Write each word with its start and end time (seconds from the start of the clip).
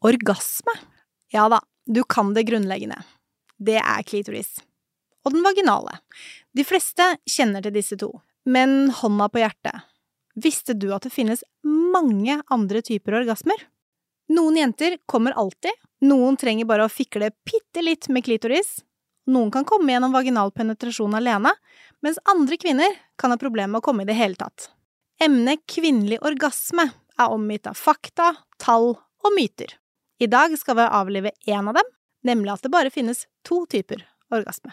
Orgasme? 0.00 0.74
Ja 1.32 1.48
da, 1.48 1.60
du 1.86 2.02
kan 2.04 2.34
det 2.34 2.46
grunnleggende. 2.48 3.02
Det 3.58 3.78
er 3.80 4.02
klitoris. 4.02 4.58
Og 5.24 5.32
den 5.32 5.44
vaginale. 5.44 5.98
De 6.52 6.64
fleste 6.66 7.14
kjenner 7.30 7.64
til 7.64 7.74
disse 7.74 7.96
to. 8.00 8.10
Men 8.44 8.90
hånda 8.92 9.30
på 9.32 9.40
hjertet, 9.40 9.86
visste 10.36 10.74
du 10.76 10.90
at 10.92 11.06
det 11.06 11.14
finnes 11.14 11.44
mange 11.64 12.40
andre 12.52 12.82
typer 12.84 13.20
orgasmer? 13.22 13.56
Noen 14.32 14.58
jenter 14.58 14.98
kommer 15.06 15.36
alltid, 15.36 15.72
noen 16.04 16.36
trenger 16.40 16.68
bare 16.68 16.84
å 16.84 16.92
fikle 16.92 17.30
bitte 17.44 17.84
litt 17.84 18.08
med 18.12 18.24
klitoris, 18.24 18.82
noen 19.26 19.50
kan 19.52 19.64
komme 19.64 19.92
gjennom 19.92 20.12
vaginal 20.12 20.52
penetrasjon 20.52 21.16
alene, 21.16 21.52
mens 22.04 22.20
andre 22.28 22.58
kvinner 22.60 22.98
kan 23.20 23.32
ha 23.32 23.40
problemer 23.40 23.72
med 23.72 23.80
å 23.80 23.86
komme 23.86 24.04
i 24.04 24.08
det 24.08 24.16
hele 24.18 24.36
tatt. 24.36 24.68
Emnet 25.22 25.62
kvinnelig 25.70 26.20
orgasme 26.24 26.90
er 26.92 27.32
omgitt 27.32 27.68
av 27.70 27.78
fakta, 27.78 28.34
tall 28.60 28.92
og 28.98 29.36
myter. 29.36 29.76
I 30.18 30.26
dag 30.26 30.58
skal 30.58 30.76
vi 30.76 30.82
avlive 30.82 31.30
én 31.46 31.68
av 31.68 31.74
dem, 31.74 31.88
nemlig 32.22 32.52
at 32.52 32.62
det 32.62 32.70
bare 32.70 32.90
finnes 32.90 33.26
to 33.42 33.64
typer 33.66 34.04
orgasme. 34.30 34.70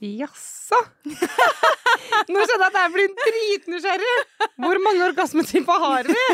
Jaså? 0.00 0.78
Nå 2.28 2.42
skjønner 2.42 2.66
jeg 2.66 2.68
at 2.68 2.76
jeg 2.82 2.92
blir 2.92 3.14
dritnysgjerrig. 3.22 4.12
Hvor 4.60 4.80
mange 4.84 5.08
orgasmetyper 5.08 5.84
har 5.86 6.10
vi? 6.12 6.26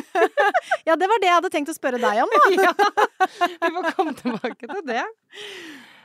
Ja, 0.88 0.96
det 0.98 1.06
var 1.06 1.22
det 1.22 1.28
jeg 1.30 1.36
hadde 1.36 1.50
tenkt 1.54 1.70
å 1.70 1.76
spørre 1.76 2.00
deg 2.02 2.24
om, 2.24 2.32
da. 2.34 2.50
Ja, 2.66 3.38
vi 3.62 3.70
får 3.76 3.88
komme 3.94 4.14
tilbake 4.18 4.66
til 4.66 4.82
det. 4.88 5.04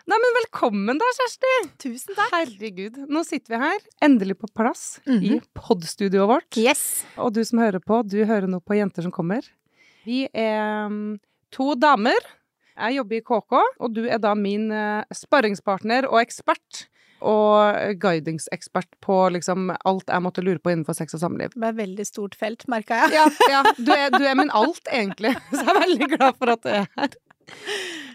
Nei, 0.08 0.16
men 0.24 0.36
velkommen 0.38 1.00
da, 1.02 1.08
Kjersti. 1.18 1.50
Tusen 1.84 2.16
takk. 2.16 2.32
Herregud. 2.32 3.00
Nå 3.12 3.24
sitter 3.28 3.56
vi 3.58 3.60
her, 3.66 3.82
endelig 4.08 4.38
på 4.40 4.48
plass, 4.56 5.02
i 5.06 5.34
Mhm. 5.36 5.42
podstudioet 5.54 6.30
vårt. 6.30 6.58
Yes. 6.58 7.04
Og 7.18 7.34
du 7.34 7.44
som 7.44 7.60
hører 7.60 7.80
på, 7.84 8.08
du 8.08 8.24
hører 8.26 8.48
nå 8.48 8.62
på 8.64 8.78
Jenter 8.78 9.02
som 9.04 9.12
kommer. 9.12 9.44
Vi 10.06 10.30
er 10.34 10.88
mm, 10.88 11.20
to 11.52 11.76
damer. 11.76 12.16
Jeg 12.78 12.96
jobber 12.96 13.16
i 13.18 13.22
KK, 13.22 13.62
og 13.82 13.94
du 13.94 14.06
er 14.08 14.18
da 14.20 14.34
min 14.36 14.72
eh, 14.72 15.04
sparringspartner 15.12 16.06
og 16.08 16.22
ekspert. 16.22 16.88
Og 17.20 17.98
guidingsekspert 18.00 18.88
på 19.02 19.32
liksom 19.34 19.76
alt 19.84 20.06
jeg 20.08 20.22
måtte 20.22 20.44
lure 20.46 20.60
på 20.60 20.70
innenfor 20.72 20.94
sex 20.96 21.16
og 21.16 21.20
samliv. 21.20 21.50
Det 21.56 21.64
er 21.66 21.70
et 21.74 21.82
veldig 21.82 22.06
stort 22.06 22.36
felt, 22.36 22.64
merka 22.70 22.94
jeg. 23.10 23.12
Ja, 23.18 23.26
ja 23.50 23.64
du, 23.76 23.92
er, 23.92 24.10
du 24.14 24.24
er 24.24 24.36
min 24.36 24.52
alt, 24.54 24.86
egentlig. 24.94 25.34
Så 25.52 25.66
jeg 25.66 25.76
er 25.76 25.80
veldig 25.82 26.10
glad 26.16 26.38
for 26.38 26.54
at 26.54 26.62
du 26.64 26.70
er 26.70 26.88
her. 26.96 27.10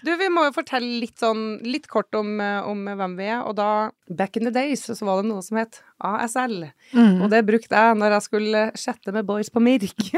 Du, 0.02 0.10
vi 0.18 0.26
må 0.34 0.42
jo 0.48 0.54
fortelle 0.56 0.98
litt 0.98 1.20
sånn, 1.22 1.60
litt 1.62 1.84
kort 1.90 2.12
om, 2.18 2.32
eh, 2.42 2.60
om 2.66 2.80
hvem 2.90 3.12
vi 3.20 3.28
er. 3.30 3.44
Og 3.46 3.54
da, 3.58 3.90
back 4.10 4.36
in 4.36 4.48
the 4.48 4.50
days, 4.54 4.82
så 4.88 5.06
var 5.06 5.20
det 5.22 5.28
noe 5.30 5.42
som 5.46 5.60
het 5.60 5.78
ASL. 6.02 6.64
Mm. 6.92 7.20
Og 7.22 7.28
det 7.30 7.44
brukte 7.46 7.78
jeg 7.78 7.98
når 8.00 8.16
jeg 8.16 8.26
skulle 8.26 8.64
chatte 8.82 9.14
med 9.14 9.28
boys 9.28 9.52
på 9.54 9.62
Mirk. 9.62 10.08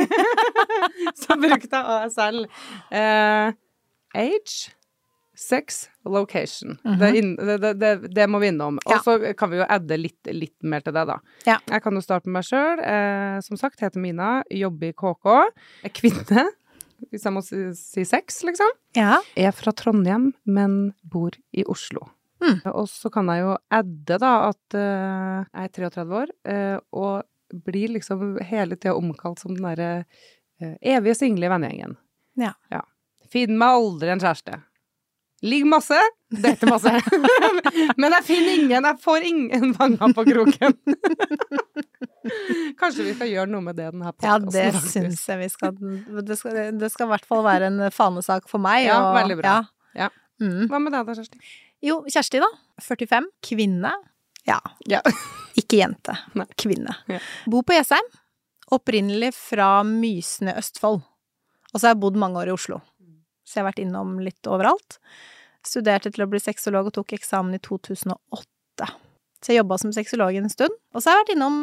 så 1.23 1.37
brukte 1.37 1.69
jeg 1.77 1.99
ASL. 1.99 2.41
Eh, 2.95 3.53
age, 4.15 4.73
sex, 5.37 5.89
location. 6.07 6.79
det, 6.85 7.09
er 7.11 7.31
det, 7.37 7.59
det, 7.61 7.73
det, 7.83 7.93
det 8.15 8.27
må 8.31 8.41
vi 8.43 8.49
innom. 8.53 8.79
Og 8.87 8.93
Ja. 8.97 9.01
så 9.05 9.19
kan 9.37 9.51
vi 9.53 9.59
jo 9.61 9.67
adde 9.69 9.99
litt, 10.01 10.21
litt 10.33 10.57
mer 10.63 10.81
til 10.87 10.95
det, 10.97 11.07
da. 11.11 11.19
Ja. 11.49 11.59
Jeg 11.69 11.83
kan 11.85 11.95
jo 11.99 12.05
starte 12.05 12.29
med 12.31 12.39
meg 12.41 12.49
sjøl. 12.49 12.81
Eh, 12.81 13.39
som 13.45 13.59
sagt, 13.61 13.83
heter 13.85 14.01
Mina, 14.01 14.39
jobber 14.49 14.93
i 14.93 14.97
KK. 14.97 15.33
Er 15.85 15.93
kvinne, 16.01 16.47
hvis 17.11 17.25
jeg 17.27 17.35
må 17.35 17.43
si, 17.45 17.61
si 17.79 18.05
sex, 18.09 18.43
liksom. 18.47 18.71
Ja. 18.99 19.19
Er 19.39 19.55
fra 19.57 19.73
Trondheim, 19.77 20.33
men 20.45 20.95
bor 21.03 21.37
i 21.55 21.65
Oslo. 21.71 22.09
Mm. 22.45 22.61
Og 22.75 22.89
så 22.91 23.11
kan 23.13 23.31
jeg 23.33 23.45
jo 23.45 23.55
adde 23.73 24.19
da 24.21 24.33
at 24.51 24.77
uh, 24.77 25.45
jeg 25.49 25.69
er 25.69 25.75
33 25.79 26.19
år, 26.21 26.35
uh, 26.51 26.79
og 26.93 27.63
blir 27.65 27.95
liksom 27.95 28.35
hele 28.45 28.77
tida 28.77 28.97
omkalt 28.99 29.43
som 29.43 29.55
den 29.55 29.65
derre 29.65 29.91
uh, 30.63 30.77
evige 30.81 31.17
single 31.23 31.49
i 31.49 31.53
vennegjengen. 31.55 31.97
Ja. 32.41 32.55
Finn 33.31 33.59
meg 33.59 33.79
aldri 33.79 34.13
en 34.13 34.23
kjæreste. 34.23 34.61
Ligg 35.45 35.67
masse, 35.69 35.99
date 36.33 36.69
masse. 36.71 36.91
Men 38.01 38.15
jeg 38.17 38.25
finner 38.25 38.55
ingen, 38.55 38.87
jeg 38.89 39.01
får 39.03 39.27
ingen 39.29 39.75
vanger 39.77 40.15
på 40.17 40.25
kroken. 40.31 40.77
Kanskje 42.81 43.07
vi 43.09 43.15
skal 43.17 43.31
gjøre 43.31 43.51
noe 43.53 43.65
med 43.65 43.77
det 43.79 43.91
denne 43.93 44.09
ja, 44.09 44.15
podkasten, 44.17 44.51
det 44.55 44.83
syns 44.91 45.23
jeg 45.29 45.41
vi 45.43 45.49
skal 45.53 45.77
Det 46.25 46.39
skal, 46.41 46.59
det 46.81 46.91
skal 46.93 47.09
i 47.09 47.13
hvert 47.13 47.29
fall 47.29 47.45
være 47.47 47.69
en 47.71 47.85
fanesak 47.95 48.49
for 48.51 48.63
meg. 48.65 48.87
Ja, 48.89 48.99
og- 49.11 49.19
veldig 49.21 49.39
bra. 49.43 49.55
Ja. 49.95 50.09
Ja. 50.09 50.11
Mm. 50.43 50.67
Hva 50.71 50.81
med 50.83 50.95
deg 50.97 51.07
da, 51.07 51.15
Kjersti? 51.21 51.39
Jo, 51.85 52.01
Kjersti, 52.11 52.41
da. 52.43 52.49
45. 52.83 53.29
Kvinne. 53.45 53.93
Ja. 54.49 54.59
Ja. 54.91 55.01
Ikke 55.61 55.79
jente. 55.79 56.17
Nei. 56.35 56.47
Kvinne. 56.59 56.97
Ja. 57.13 57.21
Bor 57.51 57.63
på 57.67 57.77
Jessheim. 57.77 58.09
Opprinnelig 58.75 59.35
fra 59.37 59.69
Mysene, 59.87 60.57
Østfold. 60.59 61.05
Og 61.75 61.77
så 61.79 61.87
har 61.87 61.95
jeg 61.95 62.03
bodd 62.03 62.19
mange 62.19 62.41
år 62.41 62.51
i 62.51 62.55
Oslo. 62.57 62.81
Så 63.45 63.59
jeg 63.59 63.65
har 63.65 63.71
vært 63.73 63.83
innom 63.85 64.17
litt 64.25 64.49
overalt. 64.49 64.99
Studerte 65.65 66.11
til 66.13 66.25
å 66.25 66.29
bli 66.31 66.41
sexolog 66.41 66.89
og 66.89 66.97
tok 66.97 67.15
eksamen 67.17 67.57
i 67.57 67.61
2008. 67.63 68.89
Så 69.45 69.53
jeg 69.53 69.61
jobba 69.61 69.77
som 69.77 69.93
sexolog 69.93 70.37
en 70.41 70.49
stund. 70.49 70.73
Og 70.97 71.03
så 71.05 71.11
har 71.11 71.19
jeg 71.19 71.25
vært 71.27 71.33
innom 71.37 71.57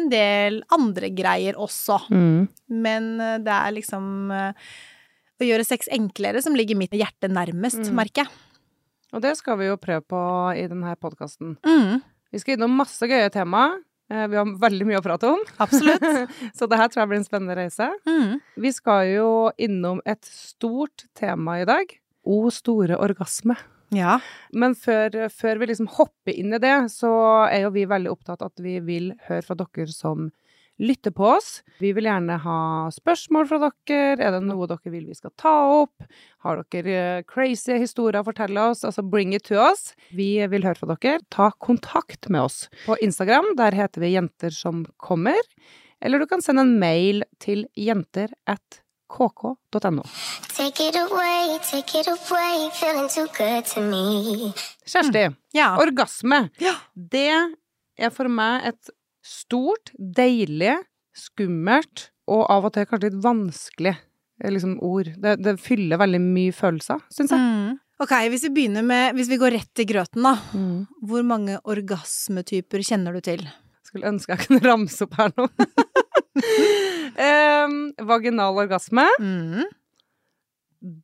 en 0.00 0.06
del 0.08 0.62
andre 0.72 1.10
greier 1.12 1.58
også. 1.60 1.98
Mm. 2.08 2.46
Men 2.72 3.08
eh, 3.20 3.34
det 3.44 3.52
er 3.52 3.74
liksom 3.76 4.06
eh, 4.32 4.68
å 5.36 5.44
gjøre 5.44 5.66
sex 5.68 5.90
enklere 5.92 6.40
som 6.40 6.56
ligger 6.56 6.78
mitt 6.80 6.96
hjerte 6.96 7.28
nærmest, 7.28 7.82
Mm. 7.90 7.94
merker 7.98 8.24
jeg. 8.24 8.32
Og 9.12 9.20
det 9.22 9.34
skal 9.38 9.58
vi 9.60 9.68
jo 9.68 9.76
prøve 9.76 10.02
på 10.08 10.20
i 10.56 10.64
denne 10.66 10.96
podkasten. 10.96 11.58
Mm, 11.64 12.00
Vi 12.32 12.40
skal 12.42 12.56
innom 12.56 12.72
masse 12.76 13.04
gøye 13.06 13.28
temaer. 13.30 13.76
Eh, 14.10 14.26
Vi 14.32 14.36
har 14.40 14.48
veldig 14.64 14.86
mye 14.88 14.98
å 14.98 15.04
prate 15.04 15.28
om, 15.28 15.44
absolutt. 15.60 16.02
så 16.56 16.66
det 16.68 16.80
her 16.80 16.88
tror 16.88 17.02
jeg 17.04 17.08
blir 17.12 17.20
en 17.20 17.28
spennende 17.28 17.56
reise. 17.60 17.90
Mm. 18.08 18.40
Vi 18.64 18.72
skal 18.72 19.12
jo 19.12 19.28
innom 19.60 20.00
et 20.06 20.24
stort 20.24 21.04
tema 21.14 21.60
i 21.60 21.68
dag. 21.68 21.84
O 22.24 22.48
store 22.50 22.96
orgasme. 22.98 23.54
Ja. 23.94 24.18
Men 24.52 24.74
før, 24.78 25.28
før 25.30 25.60
vi 25.60 25.70
liksom 25.70 25.90
hopper 25.98 26.34
inn 26.34 26.56
i 26.56 26.62
det, 26.62 26.74
så 26.94 27.12
er 27.46 27.66
jo 27.66 27.74
vi 27.76 27.86
veldig 27.88 28.12
opptatt 28.12 28.42
at 28.46 28.62
vi 28.62 28.80
vil 28.84 29.12
høre 29.28 29.44
fra 29.46 29.58
dere 29.58 29.92
som 29.92 30.30
lytter 30.76 31.10
på 31.10 31.24
oss. 31.36 31.62
Vi 31.80 31.92
vil 31.96 32.08
gjerne 32.08 32.36
ha 32.42 32.58
spørsmål 32.92 33.48
fra 33.48 33.60
dere. 33.62 34.16
Er 34.20 34.34
det 34.36 34.42
noe 34.44 34.68
dere 34.68 34.92
vil 34.92 35.06
vi 35.08 35.16
skal 35.16 35.32
ta 35.40 35.54
opp? 35.78 36.04
Har 36.44 36.60
dere 36.72 36.96
eh, 37.00 37.24
crazy 37.28 37.78
historier 37.80 38.20
å 38.20 38.28
fortelle 38.28 38.68
oss? 38.72 38.84
Altså 38.86 39.04
bring 39.04 39.34
it 39.36 39.46
to 39.48 39.58
us. 39.60 39.94
Vi 40.16 40.34
vil 40.52 40.66
høre 40.66 40.78
fra 40.78 40.92
dere. 40.94 41.24
Ta 41.32 41.50
kontakt 41.64 42.28
med 42.28 42.46
oss 42.48 42.66
på 42.84 42.98
Instagram. 43.04 43.54
Der 43.60 43.76
heter 43.76 44.04
vi 44.04 44.14
Jenter 44.14 44.52
som 44.54 44.84
kommer. 45.00 45.40
Eller 46.04 46.20
du 46.20 46.28
kan 46.28 46.44
sende 46.44 46.66
en 46.66 46.76
mail 46.80 47.24
til 47.40 47.64
jenter 47.78 48.34
at 48.50 48.82
kk.no. 49.10 50.04
Kjersti, 50.56 50.88
it 50.88 50.98
away, 50.98 51.58
take 51.62 52.00
it 52.00 52.08
away, 52.08 52.70
feeling 52.74 53.08
too 53.08 53.26
good 53.36 53.66
to 53.72 53.80
me. 53.80 54.52
Kjersti, 54.86 55.28
ja. 55.56 55.76
orgasme. 55.80 56.48
Ja. 56.62 56.74
Det 56.94 57.30
er 57.96 58.12
for 58.14 58.30
meg 58.32 58.66
et 58.72 58.92
stort, 59.26 59.92
deilig, 59.96 60.76
skummelt 61.16 62.10
og 62.30 62.44
av 62.52 62.68
og 62.68 62.74
til 62.74 62.86
kanskje 62.88 63.10
litt 63.10 63.24
vanskelig 63.24 63.94
eh, 63.94 64.52
liksom, 64.52 64.78
ord. 64.84 65.12
Det, 65.22 65.36
det 65.42 65.58
fyller 65.62 66.00
veldig 66.02 66.22
mye 66.22 66.54
følelser, 66.54 67.02
syns 67.14 67.34
jeg. 67.34 67.42
Mm. 67.42 67.76
Ok, 68.02 68.12
hvis 68.28 68.42
vi 68.44 68.50
begynner 68.52 68.84
med 68.84 69.14
Hvis 69.16 69.30
vi 69.30 69.38
går 69.40 69.54
rett 69.56 69.70
til 69.72 69.86
grøten, 69.88 70.26
da. 70.26 70.34
Mm. 70.52 70.82
Hvor 71.08 71.22
mange 71.24 71.56
orgasmetyper 71.64 72.84
kjenner 72.84 73.16
du 73.16 73.24
til? 73.24 73.46
Skulle 73.86 74.10
ønske 74.10 74.34
jeg 74.34 74.48
kunne 74.48 74.64
ramse 74.70 75.06
opp 75.06 75.16
her 75.16 75.32
nå. 75.36 75.48
Em, 77.16 77.76
vaginal 78.04 78.58
orgasme. 78.60 79.06
Mm. 79.20 79.62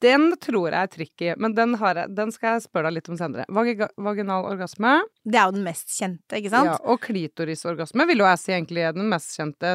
Den 0.02 0.26
tror 0.38 0.68
jeg 0.68 0.76
er 0.84 0.90
tricky, 0.92 1.28
men 1.40 1.54
den, 1.56 1.72
har 1.80 1.96
jeg, 1.96 2.10
den 2.14 2.30
skal 2.34 2.58
jeg 2.58 2.66
spørre 2.66 2.90
deg 2.90 2.98
litt 3.00 3.08
om 3.10 3.16
senere. 3.18 3.46
Vagiga, 3.50 3.88
vaginal 3.96 4.44
orgasme. 4.50 4.98
Det 5.24 5.40
er 5.40 5.48
jo 5.48 5.54
den 5.56 5.64
mest 5.66 5.88
kjente, 5.96 6.36
ikke 6.38 6.52
sant? 6.52 6.68
Ja, 6.68 6.76
og 6.84 7.00
klitorisorgasme 7.02 8.06
vil 8.10 8.20
jo 8.22 8.28
jeg 8.28 8.42
si 8.42 8.52
egentlig 8.52 8.84
er 8.84 8.92
den 8.94 9.08
mest 9.10 9.32
kjente. 9.38 9.72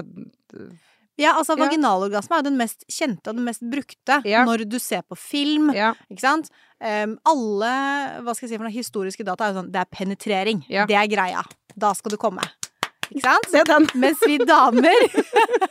Ja, 1.18 1.34
altså 1.34 1.58
Ja. 1.58 1.64
vaginalorgasme 1.66 2.38
er 2.38 2.44
jo 2.44 2.50
den 2.52 2.60
mest 2.62 2.86
kjente 2.94 3.32
og 3.34 3.40
den 3.40 3.48
mest 3.50 3.66
brukte 3.66 4.22
Ja. 4.24 4.46
når 4.46 4.68
du 4.70 4.78
ser 4.80 5.02
på 5.02 5.18
film, 5.18 5.74
Ja. 5.74 5.96
ikke 6.14 6.22
sant? 6.22 6.52
Um, 6.80 7.18
alle, 7.26 7.74
hva 8.22 8.36
skal 8.38 8.46
jeg 8.48 8.54
si 8.54 8.58
for 8.62 8.70
noe, 8.70 8.78
historiske 8.78 9.26
data 9.26 9.48
er 9.48 9.54
jo 9.56 9.64
sånn, 9.64 9.72
det 9.74 9.82
er 9.82 9.90
penetrering. 9.92 10.62
Det 10.70 10.94
er 10.94 11.08
greia. 11.10 11.42
Da 11.76 11.92
skal 11.94 12.12
du 12.14 12.18
komme. 12.18 12.46
Ikke 13.12 13.24
sant? 13.24 13.54
Er 13.56 13.68
den. 13.70 13.88
Mens 14.04 14.22
vi 14.26 14.38
damer, 14.42 15.06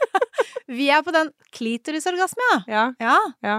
vi 0.79 0.91
er 0.93 1.05
på 1.07 1.15
den 1.15 1.33
klitorisorgasme, 1.57 2.51
ja. 2.53 2.61
Ja, 2.71 2.93
Ja, 3.03 3.19
ja, 3.47 3.57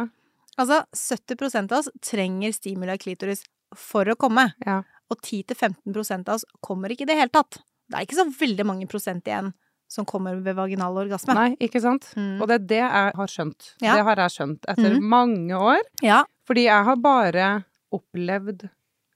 altså 0.57 0.81
70 0.95 1.59
av 1.63 1.79
oss 1.79 1.89
trenger 2.01 2.55
stimuli 2.55 2.93
av 2.93 3.01
klitoris 3.01 3.45
for 3.75 4.07
å 4.09 4.17
komme. 4.19 4.51
ja. 4.65 4.83
Og 5.07 5.21
10-15% 5.23 6.27
av 6.27 6.35
oss 6.35 6.43
kommer 6.59 6.91
ikke 6.91 7.05
i 7.05 7.07
det 7.07 7.15
hele 7.15 7.31
tatt. 7.31 7.61
Det 7.87 7.95
er 7.95 8.03
ikke 8.03 8.17
så 8.17 8.25
veldig 8.27 8.65
mange 8.67 8.87
prosent 8.91 9.27
igjen 9.29 9.53
som 9.87 10.03
kommer 10.05 10.35
ved 10.43 10.57
vaginal 10.57 10.97
orgasme. 10.99 11.35
Nei, 11.37 11.51
ikke 11.63 11.79
sant? 11.79 12.09
Mm. 12.19 12.41
Og 12.41 12.49
det 12.49 12.57
er 12.57 12.65
det 12.71 12.81
jeg 12.81 13.13
har 13.19 13.31
skjønt. 13.31 13.69
Ja. 13.79 13.95
Det 13.95 14.03
har 14.09 14.21
jeg 14.25 14.35
skjønt 14.35 14.67
etter 14.67 14.97
mm. 14.97 15.05
mange 15.15 15.61
år. 15.69 15.79
Ja. 16.03 16.25
Fordi 16.47 16.65
jeg 16.67 16.87
har 16.89 16.99
bare 16.99 17.47
opplevd 17.95 18.67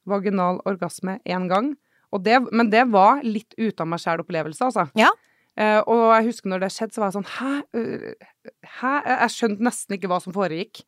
vaginal 0.08 0.62
orgasme 0.68 1.20
én 1.28 1.50
gang. 1.52 1.74
Det, 2.20 2.40
men 2.52 2.70
det 2.70 2.86
var 2.92 3.22
litt 3.24 3.54
ut 3.58 3.80
av 3.80 3.88
meg 3.88 4.02
sjæl-opplevelse, 4.04 4.68
altså. 4.68 4.88
Ja. 5.00 5.12
Uh, 5.60 5.80
og 5.84 6.02
jeg 6.16 6.30
husker 6.30 6.52
når 6.52 6.62
det 6.64 6.72
skjedde, 6.72 6.96
så 6.96 7.02
var 7.02 7.10
jeg 7.10 7.16
sånn 7.18 7.26
Hæ? 7.28 7.50
Øh, 7.76 8.52
Hæ? 8.80 8.92
Jeg 9.04 9.34
skjønte 9.34 9.66
nesten 9.68 9.98
ikke 9.98 10.08
hva 10.12 10.22
som 10.24 10.36
foregikk. 10.36 10.84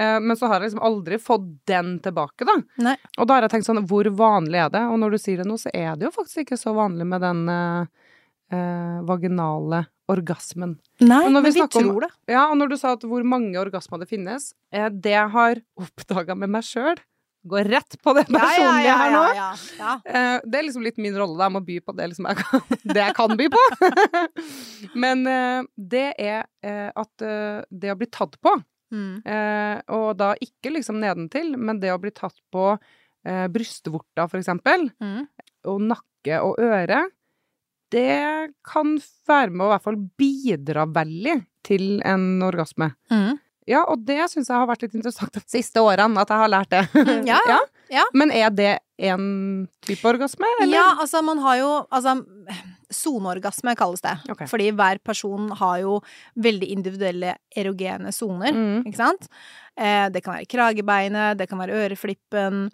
Uh, 0.00 0.16
men 0.24 0.36
så 0.38 0.48
har 0.48 0.60
jeg 0.60 0.70
liksom 0.70 0.84
aldri 0.88 1.18
fått 1.20 1.48
den 1.68 1.98
tilbake, 2.04 2.46
da. 2.48 2.56
Nei. 2.84 2.96
Og 3.18 3.28
da 3.28 3.36
har 3.36 3.44
jeg 3.46 3.56
tenkt 3.56 3.68
sånn, 3.68 3.82
hvor 3.90 4.08
vanlig 4.16 4.62
er 4.64 4.72
det? 4.72 4.84
Og 4.88 5.00
når 5.02 5.16
du 5.16 5.18
sier 5.20 5.42
det 5.42 5.48
nå, 5.48 5.58
så 5.60 5.72
er 5.76 5.96
det 5.98 6.08
jo 6.08 6.14
faktisk 6.14 6.44
ikke 6.46 6.60
så 6.60 6.72
vanlig 6.76 7.08
med 7.10 7.24
den 7.24 7.44
uh, 7.52 8.08
eh, 8.52 9.00
vaginale 9.08 9.86
orgasmen. 10.08 10.78
Nei, 11.00 11.28
Men 11.28 11.42
vi 11.42 11.50
vi 11.50 11.58
snakker 11.60 11.82
om- 11.82 11.90
tror 11.90 12.00
det. 12.00 12.10
Ja, 12.32 12.50
og 12.50 12.56
når 12.56 12.68
du 12.70 12.76
sa 12.76 12.92
at 12.92 13.02
hvor 13.02 13.22
mange 13.24 13.56
orgasmer 13.56 13.98
det 14.00 14.08
finnes, 14.08 14.54
eh, 14.72 14.88
det 14.88 15.12
jeg 15.12 15.30
har 15.30 15.56
oppdaga 15.76 16.36
med 16.36 16.48
meg 16.48 16.62
sjøl, 16.62 16.96
går 17.46 17.68
rett 17.70 17.96
på 18.02 18.12
det 18.16 18.24
personlige 18.28 18.94
her 18.98 19.12
nå. 19.14 19.22
ja, 19.36 19.48
ja. 19.78 19.92
ja, 20.04 20.40
Det 20.44 20.58
er 20.58 20.64
liksom 20.66 20.82
litt 20.84 20.98
min 20.98 21.14
rolle, 21.16 21.36
da. 21.38 21.46
Jeg 21.46 21.54
må 21.54 21.62
by 21.64 21.76
på 21.86 21.94
det, 21.96 22.08
liksom 22.10 22.26
jeg 22.28 22.40
kan, 22.40 22.60
det 22.94 23.04
jeg 23.04 23.14
kan 23.16 23.36
by 23.38 23.46
på. 23.54 23.62
Men 25.04 25.26
eh, 25.26 25.62
det 25.76 26.06
er 26.18 26.46
eh, 26.64 26.88
at 26.98 27.24
eh, 27.24 27.60
det 27.70 27.92
å 27.94 27.98
bli 28.00 28.10
tatt 28.10 28.38
på, 28.42 28.56
Mm. 28.88 29.18
eh, 29.28 29.82
og 29.92 30.14
da 30.16 30.30
ikke 30.40 30.70
liksom 30.72 30.96
nedentil, 31.02 31.50
men 31.60 31.76
det 31.76 31.90
å 31.92 31.98
bli 32.00 32.08
tatt 32.16 32.38
på 32.50 32.70
eh, 32.72 33.42
brystvorta, 33.52 34.24
for 34.30 34.38
eksempel, 34.40 34.86
Mm. 34.96 35.26
og 35.68 35.82
nakke 35.90 36.38
og 36.40 36.56
øre, 36.64 37.02
det 37.92 38.54
kan 38.64 38.94
være 39.28 39.52
med 39.52 39.66
å 39.66 39.68
i 39.68 39.72
hvert 39.74 39.84
fall 39.84 40.00
bidra 40.16 40.86
veldig 40.88 41.36
til 41.68 42.00
en 42.00 42.40
orgasme. 42.48 42.94
Mm. 43.12 43.36
Ja, 43.68 43.82
og 43.84 44.00
det 44.08 44.16
syns 44.32 44.48
jeg 44.48 44.56
har 44.56 44.68
vært 44.70 44.82
litt 44.86 44.94
interessant 44.96 45.34
de 45.36 45.42
siste 45.46 45.82
årene, 45.84 46.22
at 46.22 46.30
jeg 46.32 46.40
har 46.42 46.48
lært 46.52 46.70
det. 46.72 46.82
Ja, 47.28 47.38
ja, 47.52 47.58
ja. 47.92 48.04
Men 48.16 48.32
er 48.32 48.50
det 48.50 48.70
en 48.98 49.68
type 49.86 50.08
orgasme, 50.08 50.48
eller? 50.62 50.74
Ja, 50.80 50.86
altså 51.02 51.20
man 51.22 51.38
har 51.44 51.60
jo 51.60 51.68
Altså, 51.94 52.16
soneorgasme 52.90 53.74
kalles 53.76 54.00
det. 54.00 54.14
Okay. 54.32 54.48
Fordi 54.48 54.70
hver 54.72 54.98
person 55.04 55.50
har 55.60 55.78
jo 55.82 55.98
veldig 56.40 56.70
individuelle 56.72 57.34
erogene 57.56 58.12
soner, 58.16 58.52
Mm. 58.56 58.86
ikke 58.88 58.96
sant? 58.96 59.28
Eh, 59.76 60.08
det 60.08 60.22
kan 60.24 60.34
være 60.38 60.48
kragebeinet, 60.48 61.36
det 61.38 61.48
kan 61.50 61.60
være 61.60 61.76
øreflippen, 61.84 62.70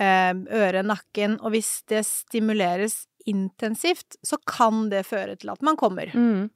eh, 0.00 0.32
øret, 0.56 0.86
nakken. 0.88 1.36
Og 1.44 1.52
hvis 1.52 1.82
det 1.92 2.06
stimuleres 2.08 3.02
intensivt, 3.28 4.16
så 4.24 4.38
kan 4.48 4.88
det 4.88 5.04
føre 5.06 5.36
til 5.38 5.50
at 5.52 5.60
man 5.62 5.76
kommer. 5.76 6.08
Mm. 6.14 6.48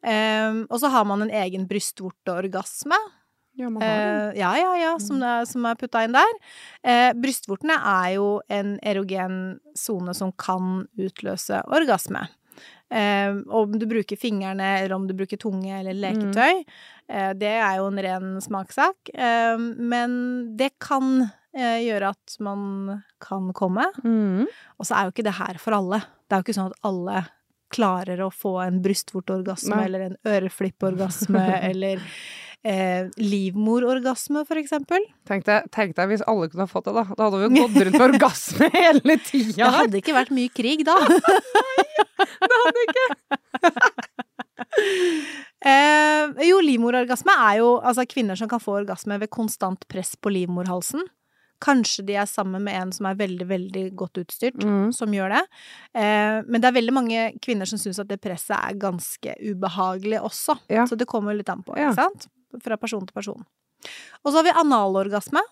Um, 0.00 0.66
og 0.70 0.78
så 0.80 0.88
har 0.92 1.04
man 1.04 1.22
en 1.22 1.30
egen 1.30 1.66
brystvorteorgasme. 1.68 2.96
Ja, 3.58 3.70
man 3.70 3.82
har. 3.82 3.88
Eh, 4.30 4.38
ja, 4.40 4.50
ja, 4.58 4.74
ja, 4.78 4.92
som, 5.02 5.22
er, 5.22 5.44
som 5.48 5.64
er 5.68 5.78
putta 5.80 6.04
inn 6.06 6.16
der. 6.16 6.36
Eh, 6.86 7.10
brystvortene 7.18 7.76
er 7.76 8.12
jo 8.16 8.28
en 8.52 8.76
erogen 8.86 9.40
sone 9.76 10.14
som 10.16 10.32
kan 10.38 10.84
utløse 11.00 11.62
orgasme. 11.68 12.26
Eh, 12.90 13.34
om 13.54 13.78
du 13.78 13.86
bruker 13.86 14.18
fingrene, 14.18 14.78
eller 14.80 14.96
om 14.96 15.06
du 15.06 15.14
bruker 15.14 15.38
tunge 15.38 15.70
eller 15.78 15.94
leketøy, 15.94 16.64
eh, 17.08 17.32
det 17.38 17.52
er 17.56 17.76
jo 17.78 17.90
en 17.90 18.00
ren 18.06 18.32
smakssak. 18.42 19.12
Eh, 19.14 19.58
men 19.78 20.16
det 20.58 20.72
kan 20.82 21.28
eh, 21.54 21.82
gjøre 21.86 22.14
at 22.16 22.38
man 22.42 23.02
kan 23.22 23.52
komme. 23.56 23.86
Mm. 24.02 24.48
Og 24.78 24.88
så 24.88 24.96
er 24.96 25.06
jo 25.06 25.14
ikke 25.14 25.28
det 25.28 25.38
her 25.38 25.60
for 25.62 25.78
alle. 25.78 26.02
Det 26.26 26.34
er 26.34 26.42
jo 26.42 26.48
ikke 26.48 26.58
sånn 26.58 26.72
at 26.72 26.90
alle 26.90 27.24
klarer 27.70 28.18
å 28.24 28.32
få 28.34 28.56
en 28.64 28.80
brystvorteorgasme 28.82 29.76
eller 29.84 30.08
en 30.08 30.16
øreflipporgasme 30.26 31.44
eller 31.70 32.02
eh, 32.64 33.06
livmororgasme, 33.16 34.44
for 34.48 34.56
eksempel. 34.60 35.04
Tenk 35.28 35.44
deg, 35.48 35.68
tenk 35.72 35.94
deg 35.96 36.08
hvis 36.12 36.24
alle 36.28 36.48
kunne 36.52 36.66
ha 36.66 36.70
fått 36.70 36.84
det, 36.90 36.94
da. 36.98 37.04
Da 37.16 37.28
hadde 37.28 37.40
vi 37.40 37.46
jo 37.46 37.66
gått 37.66 37.78
rundt 37.86 37.98
med 37.98 38.06
orgasme 38.10 38.70
hele 38.76 39.16
Det 39.16 39.56
hadde 39.64 40.00
ikke 40.02 40.16
vært 40.16 40.30
mye 40.36 40.48
krig 40.52 40.84
da. 40.88 40.96
Nei, 41.06 41.86
Det 42.40 42.60
hadde 42.64 42.86
ikke. 42.88 43.06
Eh, 45.60 46.30
jo, 46.48 46.60
livmororgasme 46.64 47.32
er 47.50 47.58
jo 47.58 47.66
altså 47.84 48.06
kvinner 48.08 48.38
som 48.38 48.48
kan 48.48 48.62
få 48.62 48.78
orgasme 48.78 49.18
ved 49.20 49.28
konstant 49.32 49.82
press 49.92 50.14
på 50.16 50.32
livmorhalsen. 50.32 51.02
Kanskje 51.60 52.04
de 52.08 52.14
er 52.16 52.24
sammen 52.30 52.62
med 52.64 52.78
en 52.78 52.92
som 52.96 53.04
er 53.10 53.18
veldig, 53.18 53.44
veldig 53.50 53.82
godt 54.00 54.22
utstyrt, 54.22 54.56
Mm. 54.64 54.88
som 54.96 55.12
gjør 55.12 55.34
det. 55.34 55.42
Eh, 56.00 56.40
men 56.48 56.60
det 56.62 56.64
er 56.70 56.78
veldig 56.78 56.94
mange 56.96 57.26
kvinner 57.44 57.68
som 57.68 57.76
syns 57.82 57.98
at 58.00 58.08
det 58.08 58.20
presset 58.24 58.56
er 58.56 58.78
ganske 58.80 59.34
ubehagelig 59.44 60.22
også. 60.24 60.56
Ja. 60.72 60.86
Så 60.88 60.96
det 60.96 61.06
kommer 61.06 61.34
litt 61.36 61.50
an 61.52 61.62
på, 61.62 61.76
Ja. 61.76 61.90
ikke 61.90 61.96
sant? 62.08 62.28
Fra 62.64 62.76
person 62.80 63.06
til 63.06 63.14
person. 63.14 63.44
Og 64.24 64.32
så 64.32 64.40
har 64.40 64.46
vi 64.48 64.56
analorgasme. 64.64 65.42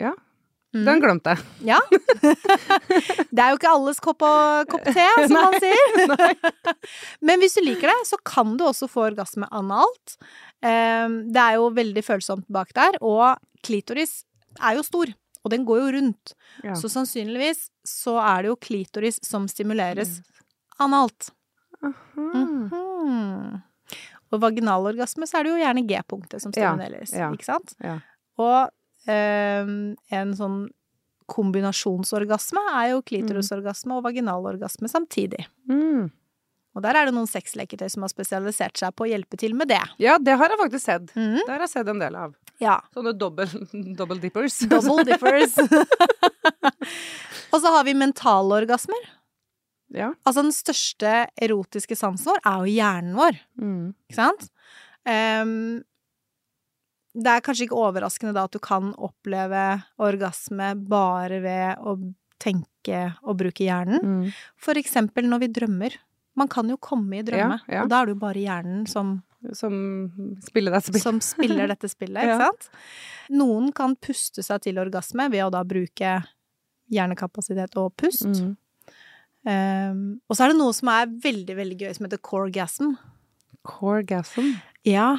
Ja. 0.00 0.12
Mm. 0.74 0.84
Den 0.88 1.00
glemte 1.04 1.32
jeg. 1.36 1.44
Ja. 1.70 1.78
det 3.30 3.38
er 3.40 3.52
jo 3.52 3.58
ikke 3.60 3.70
alles 3.72 4.00
kopp, 4.02 4.22
og, 4.26 4.66
kopp 4.72 4.84
te, 4.90 5.06
som 5.30 5.36
man 5.38 5.54
sier. 5.62 6.14
Men 7.26 7.40
hvis 7.42 7.54
du 7.58 7.62
liker 7.64 7.90
det, 7.92 7.98
så 8.10 8.18
kan 8.26 8.56
du 8.58 8.64
også 8.66 8.88
få 8.90 9.06
orgasme 9.12 9.46
analt. 9.54 10.16
Eh, 10.64 11.06
Det 11.30 11.42
er 11.44 11.56
jo 11.60 11.70
veldig 11.76 12.02
følsomt 12.04 12.48
bak 12.52 12.74
der, 12.74 12.98
og 13.00 13.38
klitoris 13.64 14.24
er 14.60 14.80
jo 14.80 14.82
stor. 14.86 15.14
Og 15.44 15.52
den 15.52 15.64
går 15.68 15.80
jo 15.82 15.88
rundt. 15.98 16.32
Ja. 16.64 16.74
Så 16.74 16.88
sannsynligvis 16.88 17.66
så 17.86 18.16
er 18.22 18.42
det 18.42 18.48
jo 18.52 18.56
klitoris 18.56 19.18
som 19.26 19.44
stimuleres 19.50 20.18
analt. 20.80 21.30
Mm. 22.16 23.60
Mhm. 24.34 24.38
Og 24.38 24.42
vaginalorgasme 24.42 25.28
så 25.30 25.38
er 25.38 25.46
det 25.46 25.52
jo 25.54 25.60
gjerne 25.62 25.86
G-punktet 25.88 26.42
som 26.42 26.52
Ja, 26.54 26.72
stimuleres, 26.74 27.12
ja. 27.14 27.30
ikke 27.32 27.46
sant? 27.46 27.76
Ja. 27.80 27.98
Og 28.42 28.70
eh, 29.06 29.74
en 30.18 30.34
sånn 30.34 30.64
kombinasjonsorgasme 31.30 32.60
er 32.74 32.90
jo 32.92 33.00
klitorisorgasme 33.06 33.96
og 33.96 34.04
vaginalorgasme 34.04 34.90
samtidig. 34.90 35.46
Mm. 35.70 36.10
Og 36.74 36.82
der 36.82 36.98
er 36.98 37.06
det 37.06 37.14
noen 37.14 37.28
sexleketøy 37.30 37.86
som 37.92 38.02
har 38.04 38.10
spesialisert 38.10 38.76
seg 38.80 38.94
på 38.98 39.06
å 39.06 39.10
hjelpe 39.12 39.38
til 39.38 39.54
med 39.54 39.70
det. 39.70 39.80
Ja, 40.02 40.18
det 40.18 40.34
har 40.40 40.50
jeg 40.50 40.58
faktisk 40.58 40.84
sett. 40.84 41.12
Mm. 41.14 41.38
Det 41.38 41.52
har 41.52 41.62
jeg 41.62 41.70
sett 41.70 41.88
en 41.88 42.02
del 42.02 42.16
av. 42.18 42.34
Ja. 42.62 42.80
Sånne 42.94 43.14
double, 43.16 43.46
double 43.98 44.18
dippers. 44.22 44.58
Double 44.70 45.04
dippers. 45.06 45.54
og 47.52 47.60
så 47.62 47.70
har 47.76 47.86
vi 47.86 47.94
mentalorgasmer. 47.98 49.06
Ja. 49.94 50.10
Altså 50.26 50.42
den 50.42 50.52
største 50.54 51.14
erotiske 51.42 51.96
sansen 51.98 52.32
vår 52.32 52.40
er 52.44 52.60
jo 52.64 52.72
hjernen 52.74 53.14
vår, 53.18 53.38
Mm. 53.60 53.94
ikke 54.10 54.18
sant? 54.18 54.48
Um, 55.06 55.82
det 57.14 57.30
er 57.30 57.42
kanskje 57.46 57.68
ikke 57.68 57.78
overraskende 57.78 58.32
da 58.34 58.44
at 58.48 58.54
du 58.56 58.58
kan 58.58 58.92
oppleve 58.98 59.60
orgasme 60.02 60.72
bare 60.90 61.38
ved 61.44 61.78
å 61.86 61.94
tenke 62.42 63.04
og 63.22 63.38
bruke 63.38 63.62
hjernen. 63.68 64.02
Mm. 64.02 64.32
For 64.58 64.74
eksempel 64.80 65.28
når 65.30 65.44
vi 65.44 65.52
drømmer. 65.60 65.94
Man 66.36 66.48
kan 66.50 66.66
jo 66.68 66.74
komme 66.82 67.20
i 67.20 67.22
drømme, 67.22 67.60
Ja, 67.68 67.74
ja. 67.76 67.82
og 67.84 67.88
da 67.92 68.00
er 68.02 68.06
det 68.08 68.14
jo 68.16 68.18
bare 68.24 68.40
hjernen 68.42 68.88
som, 68.90 69.20
Som 69.54 69.76
spiller 70.42 70.74
spill. 70.82 71.00
som 71.00 71.20
spiller 71.22 71.68
dette 71.70 71.86
spillet, 71.88 72.24
ikke 72.26 72.40
sant? 72.48 72.66
Noen 73.30 73.70
kan 73.72 73.94
puste 73.94 74.42
seg 74.42 74.62
til 74.66 74.80
orgasme 74.82 75.28
ved 75.30 75.44
å 75.46 75.50
da 75.54 75.62
bruke 75.62 76.16
hjernekapasitet 76.90 77.76
og 77.80 77.94
pust. 77.96 78.26
Mm. 78.26 78.56
Ehm, 79.44 80.04
og 80.28 80.36
så 80.36 80.46
er 80.46 80.52
det 80.52 80.58
noe 80.58 80.74
som 80.76 80.90
er 80.92 81.08
veldig, 81.24 81.56
veldig 81.58 81.78
gøy, 81.82 81.90
som 81.96 82.06
heter 82.08 82.20
coregasm. 82.24 82.94
Coregasm. 83.68 84.54
Ja, 84.88 85.16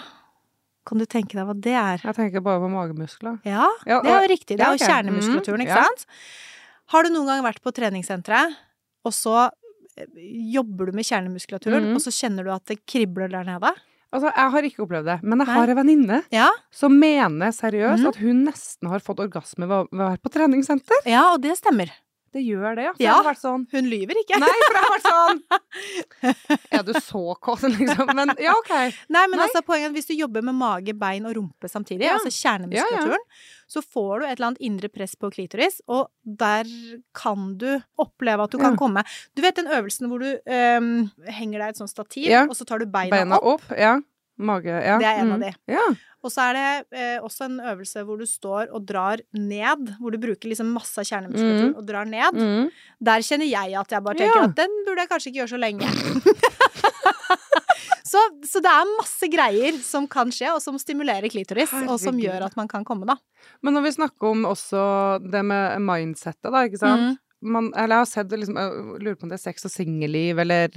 kan 0.85 1.01
du 1.01 1.07
tenke 1.09 1.37
deg 1.37 1.47
hva 1.47 1.55
det 1.57 1.73
er? 1.73 2.01
Jeg 2.03 2.17
tenker 2.17 2.43
bare 2.45 2.61
på 2.61 2.69
magemuskler. 2.69 3.39
Ja, 3.47 3.65
Ja, 3.89 4.01
det 4.05 4.13
er 4.13 4.27
jo 4.27 4.31
riktig. 4.33 4.57
Det 4.57 4.65
er 4.65 4.75
jo 4.75 4.81
okay. 4.81 4.91
kjernemuskulaturen, 4.91 5.65
ikke 5.65 5.79
mm, 5.79 5.89
sant? 5.89 6.05
Har 6.93 7.05
du 7.05 7.13
noen 7.13 7.31
gang 7.31 7.41
vært 7.45 7.63
på 7.65 7.73
treningssenteret, 7.73 8.53
og 9.05 9.13
så 9.15 9.49
eh, 9.97 10.05
jobber 10.53 10.91
du 10.91 10.99
med 10.99 11.07
kjernemuskulaturen, 11.07 11.89
mm. 11.89 11.97
og 11.97 12.05
så 12.05 12.13
kjenner 12.13 12.45
du 12.45 12.53
at 12.53 12.65
det 12.69 12.83
kribler 12.85 13.33
der 13.33 13.47
nede? 13.47 13.73
Altså, 14.13 14.29
jeg 14.29 14.53
har 14.53 14.67
ikke 14.69 14.83
opplevd 14.85 15.09
det, 15.09 15.17
men 15.25 15.41
jeg 15.41 15.49
har 15.49 15.71
en 15.73 15.77
venninne 15.79 16.21
Ja, 16.31 16.47
som 16.71 16.93
mener 17.01 17.51
seriøst 17.51 18.05
mm. 18.05 18.09
at 18.13 18.19
hun 18.21 18.45
nesten 18.45 18.93
har 18.93 19.03
fått 19.03 19.19
orgasme 19.25 19.67
ved 19.67 19.89
å 19.89 20.03
være 20.05 20.21
på 20.21 20.31
treningssenter. 20.37 21.01
ja, 21.09 21.25
og 21.33 21.41
det 21.43 21.57
stemmer. 21.59 21.91
Det 22.35 22.41
gjør 22.43 22.75
det, 22.75 22.85
ja. 22.99 23.13
Vært 23.23 23.39
sånn 23.39 23.61
Hun 23.71 23.85
lyver 23.87 24.17
ikke. 24.19 24.35
Nei, 24.43 24.49
for 24.65 24.75
det 24.75 24.81
har 24.83 24.91
vært 24.91 25.05
sånn 25.07 25.37
Er 26.75 26.83
du 26.83 26.93
så 26.99 27.21
kåt, 27.39 27.63
liksom? 27.77 28.09
Men 28.17 28.33
ja, 28.43 28.51
OK. 28.59 28.71
Nei, 29.13 29.21
men 29.31 29.37
Nei. 29.39 29.45
altså 29.47 29.61
poenget 29.65 29.87
er 29.87 29.93
at 29.93 29.97
hvis 29.99 30.09
du 30.09 30.15
jobber 30.17 30.43
med 30.45 30.57
mage, 30.59 30.95
bein 30.99 31.25
og 31.29 31.35
rumpe 31.37 31.69
samtidig, 31.71 32.05
Ja. 32.09 32.17
altså 32.17 32.31
kjernemuskulaturen, 32.35 33.23
så 33.71 33.81
får 33.81 34.19
du 34.19 34.25
et 34.27 34.33
eller 34.35 34.47
annet 34.51 34.61
indre 34.67 34.89
press 34.93 35.15
på 35.19 35.31
klitoris, 35.33 35.79
og 35.87 36.09
der 36.25 36.67
kan 37.17 37.53
du 37.61 37.69
oppleve 38.01 38.43
at 38.45 38.51
du 38.51 38.57
kan 38.61 38.73
Ja. 38.75 38.79
komme. 38.83 39.03
Du 39.35 39.41
vet 39.41 39.55
den 39.55 39.67
øvelsen 39.71 40.09
hvor 40.11 40.19
du 40.19 40.29
ehm, 40.45 41.09
henger 41.27 41.59
deg 41.59 41.67
i 41.67 41.69
et 41.75 41.77
sånt 41.81 41.89
stativ, 41.93 42.29
og 42.49 42.55
så 42.55 42.65
tar 42.67 42.79
du 42.83 42.85
beina, 42.85 43.15
Beina 43.15 43.39
opp. 43.39 43.63
opp. 43.71 43.77
Ja. 43.79 43.95
Mage. 44.37 44.67
Ja. 44.67 44.97
Det 44.99 45.07
er 45.07 45.21
en 45.23 45.31
av 45.31 45.39
Mm. 45.39 45.45
de. 45.47 45.53
Ja. 45.71 45.85
Og 46.25 46.31
så 46.33 46.41
er 46.49 46.57
det 46.57 46.67
eh, 46.97 47.17
også 47.21 47.45
en 47.45 47.59
øvelse 47.71 48.01
hvor 48.07 48.17
du 48.17 48.25
står 48.25 48.71
og 48.73 48.85
drar 48.89 49.21
ned, 49.37 49.91
hvor 50.01 50.15
du 50.15 50.17
bruker 50.23 50.49
liksom 50.49 50.71
masse 50.73 50.97
av 50.97 51.05
kjernemuskulaturen 51.05 51.75
og 51.77 51.85
drar 51.85 52.09
ned. 52.09 52.39
Mm. 52.39 52.71
Der 53.05 53.25
kjenner 53.27 53.45
jeg 53.51 53.77
at 53.77 53.93
jeg 53.93 54.05
bare 54.07 54.17
tenker 54.23 54.41
Ja. 54.41 54.47
at 54.49 54.55
den 54.57 54.73
burde 54.87 55.05
jeg 55.05 55.11
kanskje 55.13 55.29
ikke 55.31 55.43
gjøre 55.43 55.53
så 55.53 55.61
lenge. 55.61 55.85
Så, 58.05 58.19
så 58.47 58.61
det 58.63 58.69
er 58.69 58.91
masse 58.95 59.27
greier 59.33 59.77
som 59.83 60.05
kan 60.07 60.29
skje, 60.31 60.51
og 60.53 60.61
som 60.63 60.77
stimulerer 60.79 61.25
klitoris, 61.33 61.71
og 61.89 61.97
som 61.99 62.15
gjør 62.21 62.45
at 62.45 62.53
man 62.55 62.69
kan 62.71 62.85
komme, 62.87 63.03
da. 63.09 63.15
Men 63.65 63.75
når 63.75 63.83
vi 63.87 63.91
snakker 63.97 64.29
om 64.29 64.45
også 64.47 64.83
det 65.25 65.41
med 65.43 65.81
mindsettet, 65.83 66.47
da, 66.53 66.61
ikke 66.69 66.79
sant. 66.79 67.01
Mhm. 67.01 67.17
Man, 67.45 67.71
eller 67.77 67.95
jeg 67.95 68.03
har 68.03 68.09
sett 68.09 68.31
liksom, 68.35 68.57
jeg 68.57 69.01
lurer 69.05 69.15
på 69.19 69.27
om 69.27 69.29
det 69.31 69.37
er 69.39 69.43
sex 69.45 69.65
og 69.67 69.71
singelliv, 69.71 70.39
eller 70.41 70.69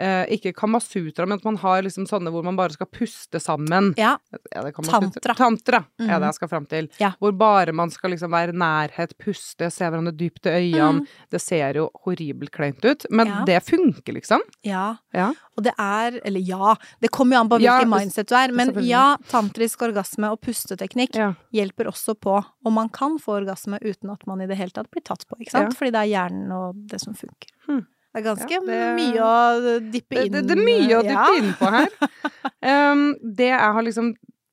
eh, 0.00 0.24
ikke 0.36 0.52
Kamasutra, 0.56 1.26
men 1.28 1.38
at 1.38 1.44
man 1.46 1.56
har 1.62 1.82
liksom 1.86 2.06
sånne 2.10 2.32
hvor 2.34 2.44
man 2.46 2.56
bare 2.58 2.74
skal 2.74 2.88
puste 2.90 3.40
sammen. 3.42 3.92
Ja. 4.00 4.16
Ja, 4.54 4.64
Tantra. 4.72 5.34
Tantra 5.38 5.84
er 6.00 6.04
Mhm. 6.06 6.20
det 6.20 6.28
jeg 6.30 6.34
skal 6.40 6.48
fram 6.48 6.66
til. 6.66 6.88
Ja. 6.98 7.12
Hvor 7.20 7.32
bare 7.38 7.72
man 7.72 7.90
skal 7.90 8.10
liksom 8.10 8.30
være 8.34 8.52
nærhet, 8.52 9.14
puste, 9.22 9.70
se 9.70 9.84
hverandre 9.84 10.12
dypt 10.16 10.46
i 10.46 10.56
øynene. 10.72 11.00
Mm. 11.00 11.06
Det 11.30 11.40
ser 11.40 11.74
jo 11.78 11.88
horribelt 12.04 12.50
kleint 12.50 12.84
ut, 12.84 13.06
men 13.10 13.26
Ja. 13.28 13.44
det 13.44 13.62
funker, 13.64 14.12
liksom. 14.14 14.40
Ja. 14.64 14.96
Ja. 15.14 15.32
Og 15.56 15.64
det 15.64 15.74
er 15.78 16.20
Eller 16.24 16.40
ja, 16.40 16.74
det 17.00 17.10
kommer 17.10 17.36
jo 17.36 17.40
an 17.40 17.48
på 17.48 17.58
hvilken 17.60 17.88
mindset 17.88 18.26
du 18.26 18.34
er, 18.34 18.52
men 18.52 18.72
ja, 18.84 19.16
tantrisk 19.28 19.82
orgasme 19.82 20.30
og 20.32 20.40
pusteteknikk 20.40 21.14
hjelper 21.52 21.86
også 21.86 22.14
på 22.18 22.44
om 22.64 22.72
man 22.74 22.88
kan 22.88 23.18
få 23.18 23.40
orgasme 23.42 23.78
uten 23.82 24.10
at 24.10 24.26
man 24.26 24.40
i 24.40 24.46
det 24.46 24.56
hele 24.56 24.70
tatt 24.70 24.90
blir 24.90 25.02
tatt 25.04 25.24
på, 25.28 25.36
ikke 25.40 25.50
sant? 25.52 25.74
Fordi 25.76 25.90
det 25.92 25.99
er 26.02 26.10
hjernen 26.14 26.52
og 26.56 26.82
det 26.90 27.00
som 27.02 27.16
funker. 27.16 27.52
Hmm. 27.68 27.84
Det 28.10 28.20
er 28.20 28.26
ganske 28.26 28.50
Ja, 28.50 28.60
det- 28.66 28.96
mye 28.98 29.22
å 29.22 29.78
dippe 29.92 30.24
inn 30.24 30.32
det, 30.34 30.42
det 30.48 30.56
er 30.56 30.64
mye 30.64 30.96
å 30.98 31.02
dyppe 31.06 31.28
ja. 31.30 31.38
inn 31.38 31.54
på 31.58 31.70
her. 31.76 31.88
Um, 32.60 33.14
det 33.24 33.46
jeg 33.48 33.72
har 33.72 33.82
liksom 33.86 34.10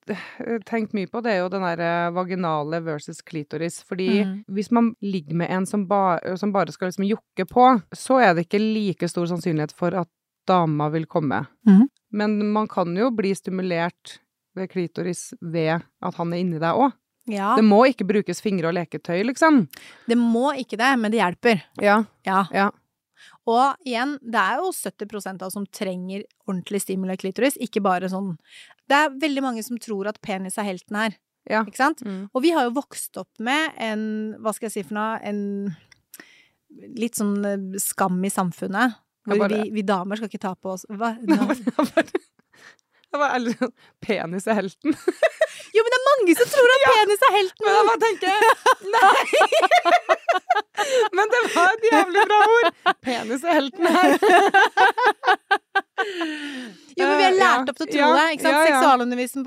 eh, 0.08 0.60
tenkt 0.64 0.94
mye 0.96 1.08
på, 1.12 1.20
det 1.20 1.34
er 1.34 1.42
jo 1.42 1.50
den 1.52 1.60
der 1.60 1.80
eh, 1.84 2.12
vaginale 2.16 2.80
versus 2.80 3.20
klitoris. 3.20 3.82
Fordi 3.84 4.22
mm. 4.24 4.30
hvis 4.56 4.70
man 4.72 4.94
ligger 5.04 5.36
med 5.42 5.52
en 5.52 5.66
som, 5.68 5.84
ba, 5.90 6.16
som 6.40 6.54
bare 6.54 6.72
skal 6.72 6.88
liksom 6.88 7.04
jokke 7.04 7.44
på, 7.50 7.66
så 7.92 8.16
er 8.24 8.32
det 8.32 8.46
ikke 8.46 8.62
like 8.62 9.10
stor 9.12 9.28
sannsynlighet 9.28 9.76
for 9.76 9.92
at 9.92 10.08
dama 10.48 10.88
vil 10.94 11.04
komme. 11.04 11.42
Mm. 11.68 11.84
Men 12.16 12.38
man 12.54 12.68
kan 12.72 12.96
jo 12.96 13.10
bli 13.12 13.34
stimulert 13.36 14.16
ved 14.56 14.70
klitoris 14.72 15.34
ved 15.40 15.84
at 15.84 16.18
han 16.18 16.32
er 16.32 16.42
inni 16.42 16.62
deg 16.62 16.80
òg. 16.80 16.96
Ja. 17.28 17.54
Det 17.58 17.64
må 17.64 17.82
ikke 17.90 18.06
brukes 18.08 18.40
fingre 18.44 18.68
og 18.70 18.74
leketøy, 18.78 19.22
liksom. 19.28 19.66
Det 20.08 20.16
må 20.18 20.50
ikke 20.58 20.78
det, 20.80 20.90
men 20.98 21.12
det 21.14 21.20
hjelper. 21.20 21.62
Ja. 21.82 22.00
Ja. 22.26 22.44
Ja. 22.54 22.68
Og 23.48 23.76
igjen, 23.88 24.16
det 24.22 24.38
er 24.40 24.60
jo 24.60 24.68
70% 24.76 25.42
av 25.46 25.50
som 25.54 25.64
trenger 25.72 26.22
ordentlig 26.46 26.82
stimuli 26.84 27.14
av 27.16 27.20
klitoris, 27.22 27.56
ikke 27.64 27.80
bare 27.84 28.10
sånn 28.12 28.34
Det 28.88 28.96
er 28.96 29.14
veldig 29.20 29.42
mange 29.44 29.62
som 29.64 29.78
tror 29.80 30.06
at 30.08 30.20
penis 30.24 30.56
er 30.60 30.64
helten 30.68 30.96
her, 30.96 31.16
Ja. 31.48 31.62
ikke 31.64 31.76
sant? 31.80 32.00
Mm. 32.04 32.28
Og 32.34 32.42
vi 32.44 32.50
har 32.52 32.64
jo 32.68 32.74
vokst 32.76 33.16
opp 33.20 33.28
med 33.40 33.72
en, 33.76 34.34
hva 34.40 34.52
skal 34.54 34.68
jeg 34.68 34.72
si 34.78 34.82
for 34.88 34.94
noe, 35.00 35.18
en 35.24 35.76
litt 37.00 37.16
sånn 37.18 37.36
eh, 37.44 37.78
skam 37.80 38.20
i 38.24 38.30
samfunnet. 38.32 38.94
Bare- 39.28 39.48
vi, 39.64 39.70
vi 39.76 39.82
damer 39.84 40.16
skal 40.16 40.28
ikke 40.30 40.40
ta 40.40 40.54
på 40.56 40.70
oss 40.72 40.86
Hva? 40.88 41.10
Var- 41.76 42.12
det 43.12 43.20
var 43.20 43.34
sånn 43.40 43.72
Penis 44.04 44.46
er 44.48 44.58
helten. 44.62 44.96
Jo, 45.74 45.82
men 45.84 45.92
det 45.92 45.98
er 45.98 46.04
mange 46.08 46.34
som 46.38 46.48
tror 46.52 46.70
at 46.72 46.84
penis 46.88 47.22
er 47.26 47.32
helten! 47.34 47.64
Men 47.66 47.74
jeg 47.76 47.84
bare 47.88 48.02
tenker 48.04 48.34
Nei! 48.94 49.24
Men 51.18 51.32
det 51.32 51.40
var 51.52 51.72
et 51.74 51.86
jævlig 51.88 52.22
bra 52.30 52.38
ord! 52.54 52.68
Penis 53.04 53.44
er 53.44 53.56
helten 53.58 53.88
her. 53.96 54.08
Jo, 56.98 57.06
men 57.06 57.18
vi 57.18 57.24
er 57.26 57.28
Eh, 57.28 57.36
lært 57.38 57.68
ja. 57.68 57.72
opp 57.72 57.78
til 57.78 57.86
å 57.86 57.90
tro 57.90 57.98
Ja, 57.98 58.08
det. 58.16 58.24
ikke 58.34 58.44
sant? 58.44 58.54
ja, 58.54 58.60
ja. 58.62 58.68
Seksualundervisning 58.68 59.44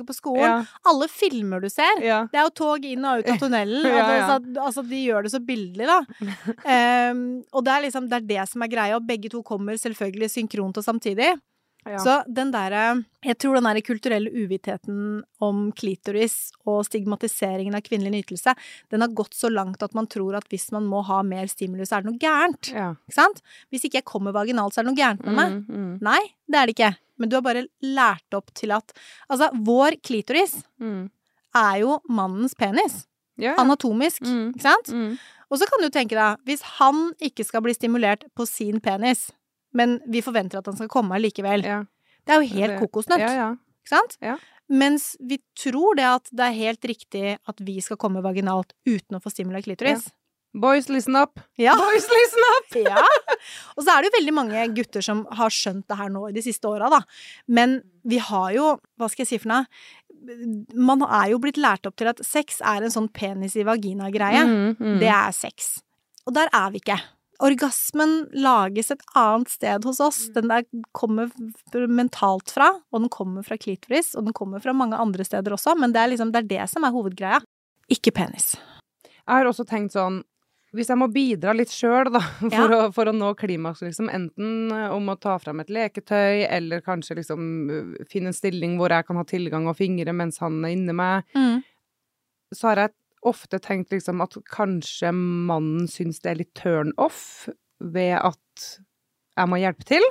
på, 0.00 0.06
på 0.08 0.16
skolen. 0.16 0.44
Ja, 0.46 0.80
Alle 0.90 1.08
filmer 1.12 1.62
du 1.62 1.68
ser, 1.70 2.00
ja. 2.02 2.20
det 2.32 2.40
er 2.40 2.46
jo 2.48 2.54
tog 2.62 2.86
inn 2.88 3.04
og 3.04 3.22
ut 3.22 3.30
av 3.32 3.38
tunnelen. 3.42 3.86
Ja, 3.86 4.06
ja. 4.16 4.26
så, 4.30 4.38
altså, 4.68 4.82
de 4.86 5.02
gjør 5.04 5.26
det 5.26 5.32
så 5.34 5.40
bildelig, 5.44 5.86
da. 5.86 6.00
Um, 7.12 7.22
og 7.52 7.66
det 7.66 7.74
er 7.74 7.84
liksom 7.86 8.08
det 8.10 8.18
er 8.20 8.26
det 8.32 8.48
som 8.50 8.64
er 8.64 8.72
greia, 8.72 8.96
og 8.98 9.06
begge 9.06 9.30
to 9.32 9.42
kommer 9.46 9.78
selvfølgelig 9.78 10.32
synkront 10.34 10.80
og 10.80 10.86
samtidig. 10.86 11.34
Ja. 11.86 11.98
Så 12.02 12.14
den 12.26 12.50
derre 12.52 13.04
Jeg 13.24 13.38
tror 13.38 13.54
den 13.56 13.64
derre 13.64 13.80
kulturelle 13.82 14.28
uvitheten 14.30 15.22
om 15.40 15.72
klitoris 15.72 16.50
og 16.66 16.84
stigmatiseringen 16.86 17.74
av 17.74 17.80
kvinnelig 17.86 18.12
nytelse, 18.26 18.54
den 18.90 19.00
har 19.00 19.08
gått 19.16 19.34
så 19.34 19.48
langt 19.50 19.82
at 19.82 19.94
man 19.94 20.06
tror 20.06 20.36
at 20.36 20.48
hvis 20.52 20.70
man 20.74 20.84
må 20.90 21.00
ha 21.06 21.22
mer 21.22 21.46
stimulus, 21.48 21.88
så 21.88 21.96
er 21.98 22.02
det 22.04 22.10
noe 22.12 22.18
gærent. 22.22 22.72
ja. 22.74 22.90
Ikke 23.08 23.14
sant? 23.16 23.40
Hvis 23.70 23.84
ikke 23.88 23.98
jeg 24.02 24.04
kommer 24.10 24.32
vaginalt, 24.36 24.74
så 24.74 24.80
er 24.82 24.84
det 24.88 24.92
noe 24.92 25.00
gærent 25.00 25.24
med 25.24 25.34
meg. 25.38 25.56
Mm, 25.68 25.78
mm, 25.78 25.94
Nei, 26.02 26.20
det 26.48 26.60
er 26.60 26.66
det 26.66 26.74
ikke. 26.76 26.92
Men 27.18 27.28
du 27.32 27.36
har 27.36 27.42
bare 27.42 27.66
lært 27.82 28.34
opp 28.38 28.52
til 28.54 28.70
at 28.76 28.92
Altså, 29.30 29.48
vår 29.54 29.96
klitoris 30.02 30.58
mm. 30.78 31.10
er 31.56 31.80
jo 31.82 31.98
mannens 32.08 32.54
penis. 32.54 33.06
Ja, 33.38 33.52
ja. 33.52 33.56
Anatomisk, 33.62 34.22
Mm. 34.22 34.52
ikke 34.54 34.62
sant? 34.66 34.88
Mm. 34.92 35.18
Og 35.50 35.58
så 35.58 35.64
kan 35.70 35.80
du 35.80 35.88
tenke 35.88 36.14
deg, 36.18 36.36
hvis 36.44 36.62
han 36.78 37.12
ikke 37.22 37.44
skal 37.46 37.62
bli 37.64 37.72
stimulert 37.72 38.24
på 38.36 38.44
sin 38.46 38.80
penis, 38.84 39.30
men 39.74 39.98
vi 40.08 40.22
forventer 40.24 40.58
at 40.60 40.66
han 40.70 40.76
skal 40.76 40.88
komme 40.92 41.16
allikevel, 41.18 41.64
Ja. 41.64 41.82
det 42.26 42.34
er 42.34 42.42
jo 42.42 42.54
helt 42.56 42.78
kokosnøtt, 42.80 43.20
Ja, 43.20 43.32
ja. 43.32 43.50
ikke 43.84 43.94
sant? 43.96 44.16
Ja. 44.22 44.36
Mens 44.68 45.16
vi 45.20 45.38
tror 45.56 45.96
det 45.96 46.04
at 46.04 46.28
det 46.30 46.44
er 46.44 46.52
helt 46.52 46.82
riktig 46.84 47.38
at 47.48 47.60
vi 47.64 47.80
skal 47.80 47.96
komme 47.96 48.20
vaginalt 48.22 48.74
uten 48.86 49.16
å 49.16 49.22
få 49.22 49.30
stimula 49.32 49.62
klitoris. 49.64 50.10
Boys, 50.54 50.88
listen 50.88 51.14
up! 51.16 51.38
Ja. 51.60 51.74
Boys, 51.76 52.08
listen 52.08 52.44
up! 52.56 52.76
Ja. 52.88 53.02
Og 53.76 53.84
så 53.84 53.92
er 53.94 54.02
det 54.02 54.08
jo 54.10 54.16
veldig 54.18 54.34
mange 54.34 54.62
gutter 54.74 55.04
som 55.04 55.22
har 55.38 55.50
skjønt 55.54 55.86
det 55.88 55.96
her 55.96 56.08
nå 56.12 56.28
i 56.28 56.32
de 56.36 56.42
siste 56.42 56.68
åra, 56.68 56.88
da. 56.90 57.00
Men 57.46 57.78
vi 58.04 58.18
har 58.18 58.50
jo, 58.56 58.78
hva 58.98 59.08
skal 59.08 59.24
jeg 59.24 59.28
si 59.30 59.38
for 59.42 59.52
noe, 59.52 59.66
man 60.74 61.04
er 61.06 61.30
jo 61.32 61.38
blitt 61.42 61.60
lært 61.60 61.86
opp 61.88 61.96
til 62.00 62.08
at 62.10 62.20
sex 62.26 62.60
er 62.64 62.82
en 62.84 62.92
sånn 62.92 63.08
penis 63.12 63.54
i 63.56 63.64
vagina-greie. 63.64 64.42
Mm, 64.44 64.76
mm. 64.80 64.96
Det 65.00 65.08
er 65.12 65.32
sex. 65.36 65.78
Og 66.26 66.34
der 66.36 66.50
er 66.52 66.72
vi 66.74 66.80
ikke. 66.82 66.98
Orgasmen 67.44 68.14
lages 68.34 68.90
et 68.90 69.02
annet 69.14 69.48
sted 69.52 69.84
hos 69.86 70.00
oss. 70.02 70.24
Den 70.34 70.48
der 70.50 70.64
kommer 70.96 71.30
mentalt 71.86 72.50
fra, 72.50 72.72
og 72.90 73.04
den 73.04 73.10
kommer 73.14 73.44
fra 73.46 73.56
klitoris, 73.60 74.14
og 74.18 74.24
den 74.26 74.34
kommer 74.34 74.62
fra 74.64 74.74
mange 74.74 74.98
andre 74.98 75.24
steder 75.26 75.54
også, 75.54 75.76
men 75.78 75.94
det 75.94 76.02
er 76.02 76.10
liksom 76.14 76.32
det, 76.34 76.44
er 76.44 76.50
det 76.56 76.70
som 76.72 76.84
er 76.88 76.94
hovedgreia. 76.96 77.38
Ikke 77.88 78.10
penis. 78.12 78.56
Jeg 79.04 79.28
har 79.38 79.46
også 79.48 79.64
tenkt 79.68 79.94
sånn 79.94 80.22
hvis 80.76 80.90
jeg 80.92 80.98
må 81.00 81.06
bidra 81.08 81.54
litt 81.56 81.70
sjøl, 81.72 82.10
da, 82.12 82.20
for, 82.42 82.52
Ja. 82.52 82.66
å, 82.76 82.92
for 82.92 83.08
å 83.08 83.14
nå 83.16 83.30
klimaks, 83.40 83.80
liksom, 83.86 84.10
enten 84.12 84.68
eh, 84.74 84.90
om 84.92 85.06
å 85.08 85.14
ta 85.16 85.38
frem 85.40 85.62
et 85.62 85.70
leketøy, 85.72 86.42
eller 86.44 86.82
kanskje 86.84 87.16
liksom 87.22 87.46
finne 88.10 88.28
en 88.34 88.36
stilling 88.36 88.74
hvor 88.76 88.92
jeg 88.92 89.06
kan 89.08 89.16
ha 89.16 89.24
tilgang 89.24 89.64
og 89.70 89.78
fingre 89.78 90.12
mens 90.12 90.36
han 90.44 90.58
er 90.68 90.74
inni 90.76 90.92
meg, 90.92 91.24
Mm. 91.34 91.62
så 92.52 92.68
har 92.68 92.82
jeg 92.82 92.92
ofte 93.26 93.58
tenkt 93.60 93.90
liksom 93.92 94.20
at 94.22 94.36
kanskje 94.50 95.10
mannen 95.14 95.88
syns 95.90 96.20
det 96.22 96.30
er 96.30 96.38
litt 96.44 96.54
turn 96.54 96.92
off 96.98 97.48
ved 97.80 98.16
at 98.18 98.78
jeg 99.38 99.48
må 99.48 99.58
hjelpe 99.60 99.84
til. 99.86 100.02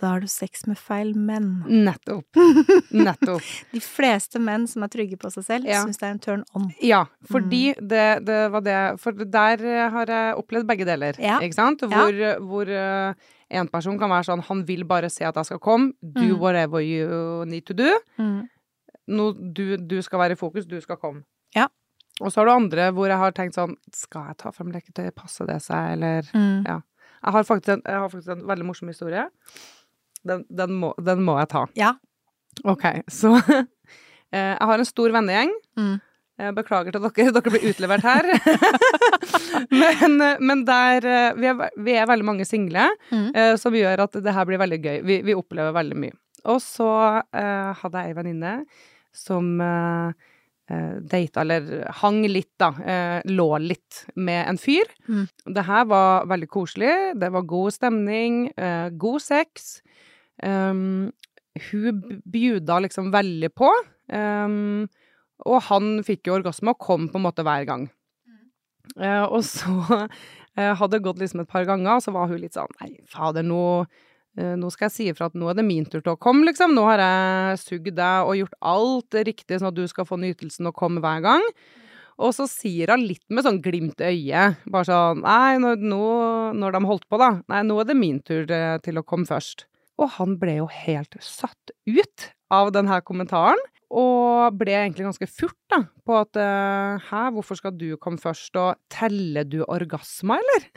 Da 0.00 0.08
har 0.10 0.20
du 0.20 0.26
sex 0.26 0.66
med 0.66 0.76
feil 0.76 1.12
menn. 1.16 1.62
Nettopp. 1.70 2.26
Nettopp. 2.92 3.44
De 3.72 3.80
fleste 3.80 4.40
menn 4.42 4.66
som 4.68 4.82
er 4.82 4.90
trygge 4.92 5.16
på 5.16 5.30
seg 5.32 5.44
selv, 5.46 5.68
Ja. 5.70 5.84
syns 5.84 6.00
det 6.00 6.08
er 6.08 6.10
en 6.16 6.18
turn 6.18 6.42
on. 6.54 6.66
Ja, 6.82 7.04
fordi 7.30 7.74
Mm. 7.78 7.88
det, 7.88 8.24
det 8.26 8.40
var 8.52 8.60
det 8.60 9.00
For 9.00 9.12
der 9.12 9.62
eh, 9.64 9.90
har 9.94 10.06
jeg 10.06 10.34
opplevd 10.36 10.66
begge 10.66 10.84
deler, 10.84 11.14
Ja. 11.22 11.38
ikke 11.40 11.54
sant? 11.54 11.80
Hvor, 11.80 12.12
hvor 12.42 12.66
uh, 12.68 13.14
en 13.50 13.68
person 13.68 13.96
kan 13.98 14.10
være 14.10 14.24
sånn 14.26 14.42
Han 14.48 14.64
vil 14.66 14.84
bare 14.84 15.08
se 15.10 15.24
at 15.24 15.36
jeg 15.36 15.44
skal 15.46 15.58
komme. 15.60 15.92
Do 16.02 16.20
Mm. 16.34 16.38
whatever 16.40 16.80
you 16.82 17.44
need 17.46 17.64
to 17.66 17.72
do. 17.72 17.88
Mm. 18.18 18.48
No, 19.06 19.32
du, 19.32 19.76
du 19.76 20.02
skal 20.02 20.18
være 20.18 20.32
i 20.32 20.40
fokus, 20.40 20.66
du 20.66 20.80
skal 20.80 20.96
komme. 20.96 21.22
Ja. 21.54 21.68
Og 22.22 22.30
så 22.30 22.40
har 22.40 22.46
du 22.46 22.52
andre 22.54 22.90
hvor 22.94 23.08
jeg 23.10 23.18
har 23.18 23.32
tenkt 23.34 23.56
sånn 23.58 23.72
Skal 23.94 24.28
jeg 24.30 24.36
ta 24.38 24.52
frem 24.54 24.68
leketøy? 24.70 25.08
Passer 25.18 25.48
det 25.50 25.60
seg, 25.64 25.96
eller 25.96 26.28
Mm. 26.34 26.62
Jeg 27.24 27.32
har 27.32 27.40
en, 27.72 27.82
jeg 27.86 27.98
har 28.02 28.08
faktisk 28.12 28.32
en 28.34 28.42
veldig 28.46 28.66
morsom 28.68 28.88
historie. 28.92 29.22
Den, 30.28 30.44
den, 30.52 30.74
må, 30.76 30.90
den 31.00 31.22
må 31.24 31.38
jeg 31.40 31.48
ta. 31.48 31.62
Ja. 31.80 31.94
OK, 32.64 32.84
så 33.08 33.32
eh, 33.48 34.52
Jeg 34.54 34.66
har 34.68 34.78
en 34.78 34.84
stor 34.88 35.10
vennegjeng. 35.14 35.54
Mm. 35.80 35.94
Jeg 36.38 36.54
beklager 36.56 36.92
til 36.92 37.00
dere, 37.04 37.32
dere 37.32 37.52
blir 37.54 37.64
utlevert 37.70 38.04
her. 38.04 38.28
men, 39.80 40.16
men 40.44 40.64
der 40.68 41.06
eh, 41.06 41.32
vi 41.38 41.48
er, 41.50 41.64
vi 41.86 41.94
er 41.96 42.08
veldig 42.10 42.26
mange 42.28 42.44
single, 42.48 42.88
Mm. 43.10 43.28
eh, 43.34 43.54
som 43.60 43.74
gjør 43.76 44.04
at 44.06 44.20
det 44.24 44.34
her 44.34 44.44
blir 44.48 44.60
veldig 44.60 44.80
gøy. 44.84 44.98
Vi, 45.06 45.18
vi 45.30 45.34
opplever 45.38 45.72
veldig 45.76 45.96
mye. 46.04 46.16
Og 46.50 46.60
så 46.60 46.88
eh, 47.32 47.72
hadde 47.80 48.02
jeg 48.04 48.12
ei 48.12 48.16
venninne 48.18 48.54
som 49.14 49.54
eh, 49.62 50.12
eh, 50.70 50.96
data, 51.00 51.42
eller 51.42 51.84
hang 52.00 52.22
litt, 52.28 52.52
da. 52.60 52.70
Eh, 52.80 53.18
lå 53.30 53.48
litt 53.62 54.04
med 54.16 54.42
en 54.48 54.60
fyr. 54.60 54.88
Mm. 55.08 55.26
Det 55.56 55.66
her 55.68 55.88
var 55.90 56.28
veldig 56.30 56.50
koselig. 56.52 56.94
Det 57.20 57.32
var 57.34 57.48
god 57.50 57.76
stemning, 57.76 58.46
eh, 58.56 58.88
god 58.90 59.22
sex. 59.22 59.80
Um, 60.42 61.12
hun 61.70 62.00
bjuda 62.26 62.80
liksom 62.82 63.12
veldig 63.14 63.50
på. 63.54 63.70
Um, 64.12 64.88
og 65.44 65.60
han 65.68 65.98
fikk 66.06 66.28
jo 66.28 66.38
orgasme 66.38 66.74
og 66.74 66.82
kom 66.82 67.08
på 67.08 67.20
en 67.20 67.26
måte 67.26 67.44
hver 67.46 67.66
gang. 67.68 67.86
Eh, 69.00 69.24
og 69.24 69.40
så 69.46 69.72
uh, 69.96 70.72
hadde 70.76 70.92
det 70.96 71.04
gått 71.06 71.22
liksom 71.22 71.42
et 71.42 71.50
par 71.50 71.64
ganger, 71.68 71.96
og 71.96 72.04
så 72.04 72.12
var 72.14 72.28
hun 72.30 72.40
litt 72.42 72.56
sånn 72.56 72.70
Nei, 72.82 72.92
fader, 73.10 73.46
nå, 73.46 73.86
nå 74.34 74.70
skal 74.74 74.88
jeg 74.88 74.94
si 74.94 75.06
ifra 75.12 75.28
at 75.30 75.38
nå 75.38 75.46
er 75.50 75.58
det 75.58 75.66
min 75.66 75.86
tur 75.86 76.00
til 76.00 76.14
å 76.14 76.18
komme, 76.20 76.46
liksom. 76.48 76.74
Nå 76.74 76.84
har 76.88 77.02
jeg 77.02 77.62
sugd 77.62 77.94
deg 77.94 78.28
og 78.28 78.38
gjort 78.40 78.60
alt 78.74 79.18
riktig, 79.30 79.60
sånn 79.60 79.70
at 79.70 79.78
du 79.78 79.84
skal 79.90 80.08
få 80.08 80.18
nytelsen 80.18 80.70
og 80.70 80.76
komme 80.78 81.02
hver 81.04 81.22
gang. 81.24 81.44
Og 82.22 82.30
så 82.36 82.46
sier 82.50 82.92
hun 82.94 83.04
litt 83.08 83.24
med 83.34 83.46
sånn 83.46 83.60
glimt 83.62 84.02
i 84.02 84.12
øyet, 84.12 84.60
bare 84.70 84.86
sånn 84.86 85.22
Nei, 85.24 85.58
nå, 85.62 85.74
nå, 85.82 86.02
når 86.54 86.76
de 86.76 86.82
holdt 86.86 87.06
på, 87.10 87.18
da. 87.20 87.30
Nei, 87.50 87.62
nå 87.66 87.78
er 87.82 87.88
det 87.88 87.98
min 87.98 88.20
tur 88.22 88.46
eh, 88.46 88.76
til 88.84 89.00
å 89.00 89.06
komme 89.06 89.26
først. 89.28 89.66
Og 89.98 90.10
han 90.16 90.36
ble 90.38 90.58
jo 90.60 90.68
helt 90.70 91.16
satt 91.22 91.74
ut 91.86 92.28
av 92.54 92.70
denne 92.74 93.00
kommentaren. 93.06 93.62
Og 93.94 94.54
ble 94.58 94.74
egentlig 94.74 95.06
ganske 95.06 95.28
furt 95.30 95.58
da, 95.70 95.84
på 96.06 96.16
at 96.18 96.38
eh, 96.40 97.02
hæ, 97.10 97.24
hvorfor 97.34 97.58
skal 97.58 97.74
du 97.78 97.92
komme 98.02 98.18
først, 98.22 98.54
og 98.58 98.78
teller 98.90 99.46
du 99.46 99.60
orgasmer, 99.66 100.42
eller? 100.42 100.70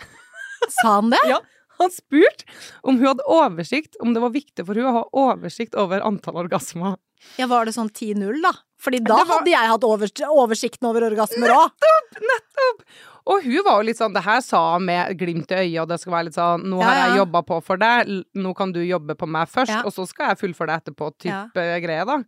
Sa 0.81 0.97
han 0.99 1.13
det? 1.13 1.21
Ja. 1.29 1.39
Han 1.79 1.91
spurte 1.93 2.45
om 2.83 2.97
hun 2.97 3.07
hadde 3.11 3.25
oversikt, 3.29 3.95
om 4.01 4.13
det 4.15 4.21
var 4.23 4.31
viktig 4.33 4.65
for 4.65 4.73
hun 4.79 4.87
å 4.89 4.95
ha 4.95 5.03
oversikt 5.13 5.75
over 5.77 6.01
antall 6.05 6.39
orgasmer. 6.43 6.95
Ja, 7.37 7.47
var 7.49 7.65
det 7.65 7.73
sånn 7.73 7.89
10-0, 7.89 8.41
da? 8.43 8.51
Fordi 8.81 8.99
da 9.03 9.15
var- 9.23 9.39
hadde 9.39 9.49
jeg 9.51 9.69
hatt 9.71 9.83
over, 9.83 10.07
oversikten 10.29 10.87
over 10.89 11.01
orgasmer 11.09 11.49
òg. 11.49 11.71
Nettopp! 11.73 12.19
Nettopp! 12.31 12.83
Og 13.27 13.43
hun 13.43 13.63
var 13.65 13.81
jo 13.81 13.87
litt 13.89 13.97
sånn, 13.99 14.13
det 14.13 14.23
her 14.23 14.39
sa 14.45 14.61
hun 14.77 14.85
med 14.85 15.17
glimt 15.19 15.49
i 15.51 15.57
øyet, 15.65 15.81
og 15.81 15.89
det 15.89 15.99
skal 15.99 16.13
være 16.13 16.25
litt 16.29 16.37
sånn, 16.37 16.63
nå 16.69 16.79
Ja, 16.79 16.85
har 16.87 16.95
jeg 17.01 17.09
ja. 17.17 17.17
jobba 17.25 17.41
på 17.49 17.57
for 17.63 17.77
deg, 17.81 18.11
nå 18.37 18.53
kan 18.55 18.71
du 18.71 18.79
jobbe 18.85 19.15
på 19.19 19.27
meg 19.27 19.49
først, 19.49 19.73
Ja. 19.73 19.81
og 19.83 19.91
så 19.93 20.05
skal 20.07 20.29
jeg 20.29 20.39
fullføre 20.43 20.67
det 20.71 20.77
etterpå, 20.83 21.09
type 21.19 21.65
greie, 21.83 22.05
da. 22.05 22.21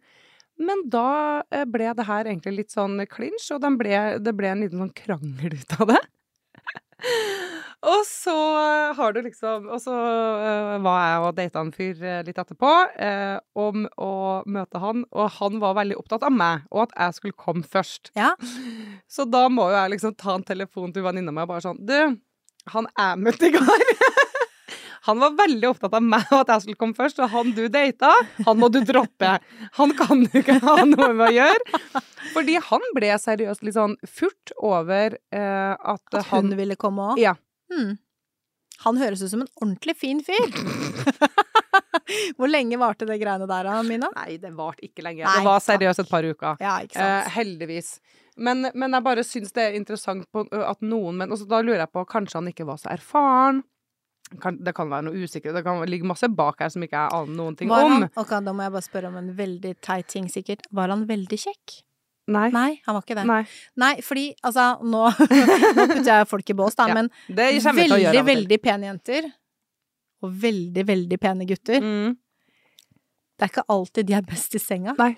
Men 0.60 0.89
da 0.89 1.44
eh, 1.51 1.63
ble 1.63 1.94
det 1.96 2.06
her 2.06 2.25
egentlig 2.25 2.56
litt 2.58 2.72
sånn 2.75 3.00
clinch, 3.08 3.50
og 3.56 3.62
den 3.62 3.77
ble, 3.77 4.20
det 4.20 4.36
ble 4.36 4.48
en 4.51 4.62
liten 4.65 4.79
sånn 4.82 4.94
krangel 4.94 5.53
ut 5.56 5.79
av 5.79 5.88
det. 5.94 6.01
Og 7.79 8.01
så 8.03 8.36
har 8.98 9.13
du 9.15 9.21
liksom 9.24 9.69
Og 9.71 9.79
så 9.79 9.93
eh, 9.95 10.74
var 10.83 11.00
jeg 11.00 11.19
og 11.24 11.36
data 11.38 11.62
en 11.63 11.71
fyr 11.75 12.01
eh, 12.03 12.21
litt 12.27 12.39
etterpå 12.41 12.71
eh, 13.00 13.38
om 13.55 13.86
å 13.95 14.12
møte 14.51 14.81
han, 14.83 15.05
og 15.15 15.29
han 15.38 15.62
var 15.62 15.77
veldig 15.79 16.00
opptatt 16.00 16.25
av 16.27 16.36
meg, 16.36 16.65
og 16.74 16.88
at 16.88 16.95
jeg 16.98 17.17
skulle 17.19 17.39
komme 17.39 17.63
først. 17.63 18.12
Ja. 18.19 18.33
Så 19.07 19.25
da 19.29 19.45
må 19.51 19.69
jo 19.71 19.77
jeg 19.77 19.95
liksom 19.95 20.17
ta 20.19 20.36
en 20.36 20.43
telefon 20.48 20.91
til 20.95 21.07
venninna 21.07 21.31
mi 21.31 21.45
og 21.45 21.53
bare 21.53 21.63
sånn 21.63 21.79
Du, 21.88 21.95
han 22.74 22.91
jeg 22.91 23.24
møtte 23.24 23.48
i 23.48 23.55
går 23.55 23.86
Han 25.07 25.21
var 25.24 25.38
veldig 25.39 25.69
opptatt 25.71 25.95
av 25.95 26.03
meg 26.03 26.27
og 26.33 26.41
at 26.43 26.51
jeg 26.53 26.65
skulle 26.65 26.81
komme 26.83 26.98
først, 26.98 27.21
og 27.24 27.31
han 27.31 27.53
du 27.55 27.63
data, 27.71 28.12
han 28.45 28.59
må 28.59 28.67
du 28.69 28.81
droppe. 28.86 29.38
Han 29.79 29.95
kan 29.98 30.25
du 30.27 30.39
ikke 30.41 30.59
ha 30.65 30.75
noe 30.83 31.13
med 31.15 31.29
å 31.29 31.33
gjøre. 31.33 31.79
Fordi 32.36 32.57
han 32.67 32.83
ble 32.98 33.13
seriøst 33.24 33.63
litt 33.65 33.77
sånn 33.79 33.95
furt 34.03 34.51
over 34.59 35.15
eh, 35.15 35.71
at, 35.74 36.03
At 36.12 36.27
hun 36.33 36.51
han 36.51 36.57
ville 36.59 36.77
komme 36.79 37.13
òg. 37.13 37.21
Ja. 37.24 37.38
Hmm. 37.70 37.98
Han 38.86 39.00
høres 39.02 39.22
ut 39.26 39.32
som 39.34 39.42
en 39.44 39.52
ordentlig 39.60 39.98
fin 40.00 40.22
fyr. 40.24 40.54
Hvor 42.40 42.50
lenge 42.50 42.78
varte 42.80 43.06
det 43.08 43.20
greiene 43.22 43.48
der, 43.50 43.70
Mina? 43.86 44.10
Nei, 44.16 44.38
det 44.42 44.52
varte 44.58 44.86
ikke 44.88 45.04
lenge. 45.06 45.26
Nei, 45.26 45.42
det 45.42 45.46
var 45.50 45.64
seriøst 45.64 46.04
et 46.06 46.12
par 46.12 46.26
uker. 46.26 46.62
Ja, 46.64 46.78
Eh, 46.80 47.28
heldigvis. 47.36 47.98
Men, 48.40 48.70
men 48.74 48.96
jeg 48.96 49.04
bare 49.04 49.26
syns 49.28 49.52
det 49.56 49.66
er 49.68 49.76
interessant 49.76 50.24
på, 50.32 50.46
at 50.56 50.80
noen 50.86 51.18
menn 51.20 51.34
Og 51.36 51.42
da 51.50 51.60
lurer 51.60 51.84
jeg 51.84 51.92
på, 51.92 52.06
kanskje 52.08 52.40
han 52.40 52.48
ikke 52.54 52.66
var 52.70 52.80
så 52.80 52.94
erfaren? 52.94 53.62
Kan, 54.40 54.60
det 54.64 54.76
kan 54.78 54.92
være 54.92 55.08
noe 55.10 55.26
usikkert. 55.26 55.56
Det 55.58 55.64
kan 55.66 55.82
ligge 55.90 56.08
masse 56.08 56.30
bak 56.32 56.62
her 56.62 56.70
som 56.72 56.84
ikke 56.86 56.96
jeg 57.02 57.16
aner 57.18 57.36
noen 57.36 57.58
ting 57.60 57.70
Var 57.72 57.84
om. 57.88 58.06
ok, 58.22 58.34
da 58.46 58.54
må 58.54 58.64
jeg 58.68 58.76
bare 58.78 58.86
spørre 58.86 59.10
om 59.12 59.18
en 59.20 59.32
veldig 59.36 59.74
teit 59.86 60.08
ting, 60.14 60.30
sikkert. 60.32 60.68
Var 60.72 60.94
han 60.94 61.08
veldig 61.10 61.40
kjekk? 61.42 61.80
Nei. 62.29 62.48
Nei, 62.53 62.69
han 62.86 62.95
var 62.98 63.03
ikke 63.05 63.15
det. 63.17 63.25
Nei. 63.29 63.41
Nei, 63.81 63.91
fordi 64.05 64.25
altså, 64.45 64.65
nå, 64.86 65.03
nå 65.77 65.86
putter 65.89 66.09
jeg 66.12 66.27
folk 66.29 66.50
i 66.53 66.55
bås, 66.59 66.77
da, 66.77 66.88
Ja, 66.91 66.98
men 67.00 67.09
veldig, 67.27 68.24
veldig 68.27 68.59
pene 68.63 68.91
jenter 68.91 69.29
og 70.21 70.33
veldig, 70.41 70.83
veldig 70.89 71.17
pene 71.24 71.45
gutter, 71.48 71.79
Mm. 71.79 72.15
det 73.39 73.45
er 73.48 73.51
ikke 73.53 73.63
alltid 73.71 74.07
de 74.09 74.13
er 74.17 74.25
best 74.27 74.55
i 74.55 74.59
senga. 74.59 74.93
Nei. 75.00 75.13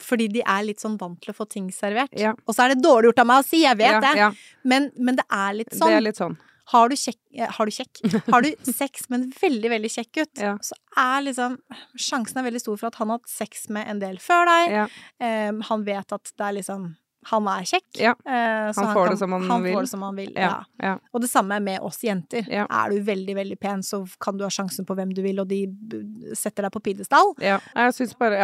Fordi 0.00 0.26
de 0.32 0.42
er 0.44 0.62
litt 0.64 0.80
sånn 0.82 0.96
vant 1.00 1.18
til 1.24 1.32
å 1.32 1.36
få 1.36 1.46
ting 1.48 1.70
servert. 1.72 2.12
Ja. 2.16 2.34
Og 2.46 2.54
så 2.56 2.64
er 2.66 2.74
det 2.74 2.82
dårlig 2.84 3.10
gjort 3.10 3.22
av 3.22 3.28
meg 3.30 3.40
å 3.40 3.46
si, 3.46 3.62
jeg 3.64 3.76
vet 3.80 3.94
ja, 3.96 4.00
det, 4.04 4.12
Ja, 4.18 4.30
Men, 4.64 4.90
men 4.96 5.16
det 5.16 5.24
er 5.32 5.54
litt 5.56 5.72
sånn. 5.72 5.88
Det 5.88 5.96
er 6.00 6.04
litt 6.04 6.20
sånn. 6.20 6.36
Har 6.72 6.88
du 6.90 6.96
kjekk 6.98 7.18
eh, 7.38 7.50
Har 7.58 7.66
du 7.68 7.70
kjekk? 7.76 8.00
Har 8.32 8.42
du 8.42 8.50
sex 8.72 9.08
med 9.12 9.20
en 9.20 9.32
veldig, 9.40 9.70
veldig 9.76 9.90
kjekk 9.92 10.12
gutt, 10.20 10.42
Ja. 10.42 10.56
så 10.62 10.74
er 10.98 11.22
liksom 11.28 11.58
Sjansen 12.00 12.40
er 12.42 12.46
veldig 12.50 12.60
stor 12.64 12.76
for 12.80 12.90
at 12.90 13.00
han 13.00 13.10
har 13.12 13.20
hatt 13.20 13.30
sex 13.30 13.68
med 13.70 13.86
en 13.90 14.00
del 14.02 14.16
før 14.22 14.46
deg. 14.50 14.76
Ja. 14.80 14.86
Um, 15.50 15.60
han 15.68 15.84
vet 15.86 16.12
at 16.16 16.32
det 16.36 16.46
er 16.48 16.56
liksom 16.60 16.94
Han 17.26 17.48
er 17.50 17.64
kjekk. 17.66 17.86
Ja. 17.98 18.12
Eh, 18.22 18.68
så 18.70 18.84
Han 18.86 18.92
får 18.94 19.08
det 19.10 19.16
som 19.18 19.32
han 19.34 19.62
vil. 19.64 19.72
får 19.74 19.86
det 19.86 19.90
som 19.90 20.02
han 20.06 20.14
vil. 20.18 20.28
Ja. 20.38 20.50
Ja. 20.78 20.92
Og 21.10 21.24
det 21.24 21.30
samme 21.30 21.56
med 21.58 21.80
oss 21.82 21.98
jenter. 22.06 22.46
Er 22.46 22.92
du 22.92 23.00
veldig, 23.02 23.34
veldig 23.34 23.56
pen, 23.58 23.82
så 23.82 24.04
kan 24.22 24.38
du 24.38 24.44
ha 24.46 24.50
sjansen 24.54 24.86
på 24.86 24.94
hvem 24.94 25.10
du 25.14 25.22
vil, 25.24 25.40
og 25.42 25.48
de 25.50 25.64
setter 26.38 26.62
deg 26.68 26.70
på 26.76 26.84
pidestall. 26.86 27.32
ja. 27.42 27.58
Jeg 27.74 27.96
syns 27.98 28.14
bare, 28.14 28.38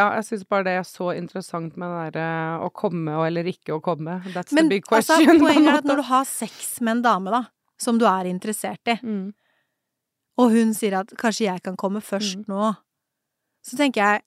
bare 0.49 0.63
det 0.67 0.75
er 0.81 0.83
så 0.83 1.13
interessant 1.15 1.77
med 1.79 1.95
det 1.95 2.19
der 2.19 2.23
eh, 2.59 2.65
å 2.67 2.69
komme 2.75 3.15
og 3.15 3.23
eller 3.29 3.47
ikke 3.53 3.77
å 3.77 3.81
komme. 3.81 4.19
That's 4.33 4.51
Men 4.51 4.67
the 4.67 4.75
big 4.75 4.91
altså, 4.91 5.15
question. 5.15 5.29
en 5.37 5.45
poenget 5.47 5.71
er 5.71 5.79
at 5.79 5.87
når 5.87 6.03
du 6.03 6.07
har 6.11 6.25
sex 6.27 6.81
med 6.81 6.97
en 6.97 7.05
dame, 7.07 7.31
da, 7.31 7.45
som 7.83 7.99
du 7.99 8.07
er 8.09 8.29
interessert 8.31 8.91
i, 8.91 8.97
mm. 9.03 9.25
og 10.41 10.53
hun 10.55 10.73
sier 10.77 10.99
at 11.01 11.11
kanskje 11.19 11.49
jeg 11.49 11.63
kan 11.65 11.77
komme 11.79 12.01
først 12.03 12.43
Mm. 12.43 12.45
nå, 12.51 12.73
så 13.63 13.79
tenker 13.79 14.01
jeg 14.03 14.23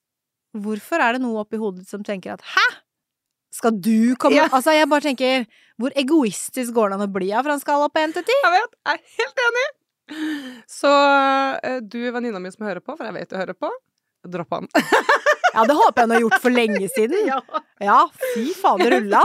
hvorfor 0.56 1.02
er 1.02 1.16
det 1.16 1.22
noe 1.24 1.42
oppi 1.42 1.58
hodet 1.60 1.88
som 1.88 2.04
tenker 2.04 2.36
at 2.36 2.44
hæ? 2.54 2.66
Skal 3.56 3.72
du 3.80 4.16
komme 4.20 4.36
Ja. 4.36 4.48
Altså, 4.52 4.72
jeg 4.76 4.88
bare 4.88 5.04
tenker 5.04 5.46
hvor 5.80 5.92
egoistisk 5.96 6.72
går 6.76 6.90
det 6.90 6.96
an 6.98 7.04
å 7.08 7.12
bli 7.12 7.32
av 7.32 7.44
For 7.44 7.52
han 7.52 7.60
skal 7.60 7.88
på 7.88 8.00
1 8.00 8.14
til 8.16 8.24
10? 8.24 8.38
Jeg 8.44 8.52
vet, 8.54 8.76
jeg 8.86 8.94
er 8.94 9.18
helt 9.20 9.42
enig! 9.46 9.66
Så 10.70 10.92
eh, 11.66 11.80
du, 11.82 11.98
venninna 12.14 12.40
mi 12.40 12.52
som 12.52 12.66
hører 12.66 12.80
på, 12.84 12.96
for 12.96 13.08
jeg 13.08 13.16
vet 13.16 13.32
du 13.32 13.36
hører 13.36 13.56
på, 13.58 13.70
dropp 14.32 14.56
han. 14.56 14.68
Ja, 15.56 15.64
det 15.68 15.76
håper 15.78 16.02
jeg 16.02 16.08
hun 16.08 16.14
har 16.14 16.22
gjort 16.26 16.42
for 16.42 16.54
lenge 16.54 16.88
siden. 16.92 17.30
ja, 17.88 17.98
fy 18.34 18.44
fader 18.56 18.92
rulla. 18.98 19.22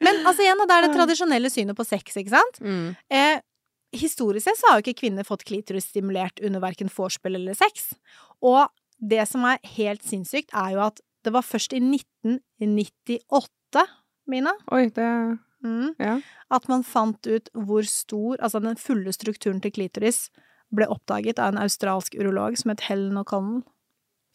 Men 0.00 0.22
altså 0.26 0.46
igjen, 0.46 0.62
det 0.64 0.76
er 0.78 0.86
det 0.86 0.94
tradisjonelle 0.96 1.50
synet 1.52 1.76
på 1.78 1.84
sex, 1.86 2.16
ikke 2.16 2.32
sant? 2.34 2.60
Mm. 2.64 2.88
Eh, 3.12 3.36
historisk 3.96 4.48
sett 4.48 4.58
så 4.60 4.70
har 4.70 4.80
jo 4.80 4.86
ikke 4.86 5.00
kvinner 5.04 5.26
fått 5.28 5.44
klitoris 5.48 5.90
stimulert 5.92 6.40
under 6.44 6.62
verken 6.64 6.90
vorspiel 6.92 7.38
eller 7.38 7.56
sex. 7.58 7.90
Og 8.44 8.64
det 8.98 9.26
som 9.28 9.44
er 9.48 9.60
helt 9.76 10.04
sinnssykt, 10.06 10.54
er 10.56 10.76
jo 10.76 10.84
at 10.88 11.02
det 11.26 11.32
var 11.34 11.44
først 11.44 11.74
i 11.76 11.80
1998, 11.82 13.86
Mina, 14.26 14.52
Oi, 14.74 14.88
det 14.94 15.06
mm, 15.62 15.92
Ja. 16.02 16.16
at 16.50 16.66
man 16.70 16.82
fant 16.82 17.26
ut 17.26 17.50
hvor 17.54 17.86
stor, 17.86 18.36
altså 18.40 18.58
den 18.62 18.78
fulle 18.78 19.12
strukturen 19.14 19.60
til 19.62 19.74
klitoris, 19.74 20.30
ble 20.74 20.88
oppdaget 20.90 21.38
av 21.38 21.52
en 21.52 21.60
australsk 21.62 22.16
urolog 22.18 22.56
som 22.58 22.72
het 22.72 22.86
Helen 22.88 23.18
O'Connell 23.20 23.62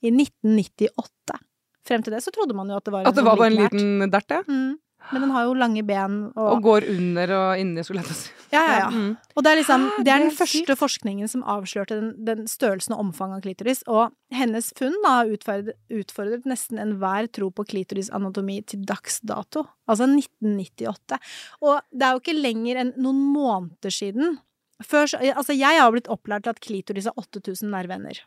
i 0.02 0.12
1998. 0.14 1.40
Frem 1.88 2.04
til 2.06 2.14
det 2.14 2.22
så 2.24 2.32
trodde 2.34 2.54
man 2.58 2.70
jo 2.70 2.78
at 2.78 2.86
det 2.86 2.94
var 2.94 3.02
en 3.02 3.08
At 3.10 3.16
det 3.18 3.24
sånn 3.24 3.30
var 3.32 3.38
bare 3.42 3.52
en 3.52 3.62
liten 3.64 4.10
dert, 4.14 4.30
ja? 4.32 4.42
mm. 4.48 4.80
Men 5.12 5.24
den 5.26 5.32
har 5.34 5.48
jo 5.48 5.54
lange 5.58 5.82
ben 5.84 6.18
og, 6.38 6.44
Og 6.46 6.60
går 6.62 6.86
under 6.92 7.32
og 7.34 7.58
inni, 7.60 7.82
skulle 7.84 8.04
jeg 8.04 8.12
til 8.12 8.14
å 8.14 8.20
si. 8.20 8.34
Ja, 8.54 8.62
ja, 8.68 8.76
ja. 8.84 8.90
Mm. 9.02 9.16
Og 9.34 9.42
det 9.44 9.50
er 9.52 9.58
liksom 9.58 9.86
Det 10.06 10.12
er 10.14 10.22
den 10.22 10.36
første 10.38 10.76
forskningen 10.78 11.32
som 11.32 11.42
avslørte 11.50 11.98
den, 11.98 12.12
den 12.28 12.44
størrelsen 12.48 12.94
og 12.94 13.02
omfanget 13.08 13.40
av 13.40 13.42
klitoris, 13.48 13.82
og 13.90 14.14
hennes 14.36 14.70
funn 14.78 14.94
har 15.08 15.32
utfordret, 15.34 15.80
utfordret 15.90 16.46
nesten 16.46 16.78
enhver 16.84 17.32
tro 17.34 17.50
på 17.50 17.66
klitorisanatomi 17.72 18.60
til 18.70 18.86
dags 18.86 19.18
dato. 19.26 19.66
Altså 19.90 20.06
1998. 20.12 21.18
Og 21.66 21.82
det 21.90 22.06
er 22.08 22.14
jo 22.14 22.22
ikke 22.22 22.38
lenger 22.38 22.84
enn 22.84 22.94
noen 23.02 23.24
måneder 23.34 23.90
siden 23.98 24.38
før, 24.86 25.10
så- 25.10 25.22
altså 25.34 25.58
jeg 25.58 25.82
har 25.82 25.92
blitt 25.94 26.10
opplært 26.14 26.44
til 26.46 26.54
at 26.54 26.62
klitoris 26.62 27.10
har 27.10 27.18
8000 27.18 27.70
nerveender. 27.74 28.22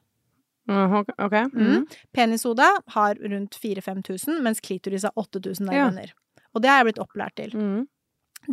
Ok, 0.68 1.10
ok. 1.20 1.34
Mm. 1.52 1.64
Mm. 1.68 1.86
Penishodet 2.16 2.70
har 2.94 3.14
rundt 3.20 3.58
4000-5000, 3.60 4.38
mens 4.42 4.60
klitoris 4.64 5.02
har 5.04 5.12
8000 5.16 5.66
Ja. 5.72 5.90
nerveender. 5.90 6.12
Og 6.54 6.62
det 6.62 6.70
har 6.70 6.78
jeg 6.84 6.94
blitt 6.94 7.02
opplært 7.04 7.34
til. 7.36 7.50
Mm. 7.52 7.86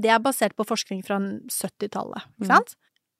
Det 0.01 0.09
er 0.09 0.19
basert 0.19 0.55
på 0.55 0.65
forskning 0.65 1.03
fra 1.05 1.19
70-tallet, 1.19 2.23
Mm. 2.25 2.33
ikke 2.41 2.47
sant? 2.51 2.75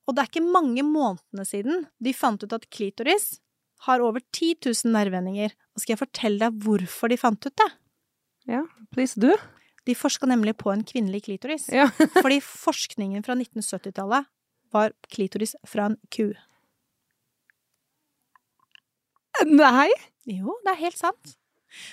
Og 0.08 0.15
det 0.15 0.23
er 0.23 0.27
ikke 0.32 0.51
mange 0.51 0.84
månedene 0.84 1.45
siden 1.45 1.86
de 2.04 2.13
fant 2.13 2.43
ut 2.43 2.54
at 2.54 2.69
klitoris 2.69 3.39
har 3.88 3.99
over 4.01 4.19
10 4.34 4.56
000 4.65 4.91
nervevendinger. 4.91 5.51
Og 5.75 5.82
skal 5.82 5.93
jeg 5.95 5.99
fortelle 6.08 6.39
deg 6.39 6.60
hvorfor 6.63 7.10
de 7.10 7.17
fant 7.17 7.45
ut 7.45 7.56
det? 7.56 7.71
Ja, 8.47 8.63
Please 8.91 9.15
do. 9.19 9.36
De 9.86 9.93
forska 9.95 10.27
nemlig 10.27 10.58
på 10.58 10.71
en 10.73 10.84
kvinnelig 10.84 11.23
klitoris. 11.23 11.69
Ja. 11.71 11.88
Fordi 12.21 12.39
forskningen 12.41 13.23
fra 13.23 13.34
1970-tallet 13.36 14.25
var 14.73 14.91
klitoris 15.10 15.56
fra 15.65 15.86
en 15.89 15.97
ku. 16.13 16.34
Nei! 19.47 19.89
Jo, 20.30 20.58
det 20.65 20.75
er 20.75 20.82
helt 20.86 20.97
sant. 20.99 21.38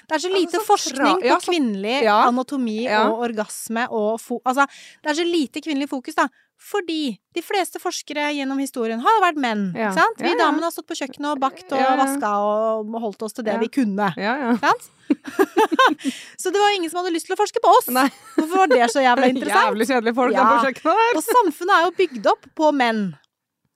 Det 0.09 0.17
er 0.17 0.19
så 0.19 0.27
Altså, 0.27 0.35
lite 0.35 0.59
så 0.59 0.67
forskning 0.67 1.21
på 1.23 1.25
ja, 1.29 1.37
så- 1.39 1.53
kvinnelig 1.53 2.03
ja. 2.03 2.17
anatomi 2.27 2.81
Ja. 2.85 3.05
og 3.09 3.21
orgasme 3.31 3.87
og. 3.95 4.19
Altså, 4.45 4.67
det 5.05 5.11
er 5.13 5.15
så 5.15 5.25
lite 5.25 5.61
kvinnelig 5.63 5.89
fokus, 5.89 6.15
da. 6.19 6.27
Fordi 6.59 7.15
de 7.37 7.41
fleste 7.47 7.79
forskere 7.79 8.25
gjennom 8.35 8.59
historien 8.59 8.99
har 8.99 9.21
vært 9.23 9.37
menn. 9.39 9.69
Sant? 9.95 10.19
Vi 10.19 10.33
damene 10.35 10.67
har 10.67 10.73
stått 10.75 10.89
på 10.91 10.97
kjøkkenet 10.99 11.31
og 11.31 11.39
bakt 11.39 11.71
og 11.71 11.79
vaska 12.01 12.33
og 12.43 12.91
holdt 13.01 13.23
oss 13.23 13.33
til 13.39 13.45
det 13.47 13.55
vi 13.63 13.69
kunne. 13.69 14.09
Sant? 14.59 14.89
så 16.43 16.51
det 16.51 16.59
var 16.59 16.75
ingen 16.75 16.91
som 16.91 16.99
hadde 16.99 17.15
lyst 17.15 17.27
til 17.31 17.37
å 17.37 17.39
forske 17.39 17.63
på 17.63 17.71
oss. 17.79 17.87
Nei. 17.95 18.09
Hvorfor 18.35 18.65
var 18.65 18.73
det 18.75 18.91
så 18.91 19.05
jævla 19.07 19.31
interessant? 19.33 19.71
Jævlig 19.71 19.87
kjedelige 19.93 20.19
folk 20.19 20.35
Ja. 20.35 20.49
på 20.51 20.67
kjøkkenet 20.67 21.01
der. 21.05 21.17
Og 21.21 21.25
samfunnet 21.31 21.75
er 21.79 21.87
jo 21.87 21.95
bygd 22.03 22.27
opp 22.35 22.51
på 22.59 22.73
menn. 22.75 23.05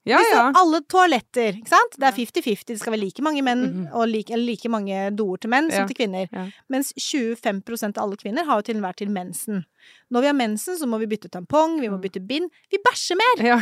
Ja, 0.05 0.19
ja. 0.19 0.51
Alle 0.59 0.81
toaletter, 0.91 1.53
ikke 1.61 1.69
sant? 1.71 1.93
Det 1.97 2.03
er 2.09 2.11
50-50. 2.17 2.65
Det 2.73 2.79
skal 2.81 2.91
være 2.91 3.03
like 3.05 3.21
mange 3.23 3.41
menn 3.45 3.61
Mhm. 3.63 3.85
og 3.95 4.07
like, 4.11 4.33
eller 4.33 4.45
like 4.45 4.69
mange 4.69 5.11
doer 5.15 5.37
til 5.39 5.49
menn 5.49 5.69
Ja. 5.71 5.77
som 5.77 5.87
til 5.87 5.95
kvinner. 5.95 6.27
Ja. 6.31 6.49
Mens 6.69 6.91
25 6.97 7.95
av 7.97 8.03
alle 8.03 8.17
kvinner 8.17 8.43
har 8.45 8.57
jo 8.59 8.61
til 8.67 8.75
enhver 8.75 8.95
tid 8.95 9.07
mensen. 9.09 9.63
Når 10.11 10.21
vi 10.21 10.27
har 10.27 10.33
mensen, 10.35 10.75
så 10.77 10.85
må 10.85 10.99
vi 10.99 11.07
bytte 11.07 11.29
tampong, 11.31 11.79
vi 11.79 11.87
må 11.87 11.97
Mm. 11.97 12.01
bytte 12.03 12.27
bind. 12.27 12.49
Vi 12.69 12.77
bæsjer 12.83 13.15
mer! 13.15 13.45
ja. 13.45 13.61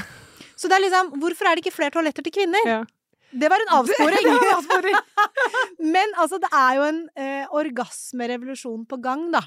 Så 0.58 0.68
det 0.70 0.74
er 0.78 0.82
liksom, 0.90 1.20
hvorfor 1.20 1.46
er 1.46 1.56
det 1.56 1.66
ikke 1.66 1.74
flere 1.78 1.92
toaletter 1.92 2.24
til 2.24 2.32
kvinner? 2.34 2.66
Ja. 2.66 2.84
Det 3.34 3.50
var 3.50 3.58
en 3.62 3.74
avsporing! 3.78 4.26
Men 5.80 6.08
altså, 6.18 6.38
det 6.42 6.50
er 6.52 6.76
jo 6.76 6.84
en 6.84 7.10
eh, 7.18 7.46
orgasmerevolusjon 7.52 8.86
på 8.88 9.00
gang, 9.02 9.32
da. 9.32 9.42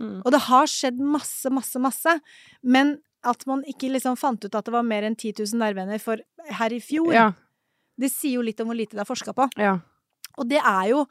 Mm. 0.00 0.22
Og 0.24 0.32
det 0.34 0.40
har 0.44 0.66
skjedd 0.68 0.98
masse, 1.00 1.48
masse, 1.50 1.78
masse. 1.80 2.20
Men 2.62 2.98
at 3.26 3.46
man 3.48 3.62
ikke 3.68 3.90
liksom 3.92 4.16
fant 4.20 4.44
ut 4.46 4.54
at 4.54 4.64
det 4.68 4.72
var 4.74 4.84
mer 4.86 5.02
enn 5.08 5.16
10 5.18 5.34
000 5.42 5.60
nerveender 5.60 6.00
for 6.02 6.20
her 6.58 6.72
i 6.72 6.80
fjor, 6.80 7.12
Ja. 7.14 7.30
det 7.98 8.10
sier 8.12 8.38
jo 8.38 8.44
litt 8.46 8.60
om 8.62 8.68
hvor 8.70 8.78
lite 8.78 8.96
det 8.96 9.02
er 9.04 9.08
forska 9.08 9.34
på. 9.36 9.48
Ja. 9.60 9.78
Og 10.38 10.48
det 10.50 10.60
er 10.62 10.88
jo 10.92 11.06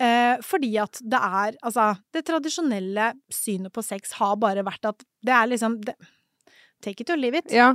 eh, 0.00 0.36
fordi 0.42 0.70
at 0.80 0.98
det 1.04 1.18
er 1.20 1.56
Altså, 1.62 1.90
det 2.12 2.24
tradisjonelle 2.24 3.10
synet 3.30 3.72
på 3.72 3.82
sex 3.84 4.12
har 4.18 4.36
bare 4.40 4.64
vært 4.64 4.88
at 4.88 5.04
det 5.22 5.34
er 5.36 5.46
liksom 5.52 5.80
det, 5.84 5.94
Take 6.80 7.02
it 7.04 7.10
or 7.12 7.16
leave 7.20 7.36
it. 7.42 7.52
Ja. 7.52 7.74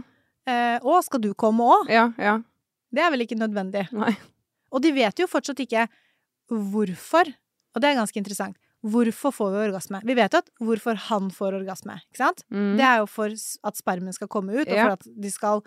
Eh, 0.49 0.79
å, 0.81 0.97
skal 1.05 1.21
du 1.21 1.33
komme 1.37 1.61
òg? 1.61 1.89
Ja. 1.93 2.07
Ja. 2.17 2.39
Det 2.91 3.03
er 3.03 3.11
vel 3.13 3.21
ikke 3.21 3.37
nødvendig. 3.37 3.85
Nei. 3.93 4.15
Og 4.73 4.81
de 4.81 4.91
vet 4.95 5.19
jo 5.21 5.27
fortsatt 5.29 5.59
ikke 5.61 5.85
hvorfor, 6.49 7.29
og 7.75 7.81
det 7.81 7.89
er 7.91 7.99
ganske 7.99 8.17
interessant. 8.19 8.57
Hvorfor 8.85 9.31
får 9.33 9.51
vi 9.55 9.61
orgasme? 9.71 9.99
Vi 10.05 10.13
vet 10.17 10.35
jo 10.35 10.41
at 10.43 10.49
hvorfor 10.61 10.95
han 11.07 11.29
får 11.33 11.55
orgasme, 11.61 11.95
ikke 12.11 12.19
sant? 12.21 12.43
Mm. 12.53 12.75
Det 12.77 12.85
er 12.85 12.97
jo 13.01 13.07
for 13.09 13.33
at 13.33 13.79
spermen 13.79 14.13
skal 14.13 14.27
komme 14.29 14.53
ut, 14.53 14.67
og 14.67 14.75
Ja. 14.75 14.83
for 14.85 14.91
at 14.99 15.07
de 15.25 15.31
skal 15.33 15.63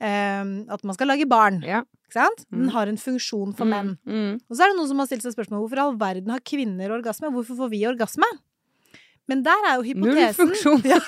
um, 0.00 0.52
At 0.68 0.84
man 0.84 0.94
skal 0.96 1.08
lage 1.08 1.26
barn, 1.28 1.62
Ja. 1.64 1.82
ikke 2.08 2.12
sant? 2.20 2.44
Den 2.50 2.66
Mm. 2.68 2.72
har 2.72 2.86
en 2.88 2.96
funksjon 2.96 3.54
for 3.56 3.64
menn. 3.66 3.96
Mm. 4.06 4.12
Mm. 4.12 4.40
Og 4.50 4.56
så 4.56 4.62
er 4.64 4.68
det 4.72 4.76
noen 4.76 4.88
som 4.88 4.98
har 4.98 5.06
stilt 5.06 5.22
seg 5.22 5.34
spørsmål 5.36 5.60
hvorfor 5.64 5.76
i 5.76 5.80
all 5.86 5.96
verden 5.96 6.30
har 6.30 6.40
kvinner 6.40 6.88
orgasme? 6.90 7.28
Hvorfor 7.32 7.56
får 7.56 7.70
vi 7.70 7.82
orgasme? 7.86 8.24
Men 9.28 9.42
der 9.42 9.60
er 9.68 9.76
jo 9.82 9.94
Null 9.94 10.14
hypotesen 10.16 10.48
funksjon. 10.48 10.84
Ja. 10.92 10.98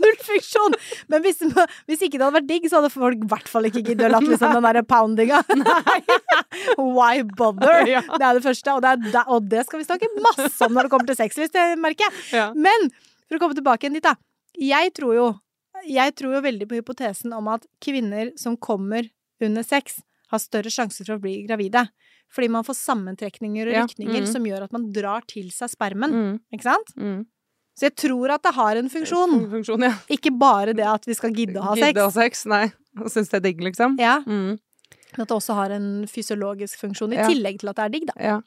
Null 0.00 0.16
funksjon! 0.16 0.74
Men 1.12 1.22
hvis, 1.22 1.38
hvis 1.86 2.00
ikke 2.06 2.16
det 2.16 2.22
hadde 2.24 2.38
vært 2.40 2.46
digg, 2.48 2.64
så 2.70 2.80
hadde 2.80 2.88
folk 2.90 3.20
i 3.20 3.26
hvert 3.28 3.48
fall 3.48 3.64
ikke 3.68 3.82
giddet 3.84 4.06
å 4.08 4.12
latt 4.14 4.24
liksom 4.24 4.54
den 4.56 4.62
derre 4.64 4.82
poundinga. 4.82 5.42
Why 6.96 7.22
bother? 7.36 7.84
Ja. 7.94 8.00
Det 8.06 8.26
er 8.26 8.38
det 8.38 8.44
første, 8.44 8.74
og 8.76 8.82
det, 8.84 9.12
da- 9.14 9.26
og 9.28 9.46
det 9.50 9.64
skal 9.66 9.80
vi 9.82 9.86
snakke 9.88 10.08
masse 10.24 10.66
om 10.66 10.74
når 10.76 10.86
det 10.88 10.92
kommer 10.94 11.06
til 11.10 11.18
sexlyst, 11.18 11.54
det 11.56 11.78
merker 11.80 12.06
jeg. 12.08 12.20
Ja. 12.36 12.48
Men 12.54 12.90
for 13.28 13.38
å 13.38 13.42
komme 13.44 13.56
tilbake 13.58 13.86
igjen 13.86 13.96
dit, 13.98 14.06
da. 14.06 14.16
Jeg 14.60 14.92
tror 14.98 15.14
jo 15.16 15.28
Jeg 15.86 16.12
tror 16.18 16.34
jo 16.34 16.40
veldig 16.44 16.66
på 16.68 16.76
hypotesen 16.76 17.32
om 17.32 17.46
at 17.48 17.62
kvinner 17.80 18.32
som 18.36 18.56
kommer 18.60 19.06
under 19.40 19.62
sex, 19.64 20.02
har 20.28 20.38
større 20.42 20.68
sjanse 20.70 21.00
for 21.06 21.14
å 21.16 21.22
bli 21.22 21.38
gravide. 21.46 21.86
Fordi 22.30 22.48
man 22.52 22.66
får 22.66 22.76
sammentrekninger 22.82 23.70
og 23.70 23.72
Ja, 23.74 23.84
rykninger 23.86 24.20
mhm. 24.22 24.28
som 24.30 24.44
gjør 24.46 24.66
at 24.66 24.72
man 24.76 24.90
drar 24.92 25.24
til 25.26 25.48
seg 25.54 25.70
spermen. 25.72 26.12
Mm. 26.12 26.34
Ikke 26.52 26.66
sant? 26.68 26.92
Mm. 27.00 27.22
Så 27.78 27.88
jeg 27.88 27.94
tror 27.96 28.34
at 28.34 28.42
det 28.44 28.52
har 28.58 28.76
en 28.76 28.90
funksjon. 28.92 29.34
Funksjon, 29.50 29.86
ja. 29.88 29.94
Ikke 30.12 30.30
bare 30.36 30.74
det 30.76 30.84
at 30.86 31.06
vi 31.08 31.16
skal 31.16 31.32
gidde 31.32 31.56
å 31.62 31.70
ha 31.70 31.74
sex. 31.78 31.86
Gidde 31.88 32.04
å 32.04 32.10
ha 32.10 32.14
sex, 32.18 32.44
nei. 32.50 32.66
Syns 33.08 33.30
det 33.32 33.38
er 33.40 33.44
digg, 33.48 33.62
liksom. 33.64 33.96
Ja, 33.98 34.18
Mm. 34.26 34.58
Men 35.16 35.22
at 35.24 35.28
det 35.28 35.36
også 35.36 35.54
har 35.54 35.70
en 35.76 36.06
fysiologisk 36.06 36.78
funksjon, 36.78 37.12
i 37.12 37.16
Ja. 37.16 37.26
tillegg 37.28 37.58
til 37.60 37.68
at 37.68 37.76
det 37.76 37.84
er 37.84 37.88
digg, 37.96 38.06
da. 38.06 38.12
Ja. 38.20 38.40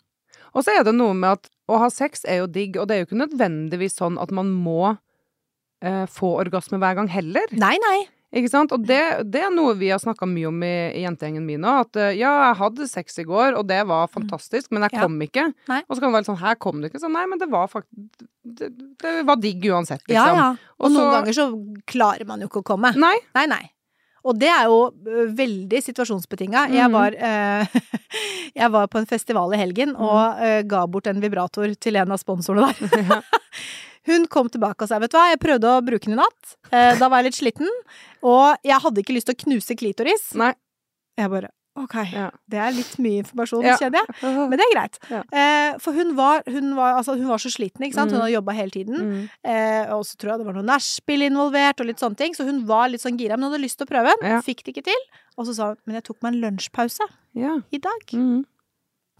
Og 0.55 0.63
så 0.63 0.77
er 0.79 0.83
det 0.83 0.93
noe 0.95 1.13
med 1.13 1.31
at 1.31 1.49
å 1.69 1.77
ha 1.79 1.89
sex 1.89 2.25
er 2.25 2.37
jo 2.43 2.47
digg, 2.47 2.77
og 2.77 2.87
det 2.87 2.95
er 2.95 2.99
jo 3.03 3.07
ikke 3.07 3.21
nødvendigvis 3.27 3.95
sånn 3.97 4.19
at 4.21 4.31
man 4.31 4.49
må 4.51 4.97
eh, 5.81 6.05
få 6.07 6.35
orgasme 6.39 6.77
hver 6.79 6.95
gang 6.95 7.07
heller. 7.09 7.47
Nei, 7.51 7.77
nei. 7.89 8.01
Ikke 8.33 8.49
sant? 8.49 8.71
Og 8.73 8.81
det, 8.89 8.97
det 9.29 9.43
er 9.45 9.51
noe 9.53 9.75
vi 9.77 9.89
har 9.93 9.99
snakka 10.01 10.25
mye 10.25 10.47
om 10.49 10.63
i, 10.65 10.71
i 10.97 11.03
jentegjengen 11.03 11.43
min 11.45 11.61
òg. 11.69 11.83
At 11.85 11.95
eh, 12.01 12.15
ja, 12.17 12.31
jeg 12.49 12.57
hadde 12.63 12.87
sex 12.89 13.19
i 13.21 13.25
går, 13.29 13.53
og 13.59 13.67
det 13.69 13.81
var 13.85 14.07
fantastisk, 14.09 14.71
men 14.73 14.81
jeg 14.87 14.93
Mm. 14.93 14.97
Ja. 14.97 15.03
kom 15.03 15.19
ikke. 15.21 15.43
Nei. 15.69 15.81
Og 15.87 15.95
så 15.95 15.99
kan 16.01 16.09
det 16.11 16.17
være 16.17 16.29
sånn 16.31 16.39
Her 16.41 16.55
kom 16.55 16.81
det 16.81 16.89
ikke. 16.91 17.01
Så 17.03 17.11
nei, 17.13 17.25
men 17.29 17.37
det 17.39 17.49
var 17.51 17.67
faktisk 17.67 18.25
Det, 18.43 18.67
det 18.99 19.25
var 19.25 19.37
digg 19.39 19.61
uansett, 19.69 20.01
Ja, 20.09 20.25
liksom. 20.25 20.35
ja. 20.37 20.49
Og, 20.79 20.85
Og 20.85 20.91
noen 20.91 21.05
så- 21.05 21.13
ganger 21.13 21.33
så 21.33 21.45
klarer 21.87 22.25
man 22.27 22.41
jo 22.41 22.47
ikke 22.49 22.61
å 22.63 22.65
komme. 22.73 22.93
Nei. 22.95 23.15
Nei, 23.35 23.45
nei. 23.45 23.69
Og 24.23 24.37
det 24.39 24.47
er 24.47 24.69
jo 24.71 24.77
veldig 25.35 25.79
situasjonsbetinga. 25.83 26.67
Jeg, 26.71 26.87
Mhm. 26.87 26.93
var, 26.95 27.11
eh, 27.17 27.65
jeg 28.61 28.69
var 28.71 28.87
på 28.87 28.97
en 29.01 29.05
festival 29.09 29.53
i 29.53 29.57
helgen 29.59 29.95
og 29.95 30.39
eh, 30.39 30.61
ga 30.63 30.85
bort 30.87 31.07
en 31.11 31.19
vibrator 31.19 31.73
til 31.75 31.95
en 31.99 32.11
av 32.15 32.21
sponsorene 32.21 32.71
der. 32.79 33.23
Hun 34.07 34.25
kom 34.27 34.49
tilbake 34.51 34.83
og 34.83 34.89
sa 34.91 34.97
vet 34.99 35.11
du 35.11 35.15
hva, 35.15 35.29
jeg 35.31 35.39
prøvde 35.39 35.69
å 35.77 35.83
bruke 35.83 36.07
den 36.09 36.17
i 36.17 36.21
natt. 36.21 36.55
Eh, 36.71 36.93
da 36.99 37.07
var 37.07 37.21
jeg 37.21 37.29
litt 37.31 37.39
sliten, 37.39 37.69
og 38.23 38.57
jeg 38.67 38.79
hadde 38.83 38.99
ikke 39.03 39.15
lyst 39.15 39.29
til 39.31 39.35
å 39.37 39.41
knuse 39.45 39.75
klitoris. 39.79 40.25
Nei. 40.35 40.53
Jeg 41.19 41.29
bare 41.31 41.51
ok, 41.75 41.95
Ja. 42.13 42.29
det 42.49 42.59
er 42.59 42.71
litt 42.71 42.97
mye 42.99 43.23
informasjon, 43.23 43.63
Ja. 43.63 43.77
kjenner 43.77 44.01
jeg. 44.03 44.07
Men 44.49 44.57
det 44.57 44.65
er 44.67 44.73
greit. 44.75 44.97
Ja. 45.09 45.23
Eh, 45.31 45.77
for 45.79 45.93
hun 45.93 46.15
var, 46.15 46.43
hun, 46.47 46.75
var, 46.75 46.99
altså, 46.99 47.15
hun 47.17 47.27
var 47.27 47.37
så 47.41 47.49
sliten, 47.51 47.81
ikke 47.85 47.93
sant. 47.97 48.11
Hun 48.11 48.19
Mhm. 48.19 48.25
hadde 48.27 48.35
jobba 48.37 48.53
hele 48.53 48.69
tiden. 48.71 48.95
Mm. 49.01 49.29
Eh, 49.43 49.93
og 49.93 50.03
så 50.05 50.15
tror 50.17 50.31
jeg 50.31 50.37
det 50.39 50.45
var 50.45 50.53
noe 50.53 50.63
nachspiel 50.69 51.21
involvert, 51.29 51.79
og 51.79 51.85
litt 51.87 51.99
sånne 51.99 52.17
ting. 52.17 52.33
Så 52.35 52.45
hun 52.45 52.65
var 52.65 52.89
litt 52.89 53.01
sånn 53.01 53.17
gira, 53.17 53.35
men 53.37 53.49
hun 53.49 53.51
hadde 53.53 53.63
lyst 53.65 53.77
til 53.77 53.87
å 53.87 53.91
prøve 53.93 54.13
den. 54.21 54.41
Fikk 54.41 54.63
det 54.63 54.75
ikke 54.75 54.83
til. 54.85 55.03
Og 55.37 55.47
så 55.47 55.55
sa 55.55 55.67
hun 55.69 55.77
men 55.87 55.95
jeg 55.95 56.03
tok 56.03 56.21
meg 56.21 56.33
en 56.35 56.41
lunsjpause 56.41 57.01
i 57.35 57.77
dag. 57.79 58.01
Mm. 58.13 58.45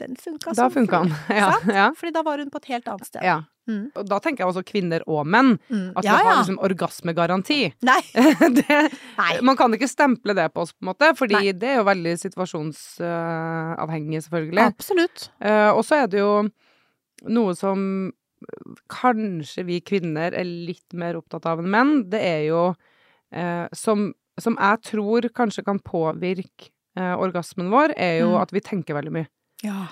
Den 0.01 0.15
funka 0.17 0.49
Da 0.53 0.56
som 0.65 0.71
funka 0.73 0.99
den. 1.03 1.12
Ja. 1.38 1.49
Ja. 1.69 1.88
Fordi 1.97 2.12
da 2.15 2.23
var 2.25 2.38
hun 2.41 2.49
på 2.49 2.58
et 2.63 2.69
helt 2.73 2.88
annet 2.88 3.06
sted. 3.10 3.21
ja. 3.23 3.41
Mm. 3.63 3.93
Og 3.95 4.03
da 4.10 4.17
tenker 4.19 4.43
jeg 4.43 4.49
også 4.51 4.62
kvinner 4.67 5.06
og 5.08 5.23
menn. 5.32 5.53
Mm. 5.71 5.93
At 5.95 6.03
ja, 6.03 6.17
vi 6.19 6.25
har 6.27 6.39
liksom 6.41 6.58
orgasmegaranti. 6.60 7.60
Nei. 7.89 8.01
det, 8.58 8.79
Nei. 9.15 9.29
man 9.47 9.56
kan 9.56 9.71
ikke 9.77 9.88
stemple 9.88 10.36
det 10.36 10.49
på 10.51 10.65
oss, 10.65 10.73
på 10.75 10.84
en 10.84 10.89
måte, 10.89 11.13
fordi 11.15 11.38
Nei. 11.38 11.53
det 11.56 11.69
er 11.69 11.77
jo 11.79 11.86
veldig 11.88 12.15
situasjonsavhengig, 12.25 14.19
selvfølgelig. 14.25 14.65
Absolutt. 14.67 15.29
Uh, 15.39 15.71
og 15.77 15.84
så 15.88 16.01
er 16.03 16.12
det 16.12 16.19
jo 16.19 16.34
noe 17.32 17.53
som 17.56 17.86
kanskje 18.91 19.63
vi 19.69 19.77
kvinner 19.86 20.36
er 20.36 20.43
litt 20.43 20.91
mer 20.99 21.15
opptatt 21.21 21.47
av 21.47 21.62
enn 21.63 21.71
menn. 21.71 21.93
Det 22.12 22.19
er 22.19 22.41
jo 22.49 22.63
uh, 22.73 23.65
som, 23.71 24.10
som 24.43 24.58
jeg 24.60 24.84
tror 24.91 25.29
kanskje 25.39 25.63
kan 25.63 25.79
påvirke 25.79 26.67
eh, 26.99 27.15
orgasmen 27.15 27.71
vår, 27.73 27.95
er 27.97 28.19
jo 28.25 28.34
Mm. 28.34 28.41
at 28.43 28.51
vi 28.53 28.60
tenker 28.62 28.93
veldig 28.99 29.12
mye. 29.15 29.27
Ja. 29.63 29.88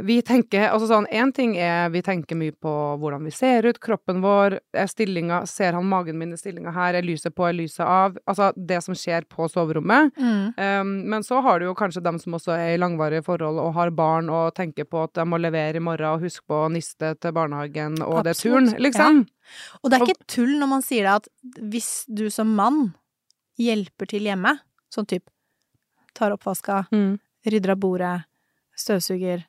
Vi 0.00 0.22
tenker, 0.24 0.70
altså 0.72 0.86
sånn, 0.88 1.06
En 1.12 1.28
ting 1.36 1.56
er 1.60 1.90
vi 1.92 2.00
tenker 2.00 2.38
mye 2.38 2.54
på 2.56 2.70
hvordan 3.02 3.26
vi 3.26 3.32
ser 3.34 3.66
ut, 3.68 3.78
kroppen 3.82 4.22
vår, 4.24 4.56
er 4.72 4.88
stillinga, 4.88 5.42
ser 5.50 5.76
han 5.76 5.84
magen 5.90 6.16
min 6.16 6.32
i 6.32 6.38
stillinga 6.40 6.72
her, 6.72 6.96
er 6.96 7.04
lyset 7.04 7.34
på, 7.36 7.44
er 7.44 7.58
lyset 7.58 7.84
av? 7.84 8.16
Altså 8.24 8.48
det 8.56 8.78
som 8.86 8.96
skjer 8.96 9.26
på 9.28 9.48
soverommet. 9.52 10.14
Mm. 10.16 10.54
Um, 10.56 10.94
men 11.12 11.26
så 11.26 11.42
har 11.44 11.60
du 11.60 11.66
jo 11.66 11.74
kanskje 11.76 12.02
dem 12.06 12.16
som 12.22 12.38
også 12.38 12.54
er 12.56 12.76
i 12.76 12.80
langvarige 12.80 13.26
forhold 13.26 13.60
og 13.60 13.74
har 13.76 13.92
barn 13.92 14.30
og 14.32 14.54
tenker 14.56 14.88
på 14.88 15.04
at 15.04 15.12
de 15.20 15.26
må 15.28 15.40
levere 15.42 15.76
i 15.76 15.84
morgen 15.84 16.14
og 16.14 16.24
huske 16.24 16.46
på 16.48 16.62
å 16.64 16.72
niste 16.72 17.12
til 17.20 17.36
barnehagen, 17.36 18.00
og 18.00 18.24
det 18.24 18.38
er 18.38 18.80
liksom. 18.80 19.20
Ja. 19.26 19.76
Og 19.82 19.90
det 19.90 19.98
er 20.00 20.06
ikke 20.06 20.30
tull 20.30 20.56
når 20.62 20.72
man 20.78 20.86
sier 20.86 21.10
det 21.10 21.18
at 21.18 21.28
hvis 21.60 21.90
du 22.08 22.28
som 22.32 22.56
mann 22.56 22.94
hjelper 23.60 24.08
til 24.14 24.24
hjemme, 24.30 24.56
sånn 24.88 25.08
type 25.10 25.28
tar 26.16 26.32
oppvaska, 26.32 26.86
Mm. 26.90 27.18
rydder 27.46 27.76
av 27.76 27.80
bordet, 27.84 28.16
støvsuger, 28.80 29.44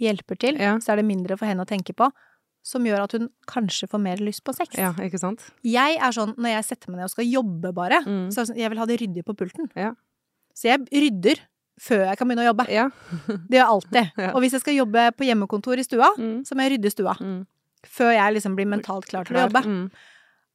hjelper 0.00 0.38
til, 0.38 0.56
Ja. 0.60 0.76
så 0.78 0.92
er 0.92 0.96
det 0.96 1.06
mindre 1.06 1.36
for 1.38 1.46
henne 1.46 1.62
å 1.64 1.68
tenke 1.68 1.94
på, 1.94 2.10
som 2.64 2.84
gjør 2.84 3.02
at 3.04 3.12
hun 3.12 3.28
kanskje 3.46 3.88
får 3.88 4.00
mer 4.00 4.16
lyst 4.24 4.42
på 4.44 4.54
sex. 4.56 4.76
Ja, 4.78 4.92
ikke 5.04 5.18
sant? 5.20 5.42
Jeg 5.62 5.98
er 6.00 6.10
sånn, 6.16 6.34
når 6.36 6.54
jeg 6.56 6.64
setter 6.64 6.90
meg 6.90 6.98
ned 6.98 7.04
og 7.04 7.10
skal 7.10 7.24
jobbe 7.28 7.72
bare, 7.74 8.00
Mm. 8.04 8.28
så 8.32 8.46
sånn, 8.48 8.56
jeg 8.56 8.70
vil 8.70 8.78
ha 8.78 8.86
det 8.86 9.00
ryddig 9.00 9.24
på 9.24 9.34
pulten. 9.36 9.68
Ja. 9.76 9.92
Så 10.54 10.68
jeg 10.70 10.80
rydder 10.90 11.40
før 11.80 12.06
jeg 12.06 12.16
kan 12.18 12.28
begynne 12.28 12.44
å 12.46 12.54
jobbe. 12.54 12.68
Ja. 12.70 12.88
Det 13.50 13.58
gjør 13.58 13.64
jeg 13.64 13.74
alltid. 13.74 14.34
Og 14.34 14.40
hvis 14.42 14.52
jeg 14.52 14.60
skal 14.60 14.74
jobbe 14.78 15.12
på 15.16 15.24
hjemmekontor 15.26 15.78
i 15.78 15.82
stua, 15.84 16.08
Mm. 16.16 16.42
så 16.46 16.54
må 16.54 16.62
jeg 16.68 16.78
rydde 16.78 16.90
stua. 16.94 17.14
Mm. 17.20 17.46
Før 17.84 18.12
jeg 18.14 18.34
liksom 18.34 18.54
blir 18.56 18.66
mentalt 18.66 19.06
klar 19.06 19.24
til 19.26 19.36
å 19.36 19.48
jobbe. 19.48 19.62
Mm. 19.64 19.90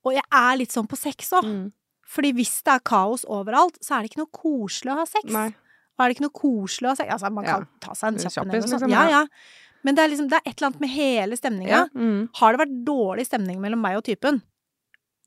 Og 0.06 0.13
jeg 0.13 0.24
er 0.32 0.58
litt 0.58 0.72
sånn 0.72 0.88
på 0.88 0.98
sex 0.98 1.30
òg. 1.32 1.44
Mm. 1.46 1.72
Fordi 2.10 2.32
hvis 2.34 2.63
det 2.63 2.74
er 2.74 2.80
kaos 2.80 3.24
overalt, 3.30 3.78
så 3.84 3.98
er 4.00 4.02
det 4.02 4.10
ikke 4.12 4.24
noe 4.24 4.34
koselig 4.34 4.92
å 4.94 4.98
ha 4.98 5.06
sex. 5.06 5.26
Nei. 5.32 5.54
Og 5.99 6.05
er 6.05 6.12
det 6.12 6.15
ikke 6.15 6.27
noe 6.29 6.39
koselig 6.39 6.93
å 6.93 6.95
se 6.95 7.05
Altså, 7.12 7.29
man 7.35 7.43
kan 7.47 7.65
ta 7.83 7.95
seg 7.97 8.13
en 8.13 8.19
En 8.19 8.23
kjapp 8.23 8.45
en 8.45 8.53
kjappis, 8.53 8.71
liksom, 8.71 8.93
Ja, 8.93 9.01
ja. 9.12 9.19
ja. 9.19 9.67
Men 9.83 9.95
det 9.95 10.03
er 10.03 10.12
liksom, 10.12 10.29
det 10.31 10.39
er 10.39 10.47
et 10.47 10.53
eller 10.57 10.69
annet 10.69 10.81
med 10.83 10.91
hele 10.91 11.38
stemninga. 11.39 11.81
Mm. 11.95 12.21
Har 12.39 12.55
det 12.55 12.59
vært 12.63 12.79
dårlig 12.88 13.25
stemning 13.29 13.59
mellom 13.63 13.79
meg 13.83 13.99
og 13.99 14.03
typen? 14.07 14.41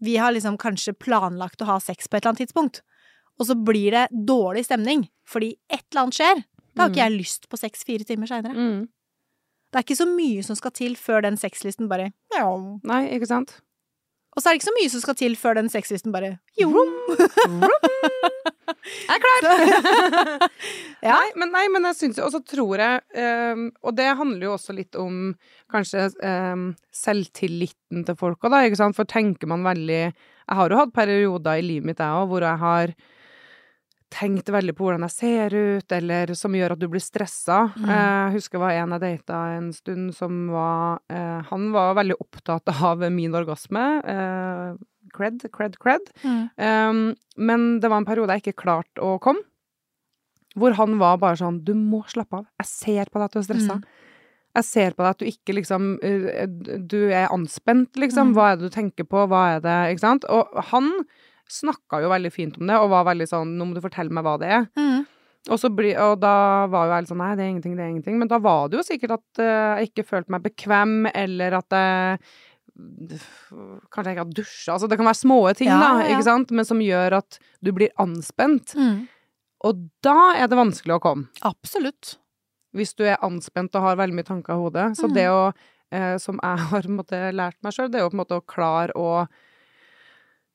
Vi 0.02 0.16
har 0.20 0.34
liksom 0.34 0.58
kanskje 0.60 0.92
planlagt 0.98 1.62
å 1.62 1.68
ha 1.70 1.78
sex 1.80 2.08
på 2.08 2.18
et 2.18 2.24
eller 2.24 2.34
annet 2.34 2.42
tidspunkt, 2.44 2.82
og 3.40 3.48
så 3.48 3.56
blir 3.56 3.94
det 3.94 4.08
dårlig 4.28 4.66
stemning 4.66 5.06
fordi 5.28 5.54
et 5.72 5.84
eller 5.92 6.02
annet 6.02 6.18
skjer. 6.18 6.42
Da 6.72 6.84
har 6.84 6.92
ikke 6.92 7.04
jeg 7.04 7.16
lyst 7.16 7.48
på 7.52 7.60
sex 7.60 7.84
fire 7.88 8.04
timer 8.08 8.28
seinere. 8.28 8.56
Mm. 8.56 8.88
Det 9.72 9.80
er 9.80 9.86
ikke 9.86 10.00
så 10.02 10.08
mye 10.08 10.44
som 10.44 10.56
skal 10.58 10.74
til 10.76 10.96
før 11.00 11.24
den 11.24 11.38
sexlisten 11.40 11.88
bare 11.88 12.10
ja. 12.34 12.48
Nei, 12.88 13.06
ikke 13.16 13.28
sant? 13.30 13.54
Og 14.32 14.40
så 14.40 14.48
er 14.48 14.54
det 14.54 14.62
ikke 14.62 14.70
så 14.70 14.76
mye 14.78 14.90
som 14.92 15.02
skal 15.02 15.16
til 15.18 15.34
før 15.36 15.58
den 15.58 15.68
sexlisten 15.72 16.12
bare 16.14 16.36
jo. 16.56 16.70
Jeg 18.72 19.16
er 19.16 19.22
klar! 19.22 19.42
Ja. 21.02 21.16
Nei, 21.18 21.32
men, 21.34 21.50
nei, 21.50 21.64
men 21.74 21.86
jeg 21.88 21.96
syns 21.98 22.18
jo 22.20 22.28
Og 22.28 22.30
så 22.30 22.38
tror 22.46 22.78
jeg 22.78 23.00
um, 23.18 23.64
Og 23.82 23.96
det 23.98 24.06
handler 24.14 24.44
jo 24.46 24.52
også 24.54 24.74
litt 24.76 24.94
om 24.98 25.32
kanskje 25.72 26.04
um, 26.22 26.68
selvtilliten 26.94 28.04
til 28.06 28.18
folka, 28.20 28.46
da, 28.52 28.60
ikke 28.68 28.78
sant? 28.78 28.94
For 28.94 29.08
tenker 29.10 29.50
man 29.50 29.66
veldig 29.66 29.98
Jeg 29.98 30.58
har 30.60 30.70
jo 30.70 30.78
hatt 30.78 30.94
perioder 30.94 31.58
i 31.58 31.66
livet 31.66 31.90
mitt, 31.90 31.98
jeg 31.98 32.22
òg, 32.22 32.28
hvor 32.30 32.46
jeg 32.46 32.62
har 32.62 32.94
tenkt 34.12 34.50
veldig 34.52 34.74
på 34.76 34.86
hvordan 34.86 35.06
jeg 35.06 35.14
ser 35.14 35.54
ut, 35.56 35.94
eller 35.96 36.32
som 36.38 36.54
gjør 36.56 36.74
at 36.74 36.80
du 36.82 36.86
blir 36.92 37.02
stressa. 37.02 37.64
Mm. 37.74 37.88
Jeg 37.90 38.34
husker 38.36 38.58
det 38.58 38.64
var 38.64 38.78
en 38.78 38.94
jeg 38.96 39.04
data 39.04 39.40
en 39.56 39.70
stund 39.74 40.12
som 40.16 40.46
var 40.52 41.00
eh, 41.12 41.40
Han 41.48 41.70
var 41.74 41.96
veldig 41.98 42.18
opptatt 42.20 42.72
av 42.74 43.04
min 43.12 43.34
orgasme. 43.34 43.86
eh, 44.04 44.80
cred, 45.12 45.42
cred, 45.52 45.78
cred. 45.78 46.12
Mm. 46.22 46.48
Um, 46.56 47.02
men 47.36 47.80
det 47.80 47.90
var 47.90 48.02
en 48.02 48.08
periode 48.08 48.36
jeg 48.36 48.46
ikke 48.46 48.62
klarte 48.64 49.02
å 49.02 49.18
komme. 49.22 49.44
hvor 50.52 50.74
han 50.76 50.98
var 51.00 51.16
bare 51.16 51.38
sånn 51.40 51.62
Du 51.64 51.72
må 51.72 52.02
slappe 52.12 52.42
av. 52.42 52.46
Jeg 52.60 52.68
ser 52.68 53.08
på 53.08 53.18
deg 53.18 53.24
at 53.24 53.32
du 53.32 53.38
er 53.40 53.46
stressa. 53.46 53.76
Mm. 53.80 53.84
Jeg 54.52 54.66
ser 54.68 54.92
på 54.92 55.00
deg 55.00 55.14
at 55.14 55.22
du 55.22 55.28
ikke 55.30 55.54
liksom 55.56 55.94
uh, 56.04 56.78
Du 56.78 56.98
er 57.08 57.32
anspent, 57.32 57.96
liksom. 57.96 58.32
Mm. 58.32 58.34
Hva 58.36 58.50
er 58.50 58.58
det 58.60 58.68
du 58.68 58.74
tenker 58.74 59.08
på? 59.08 59.26
Hva 59.32 59.44
er 59.54 59.62
det 59.64 59.78
Ikke 59.94 60.04
sant? 60.04 60.28
Og 60.28 60.52
han 60.72 60.92
snakka 61.50 62.02
jo 62.02 62.08
veldig 62.12 62.30
fint 62.32 62.58
om 62.60 62.66
det, 62.66 62.76
og 62.78 62.90
var 62.90 63.04
veldig 63.10 63.26
sånn 63.28 63.56
Nå 63.58 63.64
må 63.66 63.74
du 63.74 63.80
fortelle 63.84 64.10
meg 64.14 64.24
hva 64.24 64.36
det 64.40 64.48
er. 64.48 64.68
Mm. 64.78 65.02
Og, 65.50 65.58
så 65.58 65.68
bli, 65.74 65.90
og 65.98 66.20
da 66.22 66.66
var 66.70 66.86
jo 66.86 66.92
jeg 66.94 67.02
litt 67.02 67.10
sånn 67.10 67.18
Nei, 67.18 67.32
det 67.34 67.42
er 67.44 67.50
ingenting, 67.50 67.74
det 67.76 67.82
er 67.84 67.90
ingenting. 67.90 68.18
Men 68.20 68.28
da 68.30 68.38
var 68.38 68.68
det 68.70 68.78
jo 68.78 68.84
sikkert 68.86 69.16
at 69.18 69.40
uh, 69.42 69.80
jeg 69.80 69.90
ikke 69.90 70.04
følte 70.06 70.30
meg 70.36 70.44
bekvem, 70.46 70.94
eller 71.12 71.58
at 71.58 71.76
jeg 71.76 72.18
Kanskje 72.72 74.06
jeg 74.08 74.16
ikke 74.16 74.22
har 74.24 74.30
dusja. 74.36 74.72
Altså, 74.74 74.88
det 74.88 74.96
kan 74.96 75.08
være 75.08 75.18
små 75.20 75.38
ting, 75.58 75.68
Ja, 75.68 75.78
da, 75.82 75.90
ja. 76.02 76.14
ikke 76.14 76.24
sant? 76.24 76.50
Men 76.56 76.64
som 76.64 76.80
gjør 76.80 77.18
at 77.18 77.38
du 77.60 77.72
blir 77.76 77.90
anspent. 78.00 78.72
Mm. 78.78 79.02
Og 79.68 79.82
da 80.02 80.16
er 80.40 80.48
det 80.48 80.56
vanskelig 80.58 80.96
å 80.96 81.02
komme. 81.04 81.28
Absolutt. 81.46 82.16
Hvis 82.72 82.94
du 82.96 83.04
er 83.04 83.20
anspent 83.22 83.74
og 83.76 83.84
har 83.84 83.98
veldig 84.00 84.16
mye 84.16 84.24
tanker 84.30 84.54
i 84.56 84.62
hodet. 84.62 84.86
Så 84.96 85.10
Mm. 85.10 85.14
det 85.14 85.26
å 85.28 85.52
eh, 85.92 86.16
Som 86.16 86.40
jeg 86.42 86.58
har 86.72 86.88
måte, 86.88 87.18
lært 87.36 87.58
meg 87.62 87.72
sjøl, 87.76 87.90
det 87.92 88.00
er 88.00 88.04
jo 88.06 88.10
på 88.10 88.16
en 88.16 88.22
måte 88.24 88.38
å 88.40 88.46
klare 88.48 88.92
å 88.96 89.26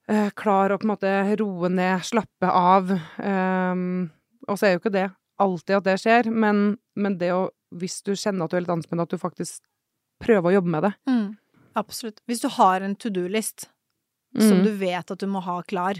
eh, 0.09 0.29
klar 0.35 0.71
å 0.73 0.77
på 0.79 0.87
en 0.87 0.93
måte 0.95 1.11
roe 1.39 1.69
ned, 1.69 2.03
slappe 2.07 2.49
av. 2.49 2.91
Um, 3.17 4.09
og 4.47 4.57
så 4.59 4.67
er 4.69 4.75
jo 4.75 4.81
ikke 4.81 4.93
det 4.95 5.07
alltid 5.39 5.75
at 5.77 5.83
det 5.85 5.97
skjer, 6.01 6.29
men, 6.33 6.77
men 6.95 7.17
det 7.21 7.31
å 7.35 7.49
Hvis 7.75 7.97
du 8.01 8.13
kjenner 8.15 8.45
at 8.45 8.51
du 8.53 8.55
er 8.55 8.61
litt 8.63 8.71
anspent, 8.71 9.01
at 9.03 9.11
du 9.11 9.17
faktisk 9.19 9.59
prøver 10.23 10.47
å 10.47 10.53
jobbe 10.55 10.71
med 10.71 10.83
det. 10.85 10.91
Mm. 11.09 11.25
Absolutt. 11.75 12.21
Hvis 12.25 12.39
du 12.39 12.47
har 12.55 12.79
en 12.81 12.95
to 12.95 13.09
do-list 13.11 13.65
som 14.39 14.61
Mm. 14.61 14.63
du 14.63 14.71
vet 14.79 15.11
at 15.11 15.19
du 15.19 15.27
må 15.27 15.41
ha 15.43 15.57
klar, 15.67 15.99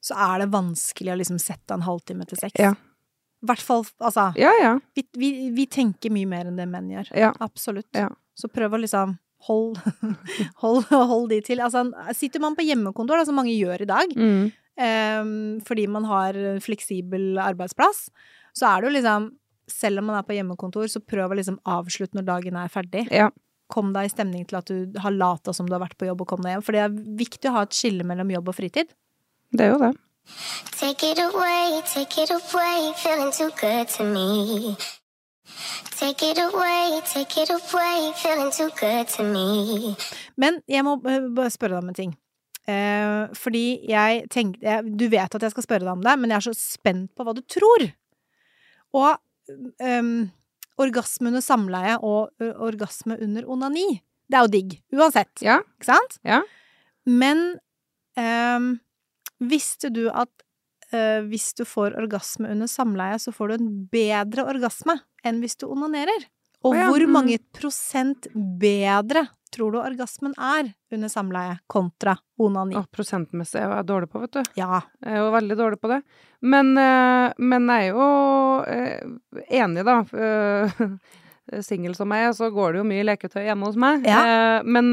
så 0.00 0.16
er 0.16 0.38
det 0.40 0.48
vanskelig 0.54 1.12
å 1.12 1.18
liksom 1.20 1.38
sette 1.38 1.74
en 1.76 1.84
halvtime 1.84 2.24
til 2.26 2.38
seks. 2.40 2.56
Ja. 2.58 2.70
I 2.72 3.46
hvert 3.46 3.60
fall, 3.62 3.84
altså 4.00 4.32
Ja, 4.40 4.50
ja. 4.62 4.72
vi, 4.96 5.04
vi, 5.12 5.50
vi 5.54 5.66
tenker 5.66 6.10
mye 6.10 6.26
mer 6.26 6.46
enn 6.48 6.56
det 6.56 6.66
menn 6.72 6.88
gjør. 6.88 7.12
Ja. 7.14 7.34
Absolutt. 7.38 7.86
Ja. 7.92 8.08
Så 8.34 8.48
prøv 8.48 8.72
å 8.72 8.80
liksom 8.80 9.18
hold, 9.46 9.76
hold, 10.62 10.82
hold 10.90 11.28
de 11.30 11.40
til. 11.46 11.60
Altså, 11.60 11.84
sitter 12.16 12.40
man 12.42 12.56
på 12.58 12.64
hjemmekontor, 12.66 13.20
da, 13.20 13.24
som 13.28 13.36
mange 13.38 13.54
gjør 13.54 13.84
i 13.84 13.88
dag, 13.90 14.14
Mm. 14.18 14.50
um, 14.78 15.60
fordi 15.66 15.86
man 15.88 16.04
har 16.10 16.34
fleksibel 16.64 17.38
arbeidsplass, 17.38 18.08
så 18.54 18.66
er 18.72 18.80
det 18.82 18.90
jo 18.90 18.96
liksom 19.00 19.30
Selv 19.68 19.98
om 20.00 20.06
man 20.08 20.16
er 20.16 20.22
på 20.24 20.32
hjemmekontor, 20.32 20.86
så 20.88 20.96
prøv 21.04 21.28
å 21.28 21.36
liksom 21.36 21.58
avslutte 21.68 22.16
når 22.16 22.24
dagen 22.24 22.54
er 22.56 22.70
ferdig. 22.72 23.02
Ja. 23.12 23.26
Kom 23.68 23.90
deg 23.92 24.06
i 24.08 24.12
stemning 24.14 24.46
til 24.48 24.56
at 24.56 24.64
du 24.70 24.94
har 25.04 25.12
lata 25.12 25.52
som 25.52 25.66
du 25.68 25.74
har 25.76 25.82
vært 25.82 25.98
på 26.00 26.06
jobb 26.08 26.22
og 26.24 26.28
kom 26.30 26.40
deg 26.40 26.54
hjem. 26.54 26.62
For 26.64 26.72
det 26.72 26.80
er 26.86 26.94
viktig 27.20 27.50
å 27.50 27.52
ha 27.52 27.64
et 27.66 27.76
skille 27.76 28.00
mellom 28.08 28.30
jobb 28.32 28.48
og 28.48 28.56
fritid. 28.56 28.88
Det 29.52 29.66
er 29.66 29.74
jo 29.74 29.82
det. 29.82 29.90
Take 30.72 31.10
it 31.12 31.20
away, 31.20 31.82
take 31.84 32.16
it 32.24 32.30
away, 32.32 32.92
feeling 32.96 33.28
too 33.30 33.50
good 33.60 33.92
to 33.98 34.04
me. 34.08 34.72
Men 40.40 40.60
jeg 40.70 40.86
må 40.86 40.96
eh, 41.08 41.28
bare 41.34 41.52
spørre 41.52 41.76
deg 41.76 41.84
om 41.84 41.92
en 41.92 41.98
ting. 41.98 42.16
Eh, 42.68 43.22
fordi 43.38 43.64
jeg 43.88 44.26
tenkte 44.28 44.82
Du 44.84 45.06
vet 45.08 45.34
at 45.34 45.44
jeg 45.46 45.54
skal 45.54 45.64
spørre 45.64 45.86
deg 45.86 45.94
om 45.94 46.04
det, 46.04 46.16
men 46.20 46.30
jeg 46.32 46.40
er 46.40 46.46
så 46.50 46.56
spent 46.58 47.12
på 47.16 47.26
hva 47.26 47.34
du 47.36 47.42
tror. 47.48 47.86
Og 48.98 49.10
eh, 49.82 50.10
orgasme 50.78 51.32
under 51.32 51.42
samleie 51.44 51.96
og 52.06 52.30
orgasme 52.38 53.18
under 53.24 53.48
onani, 53.50 53.88
det 54.28 54.38
er 54.38 54.44
jo 54.44 54.52
digg. 54.52 54.76
Uansett. 54.94 55.32
Ja. 55.42 55.58
Ikke 55.78 55.90
sant? 55.90 56.20
Ja. 56.28 56.42
Men 57.08 57.56
eh, 58.20 58.68
visste 59.40 59.90
du 59.94 60.04
at 60.12 60.44
eh, 60.92 61.24
hvis 61.26 61.50
du 61.58 61.64
får 61.68 61.96
orgasme 61.98 62.50
under 62.52 62.70
samleie, 62.70 63.18
så 63.18 63.32
får 63.34 63.48
du 63.48 63.58
en 63.58 63.70
bedre 63.92 64.46
orgasme 64.48 64.98
enn 65.28 65.42
hvis 65.44 65.58
du 65.60 65.68
onanerer? 65.70 66.26
Og 66.66 66.72
oh, 66.72 66.78
ja, 66.78 66.88
hvor 66.90 67.04
mm. 67.06 67.12
mange 67.14 67.38
prosent 67.54 68.26
bedre 68.34 69.28
tror 69.54 69.72
du 69.72 69.78
orgasmen 69.80 70.34
er 70.34 70.72
under 70.92 71.10
samleie 71.12 71.58
kontra 71.70 72.16
onani? 72.42 72.76
Oh, 72.78 72.86
prosentmessig 72.90 73.60
er 73.62 73.70
jeg 73.76 73.86
dårlig 73.88 74.10
på, 74.10 74.22
vet 74.24 74.40
du. 74.40 74.50
Ja. 74.58 74.80
Jeg 75.04 75.14
er 75.14 75.22
jo 75.22 75.30
veldig 75.34 75.58
dårlig 75.58 75.78
på 75.82 75.90
det. 75.92 76.00
Men, 76.40 76.72
eh, 76.78 77.28
men 77.38 77.70
jeg 77.72 77.92
er 77.92 77.94
jo 77.94 78.08
eh, 78.66 79.44
enig, 79.60 79.86
da. 79.86 80.00
Eh, 80.12 80.82
Singel 81.64 81.94
som 81.96 82.10
jeg 82.12 82.26
er, 82.26 82.34
så 82.36 82.50
går 82.52 82.74
det 82.74 82.82
jo 82.82 82.88
mye 82.90 83.06
leketøy 83.06 83.44
hjemme 83.46 83.70
hos 83.70 83.78
meg. 83.80 84.02
Ja. 84.04 84.60
Men, 84.68 84.90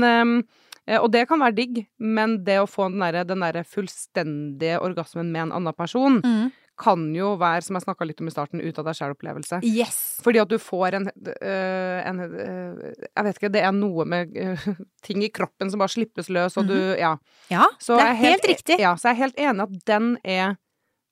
og 1.02 1.10
det 1.12 1.26
kan 1.28 1.42
være 1.44 1.58
digg, 1.58 1.82
men 2.00 2.38
det 2.48 2.62
å 2.62 2.70
få 2.70 2.86
den 2.94 3.04
derre 3.04 3.26
der 3.28 3.68
fullstendige 3.68 4.78
orgasmen 4.80 5.34
med 5.34 5.50
en 5.50 5.58
annen 5.58 5.76
person, 5.76 6.22
Mm. 6.24 6.54
Kan 6.80 7.08
jo 7.16 7.34
være, 7.40 7.64
som 7.66 7.78
jeg 7.78 7.86
snakka 7.86 8.08
litt 8.08 8.22
om 8.22 8.30
i 8.30 8.34
starten, 8.34 8.62
ut 8.62 8.80
av 8.82 8.88
deg 8.88 8.98
sjæl-opplevelse. 9.00 9.62
Yes. 9.66 10.00
Fordi 10.26 10.42
at 10.44 10.52
du 10.52 10.58
får 10.62 11.00
en, 11.00 11.10
øh, 11.10 12.00
en 12.06 12.22
øh, 12.26 12.84
Jeg 13.08 13.28
vet 13.28 13.40
ikke, 13.40 13.54
det 13.54 13.64
er 13.64 13.74
noe 13.76 14.06
med 14.06 14.36
øh, 14.36 14.68
ting 15.06 15.24
i 15.24 15.32
kroppen 15.34 15.72
som 15.72 15.82
bare 15.82 15.96
slippes 15.96 16.30
løs, 16.30 16.58
og 16.62 16.70
du 16.70 16.76
Ja. 16.76 17.16
Ja, 17.50 17.66
Så 17.80 17.98
det 17.98 18.06
er 18.06 18.14
helt 18.14 18.36
helt, 18.36 18.48
riktig. 18.58 18.80
Ja, 18.80 18.96
så 18.96 19.10
jeg 19.10 19.16
er 19.16 19.24
helt 19.24 19.40
enig 19.40 19.66
at 19.66 19.76
den 19.88 20.18
er 20.24 20.56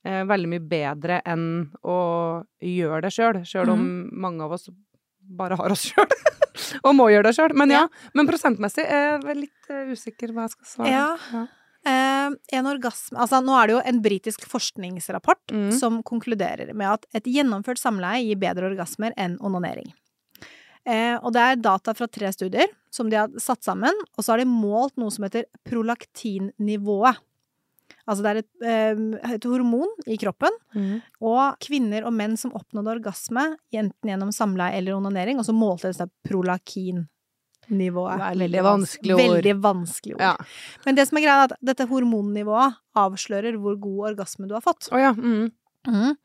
eh, 0.05 0.23
veldig 0.27 0.51
mye 0.51 0.63
bedre 0.67 1.21
enn 1.25 1.47
å 1.83 2.43
gjøre 2.63 3.01
det 3.07 3.13
sjøl, 3.15 3.41
sjøl 3.47 3.73
om 3.73 3.81
mm. 3.83 4.13
mange 4.25 4.45
av 4.45 4.55
oss 4.57 4.69
bare 5.23 5.57
har 5.59 5.73
oss 5.73 5.87
sjøl. 5.91 6.09
og 6.85 6.95
må 6.97 7.09
gjøre 7.11 7.29
det 7.29 7.35
sjøl. 7.37 7.55
Men 7.57 7.73
ja, 7.73 7.83
men 8.17 8.29
prosentmessig 8.29 8.85
er 8.85 9.19
jeg 9.23 9.39
litt 9.45 9.73
eh, 9.73 9.91
usikker 9.93 10.33
hva 10.33 10.47
jeg 10.47 10.57
skal 10.57 10.71
svare. 10.75 10.93
Ja. 10.93 11.11
Eh, 11.41 11.51
en 11.85 12.67
orgasme 12.69 13.19
Altså, 13.19 13.41
nå 13.43 13.55
er 13.59 13.67
det 13.67 13.73
jo 13.75 13.81
en 13.91 14.01
britisk 14.03 14.45
forskningsrapport 14.47 15.51
Mm. 15.51 15.71
som 15.75 15.99
konkluderer 16.03 16.73
med 16.73 16.87
at 16.87 17.05
et 17.13 17.27
gjennomført 17.27 17.81
samleie 17.81 18.23
gir 18.23 18.39
bedre 18.39 18.69
orgasmer 18.71 19.13
enn 19.17 19.35
onanering. 19.43 19.91
Eh, 20.85 21.15
og 21.23 21.31
det 21.35 21.41
er 21.43 21.59
data 21.63 21.93
fra 21.95 22.07
tre 22.11 22.31
studier 22.35 22.67
som 22.91 23.09
de 23.09 23.15
har 23.15 23.29
satt 23.39 23.63
sammen, 23.63 23.93
og 24.17 24.23
så 24.23 24.33
har 24.33 24.43
de 24.43 24.49
målt 24.49 24.97
noe 24.99 25.11
som 25.11 25.23
heter 25.23 25.45
prolaktinnivået. 25.67 27.17
Altså 28.03 28.23
det 28.23 28.31
er 28.31 28.39
et, 28.41 28.49
eh, 28.67 29.33
et 29.35 29.45
hormon 29.47 29.87
i 30.07 30.17
kroppen, 30.19 30.51
mm. 30.75 31.01
og 31.21 31.59
kvinner 31.63 32.03
og 32.03 32.13
menn 32.13 32.35
som 32.39 32.51
oppnådde 32.51 32.97
orgasme, 32.97 33.45
enten 33.71 34.11
gjennom 34.11 34.33
samleie 34.35 34.75
eller 34.77 34.97
onanering, 34.97 35.39
og 35.39 35.47
så 35.47 35.55
målte 35.55 35.91
de 35.91 36.03
dette 36.03 36.11
prolakinnivået. 37.63 38.23
Veldig 38.39 38.63
vanskelig 38.63 39.15
ord. 39.15 39.21
Veldig 39.21 39.53
vanskelig 39.63 40.15
ord. 40.15 40.21
Ja. 40.21 40.33
Men 40.85 40.95
det 40.95 41.07
som 41.07 41.17
er 41.17 41.25
greia, 41.25 41.37
er 41.37 41.51
at 41.51 41.55
dette 41.61 41.87
hormonnivået 41.89 42.79
avslører 42.95 43.57
hvor 43.57 43.77
god 43.79 44.11
orgasme 44.13 44.47
du 44.47 44.53
har 44.53 44.61
fått. 44.61 44.89
Oh, 44.91 44.99
ja. 44.99 45.13
mm. 45.13 45.51
Mm. 45.87 46.17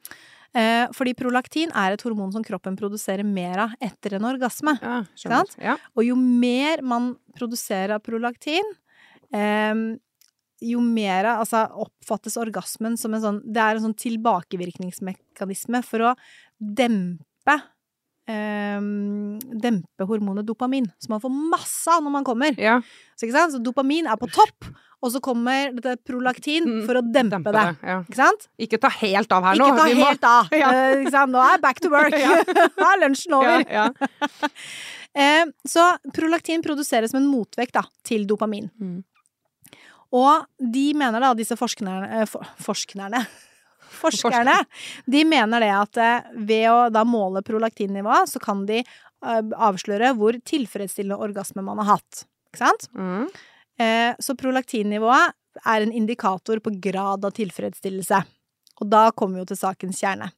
Eh, 0.57 0.89
fordi 0.97 1.15
prolaktin 1.15 1.73
er 1.77 1.93
et 1.93 2.03
hormon 2.03 2.33
som 2.33 2.45
kroppen 2.45 2.77
produserer 2.79 3.27
mer 3.27 3.59
av 3.67 3.71
etter 3.81 4.17
en 4.17 4.29
orgasme. 4.31 4.79
ja. 4.83 5.05
Ja. 5.61 5.77
Og 5.97 6.05
jo 6.07 6.17
mer 6.17 6.83
man 6.83 7.17
produserer 7.37 7.97
av 7.97 8.03
prolaktin, 8.03 8.65
eh, 9.33 9.75
jo 10.61 10.81
mer 10.83 11.25
altså, 11.37 11.67
oppfattes 11.71 12.37
orgasmen 12.41 12.97
som 12.99 13.15
en 13.15 13.23
sånn 13.23 13.43
Det 13.47 13.63
er 13.63 13.77
en 13.77 13.85
sånn 13.85 13.95
tilbakevirkningsmekanisme 13.95 15.85
for 15.87 16.11
å 16.11 16.15
dempe 16.59 17.55
eh, 18.29 18.81
dempe 19.65 20.07
hormonet 20.09 20.47
dopamin, 20.47 20.87
som 21.03 21.15
man 21.17 21.23
får 21.25 21.33
masse 21.55 21.89
av 21.95 22.05
når 22.05 22.15
man 22.19 22.27
kommer. 22.29 22.59
ja. 22.61 22.79
Så, 23.19 23.27
ikke 23.27 23.35
sant? 23.35 23.57
så 23.57 23.59
dopamin 23.65 24.07
er 24.07 24.15
på 24.21 24.29
topp, 24.31 24.69
og 25.03 25.11
så 25.15 25.19
kommer 25.23 25.73
dette 25.75 25.97
prolaktin 26.07 26.63
Mm, 26.67 26.85
for 26.87 26.99
å 26.99 27.03
dempe, 27.03 27.51
det. 27.55 27.65
Ja. 27.83 27.97
Ikke 28.07 28.19
sant? 28.19 28.47
Ikke 28.59 28.79
ta 28.83 28.89
helt 29.01 29.31
av 29.35 29.43
her 29.47 29.59
nå. 29.59 29.67
Ikke 29.73 29.79
ta 29.81 29.85
vi 29.89 29.95
må- 29.99 30.07
helt 30.07 30.25
av. 30.25 30.49
Ja. 30.63 30.71
Eh, 30.75 31.01
ikke 31.03 31.13
sant? 31.17 31.33
Nå 31.35 31.43
er 31.43 31.59
back 31.63 31.81
to 31.83 31.91
work. 31.91 32.15
Nå 32.79 32.87
er 32.93 33.03
lunsjen 33.03 33.35
over. 33.39 33.67
Eh, 35.19 35.45
så 35.67 35.85
prolaktin 36.15 36.63
produseres 36.63 37.11
som 37.15 37.19
en 37.23 37.31
motvekt 37.31 37.75
da, 37.75 37.83
til 38.07 38.27
dopamin. 38.31 38.71
Mm. 38.79 39.01
Og 40.19 40.47
de 40.59 40.87
mener 40.97 41.21
da, 41.21 41.35
disse 41.37 41.57
forskerne, 41.59 41.99
eh, 42.23 42.27
for, 42.31 42.47
forskerne 42.63 43.25
Forskerne, 43.89 44.57
de 45.07 45.25
mener 45.29 45.65
det 45.65 45.75
at 45.75 46.01
eh, 46.03 46.31
ved 46.49 46.67
å 46.71 46.79
da 46.93 47.05
måle 47.09 47.43
prolaktinnivået, 47.47 48.31
så 48.31 48.43
kan 48.43 48.65
de 48.69 48.83
eh, 48.83 49.53
avsløre 49.57 50.15
hvor 50.19 50.39
tilfredsstillende 50.47 51.21
orgasme 51.29 51.65
man 51.65 51.81
har 51.83 51.97
hatt. 51.97 52.25
Ikke 52.51 52.63
sant? 52.63 52.89
Mm. 52.95 53.29
Eh, 53.81 54.13
så 54.21 54.37
prolaktinnivået 54.39 55.37
er 55.65 55.85
en 55.85 55.95
indikator 55.95 56.61
på 56.63 56.75
grad 56.83 57.25
av 57.25 57.35
tilfredsstillelse. 57.37 58.23
Og 58.79 58.91
da 58.91 59.09
kommer 59.11 59.39
vi 59.39 59.43
jo 59.43 59.51
til 59.53 59.63
sakens 59.65 60.01
kjerne. 60.03 60.29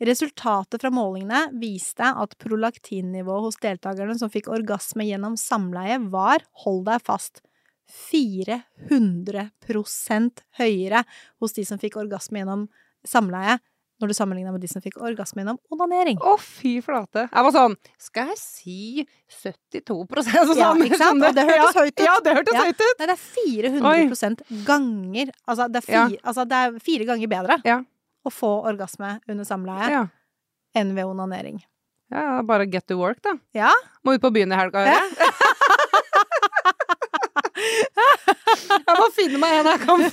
Resultatet 0.00 0.80
fra 0.80 0.90
målingene 0.94 1.50
viste 1.60 2.06
at 2.06 2.38
prolaktinnivået 2.40 3.44
hos 3.48 3.58
deltakerne 3.60 4.14
som 4.18 4.30
fikk 4.32 4.48
orgasme 4.52 5.04
gjennom 5.04 5.36
samleie, 5.40 5.98
var, 6.12 6.38
hold 6.64 6.86
deg 6.86 7.00
fast, 7.04 7.42
400% 7.90 10.42
høyere 10.60 11.00
hos 11.42 11.52
de 11.56 11.64
som 11.66 11.78
fikk 11.82 11.96
orgasme 12.00 12.38
gjennom 12.40 12.62
samleie, 13.06 13.58
når 14.00 14.08
du 14.08 14.14
sammenligna 14.16 14.52
med 14.52 14.62
de 14.62 14.68
som 14.68 14.80
fikk 14.80 14.96
orgasme 15.04 15.42
gjennom 15.42 15.58
onanering. 15.70 16.16
Å, 16.24 16.38
fy 16.40 16.78
flate. 16.80 17.26
Jeg 17.28 17.44
var 17.44 17.52
sånn 17.52 17.74
Skal 18.00 18.30
jeg 18.32 18.38
si 18.40 19.06
72 19.42 20.24
sånn? 20.24 20.56
Ja, 20.56 20.70
ikke 20.74 20.96
sant? 20.96 21.22
Og 21.22 21.34
det 21.36 21.44
hørtes 21.44 21.76
høyt 21.76 21.92
ut. 22.00 22.04
Ja, 22.06 22.14
det 22.24 22.34
hørtes 22.38 22.54
Ja. 22.56 22.64
høyt 22.64 22.80
ut. 22.80 22.96
Nei, 22.98 23.06
det 23.06 23.16
er 23.18 23.24
400 24.16 24.64
ganger 24.64 25.30
Altså, 25.46 25.68
det 25.70 25.84
fire, 25.84 26.16
altså, 26.24 26.46
det 26.48 26.56
er 26.64 26.78
fire 26.80 27.04
ganger 27.12 27.28
bedre. 27.28 27.60
Ja. 27.64 27.82
å 28.24 28.28
få 28.32 28.64
orgasme 28.68 29.18
under 29.28 29.44
samleie 29.44 29.90
Ja. 29.90 30.06
enn 30.76 30.94
ved 30.94 31.04
onanering. 31.04 31.60
ja, 32.10 32.20
ja, 32.36 32.42
bare 32.42 32.66
get 32.66 32.86
to 32.88 32.96
work, 32.98 33.20
da. 33.22 33.34
Ja. 33.54 33.70
Må 34.04 34.14
ut 34.14 34.20
på 34.22 34.32
byen 34.32 34.52
i 34.52 34.56
helga, 34.56 34.78
hører 34.84 34.96
jeg. 34.96 35.10
Jeg 37.60 38.96
må 38.96 39.06
finne 39.14 39.40
meg 39.40 39.60
en 39.60 39.68
jeg 39.70 39.80
kan 39.84 40.04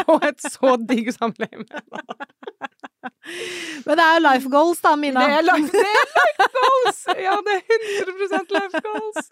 få, 0.00 0.16
et 0.26 0.44
så 0.44 0.76
digg 0.88 1.10
samleie 1.14 1.62
med. 1.62 1.80
Men 3.86 3.98
det 3.98 4.04
er 4.04 4.16
jo 4.16 4.22
life 4.24 4.50
goals, 4.52 4.80
da, 4.84 4.94
Mina. 4.98 5.22
Det 5.24 5.38
er 5.38 5.46
life, 5.46 5.70
det 5.72 5.84
er 5.86 6.10
life 6.18 6.48
goals! 6.56 7.00
Ja, 7.20 7.36
det 7.46 7.56
er 7.56 7.62
100% 8.06 8.54
life 8.56 8.82
goals! 8.86 9.30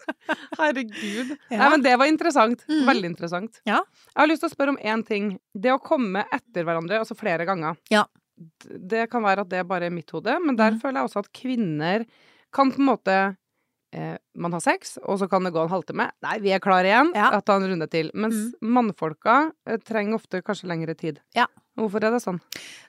Herregud. 0.59 1.33
Ja. 1.49 1.59
Nei, 1.61 1.69
men 1.75 1.85
det 1.85 1.95
var 2.01 2.11
interessant. 2.11 2.63
Mm. 2.69 2.85
Veldig 2.89 3.11
interessant. 3.13 3.61
Ja. 3.69 3.81
Jeg 4.13 4.21
har 4.21 4.31
lyst 4.31 4.45
til 4.45 4.51
å 4.51 4.55
spørre 4.55 4.75
om 4.75 4.79
én 4.81 5.03
ting. 5.07 5.35
Det 5.53 5.73
å 5.73 5.81
komme 5.83 6.25
etter 6.29 6.67
hverandre, 6.67 7.01
altså 7.03 7.17
flere 7.19 7.47
ganger. 7.49 7.77
Ja. 7.93 8.05
Det 8.63 9.09
kan 9.11 9.25
være 9.25 9.45
at 9.45 9.51
det 9.51 9.67
bare 9.67 9.89
er 9.89 9.93
mitt 9.93 10.11
hode, 10.15 10.37
men 10.43 10.57
der 10.59 10.75
mm. 10.75 10.81
føler 10.83 11.01
jeg 11.01 11.09
også 11.09 11.25
at 11.25 11.33
kvinner 11.35 12.05
kan 12.55 12.71
på 12.73 12.81
en 12.81 12.89
måte 12.89 13.17
eh, 13.93 14.17
Man 14.35 14.53
har 14.55 14.61
sex, 14.63 14.97
og 15.03 15.19
så 15.19 15.27
kan 15.29 15.43
det 15.43 15.51
gå 15.55 15.61
en 15.63 15.69
halvtime. 15.71 16.09
Nei, 16.25 16.35
vi 16.43 16.51
er 16.55 16.59
klare 16.63 16.87
igjen. 16.91 17.11
Ja. 17.15 17.31
Tar 17.41 17.59
en 17.61 17.67
runde 17.71 17.87
til. 17.91 18.11
Mens 18.13 18.53
mannfolka 18.61 19.51
eh, 19.67 19.77
trenger 19.83 20.15
ofte 20.19 20.41
kanskje 20.45 20.69
lengre 20.71 20.95
tid. 20.97 21.19
Ja. 21.35 21.47
Hvorfor 21.79 22.03
er 22.03 22.11
det 22.11 22.19
sånn? 22.23 22.41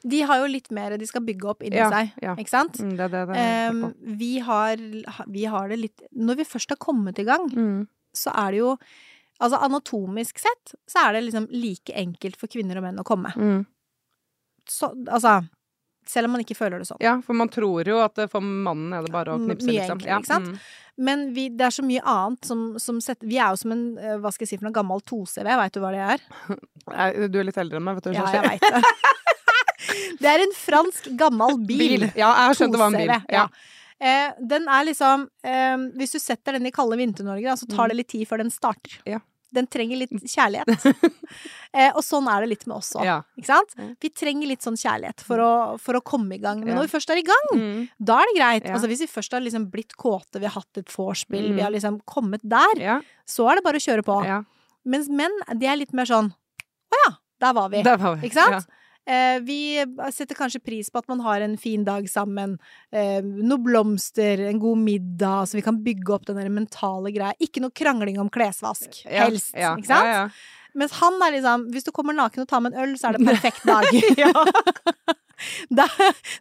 De 0.02 0.20
har 0.26 0.40
jo 0.42 0.48
litt 0.50 0.70
mer 0.74 0.96
de 0.98 1.06
skal 1.06 1.22
bygge 1.22 1.46
opp 1.52 1.62
inni 1.62 1.76
Ja, 1.78 1.86
seg, 1.92 2.10
ja. 2.24 2.32
ikke 2.34 2.50
sant? 2.50 2.80
Mm, 2.82 2.96
det 2.98 3.04
er 3.06 3.12
det 3.14 3.20
det 3.30 3.36
er 3.44 3.70
Um, 3.70 3.94
vi, 4.18 4.32
har, 4.42 4.76
vi 5.30 5.44
har 5.46 5.68
det 5.70 5.76
litt 5.78 6.02
Når 6.10 6.40
vi 6.40 6.44
først 6.48 6.70
har 6.74 6.80
kommet 6.82 7.18
i 7.22 7.24
gang, 7.28 7.46
Mm. 7.54 7.84
så 8.16 8.32
er 8.34 8.50
det 8.50 8.58
jo 8.64 8.72
Altså 9.40 9.56
anatomisk 9.62 10.38
sett 10.42 10.74
så 10.90 11.06
er 11.06 11.12
det 11.14 11.22
liksom 11.28 11.46
like 11.54 11.94
enkelt 11.96 12.36
for 12.36 12.46
kvinner 12.52 12.76
og 12.76 12.82
menn 12.84 12.98
å 13.00 13.04
komme. 13.08 13.30
Mm. 13.38 13.62
Så, 14.68 14.90
altså 15.08 15.38
Selv 16.10 16.26
om 16.26 16.34
man 16.34 16.42
ikke 16.42 16.56
føler 16.58 16.82
det 16.82 16.88
sånn. 16.88 16.98
Ja, 17.04 17.14
for 17.22 17.38
man 17.38 17.50
tror 17.52 17.86
jo 17.86 18.00
at 18.02 18.18
for 18.32 18.42
mannen 18.42 18.94
er 18.96 19.06
det 19.06 19.12
bare 19.14 19.36
å 19.36 19.40
knipse, 19.40 19.68
mye 19.68 19.76
liksom. 19.78 20.00
enklere, 20.00 20.22
ikke 20.24 20.32
sant? 20.32 20.48
Mm. 20.50 20.88
Men 21.00 21.22
vi, 21.36 21.46
det 21.56 21.68
er 21.68 21.72
så 21.72 21.84
mye 21.86 22.02
annet 22.12 22.44
som, 22.44 22.64
som 22.82 22.98
setter 23.00 23.28
Vi 23.30 23.38
er 23.40 23.54
jo 23.54 23.60
som 23.62 23.72
en 23.72 23.84
eh, 23.96 24.16
hva 24.20 24.32
skal 24.34 24.44
jeg 24.44 24.50
si 24.50 24.58
for 24.58 24.68
noe 24.68 24.76
gammel 24.76 25.00
2CV, 25.08 25.46
veit 25.62 25.76
du 25.76 25.80
hva 25.84 25.94
det 25.94 26.04
er? 26.16 26.26
Du 27.30 27.38
er 27.38 27.46
litt 27.46 27.60
eldre 27.60 27.78
enn 27.78 27.86
meg, 27.86 28.00
vet 28.00 28.10
du. 28.10 28.16
Ja, 28.16 28.26
jeg 28.34 28.42
veit 28.48 28.64
det. 28.64 28.80
det 30.24 30.30
er 30.32 30.42
en 30.42 30.56
fransk 30.56 31.10
gammel 31.20 31.60
bil. 31.68 32.08
Ja, 32.18 32.32
jeg 32.32 32.48
har 32.50 32.58
skjønt 32.58 32.74
det 32.74 32.80
var 32.82 32.90
en 32.90 32.98
bil. 32.98 33.12
2CV, 33.14 33.36
ja. 33.36 33.46
Eh, 34.00 34.30
den 34.48 34.64
er 34.72 34.86
liksom 34.88 35.26
eh, 35.44 35.82
Hvis 36.00 36.14
du 36.16 36.22
setter 36.22 36.56
den 36.56 36.64
i 36.64 36.72
kalde 36.72 36.96
Vinter-Norge, 36.96 37.56
så 37.60 37.68
tar 37.68 37.92
det 37.92 37.98
litt 38.00 38.08
tid 38.10 38.24
før 38.28 38.42
den 38.42 38.52
starter. 38.52 38.96
Mm. 39.04 39.10
Ja. 39.12 39.20
Den 39.52 39.66
trenger 39.66 39.98
litt 39.98 40.12
kjærlighet. 40.30 40.68
eh, 41.74 41.90
og 41.90 42.02
sånn 42.06 42.28
er 42.30 42.44
det 42.44 42.50
litt 42.52 42.66
med 42.70 42.76
oss 42.76 42.92
òg. 42.94 43.04
Ja. 43.08 43.16
Ikke 43.38 43.50
sant? 43.50 43.74
Vi 44.00 44.10
trenger 44.14 44.46
litt 44.50 44.62
sånn 44.62 44.78
kjærlighet 44.78 45.24
for 45.26 45.42
å, 45.42 45.50
for 45.82 45.98
å 45.98 46.02
komme 46.06 46.36
i 46.36 46.40
gang. 46.42 46.62
Men 46.62 46.76
når 46.78 46.86
vi 46.86 46.92
først 46.94 47.10
er 47.10 47.18
i 47.22 47.26
gang, 47.26 47.48
Mm. 47.50 47.88
da 47.98 48.20
er 48.22 48.30
det 48.30 48.36
greit. 48.38 48.68
Altså 48.70 48.86
Hvis 48.90 49.00
vi 49.02 49.10
først 49.10 49.32
har 49.34 49.42
liksom 49.42 49.66
blitt 49.72 49.96
kåte, 49.98 50.38
vi 50.38 50.46
har 50.46 50.54
hatt 50.54 50.78
et 50.78 50.86
vorspiel, 50.94 51.50
Mm. 51.50 51.56
vi 51.56 51.62
har 51.66 51.70
liksom 51.74 52.00
kommet 52.06 52.40
der, 52.46 53.02
så 53.26 53.50
er 53.50 53.56
det 53.58 53.64
bare 53.66 53.80
å 53.82 53.86
kjøre 53.86 54.04
på. 54.06 54.20
Mens 54.86 55.08
menn, 55.10 55.34
de 55.58 55.66
er 55.66 55.76
litt 55.76 55.92
mer 55.92 56.06
sånn 56.08 56.30
Å 56.90 56.96
ja, 57.06 57.10
der 57.40 57.52
var 57.54 57.68
vi. 57.70 57.82
Der 57.82 57.96
var 57.98 58.16
vi. 58.16 58.28
Ikke 58.28 58.34
sant? 58.38 58.66
Eh, 59.08 59.40
vi 59.42 59.80
setter 60.12 60.36
kanskje 60.38 60.60
pris 60.62 60.90
på 60.92 61.00
at 61.00 61.08
man 61.10 61.22
har 61.24 61.40
en 61.40 61.56
fin 61.58 61.84
dag 61.86 62.06
sammen. 62.10 62.58
Eh, 62.92 63.18
noe 63.24 63.58
blomster, 63.64 64.44
en 64.50 64.60
god 64.62 64.78
middag, 64.84 65.48
så 65.50 65.58
vi 65.58 65.64
kan 65.66 65.80
bygge 65.84 66.14
opp 66.14 66.28
den 66.28 66.38
der 66.40 66.50
mentale 66.52 67.12
greia. 67.14 67.34
Ikke 67.42 67.62
noe 67.64 67.74
krangling 67.74 68.20
om 68.22 68.30
klesvask, 68.32 69.02
helst. 69.08 69.54
Ja. 69.56 69.74
Ikke 69.78 69.90
sant? 69.90 70.10
Ja, 70.10 70.24
ja. 70.24 70.58
Mens 70.78 70.92
han 71.00 71.16
er 71.26 71.32
liksom 71.34 71.64
Hvis 71.74 71.82
du 71.82 71.90
kommer 71.90 72.14
naken 72.14 72.44
og 72.44 72.46
tar 72.46 72.60
med 72.62 72.76
en 72.76 72.84
øl, 72.84 72.92
så 72.98 73.08
er 73.08 73.16
det 73.16 73.24
en 73.24 73.30
perfekt 73.34 73.66
dag. 73.66 73.90
der, 75.80 75.96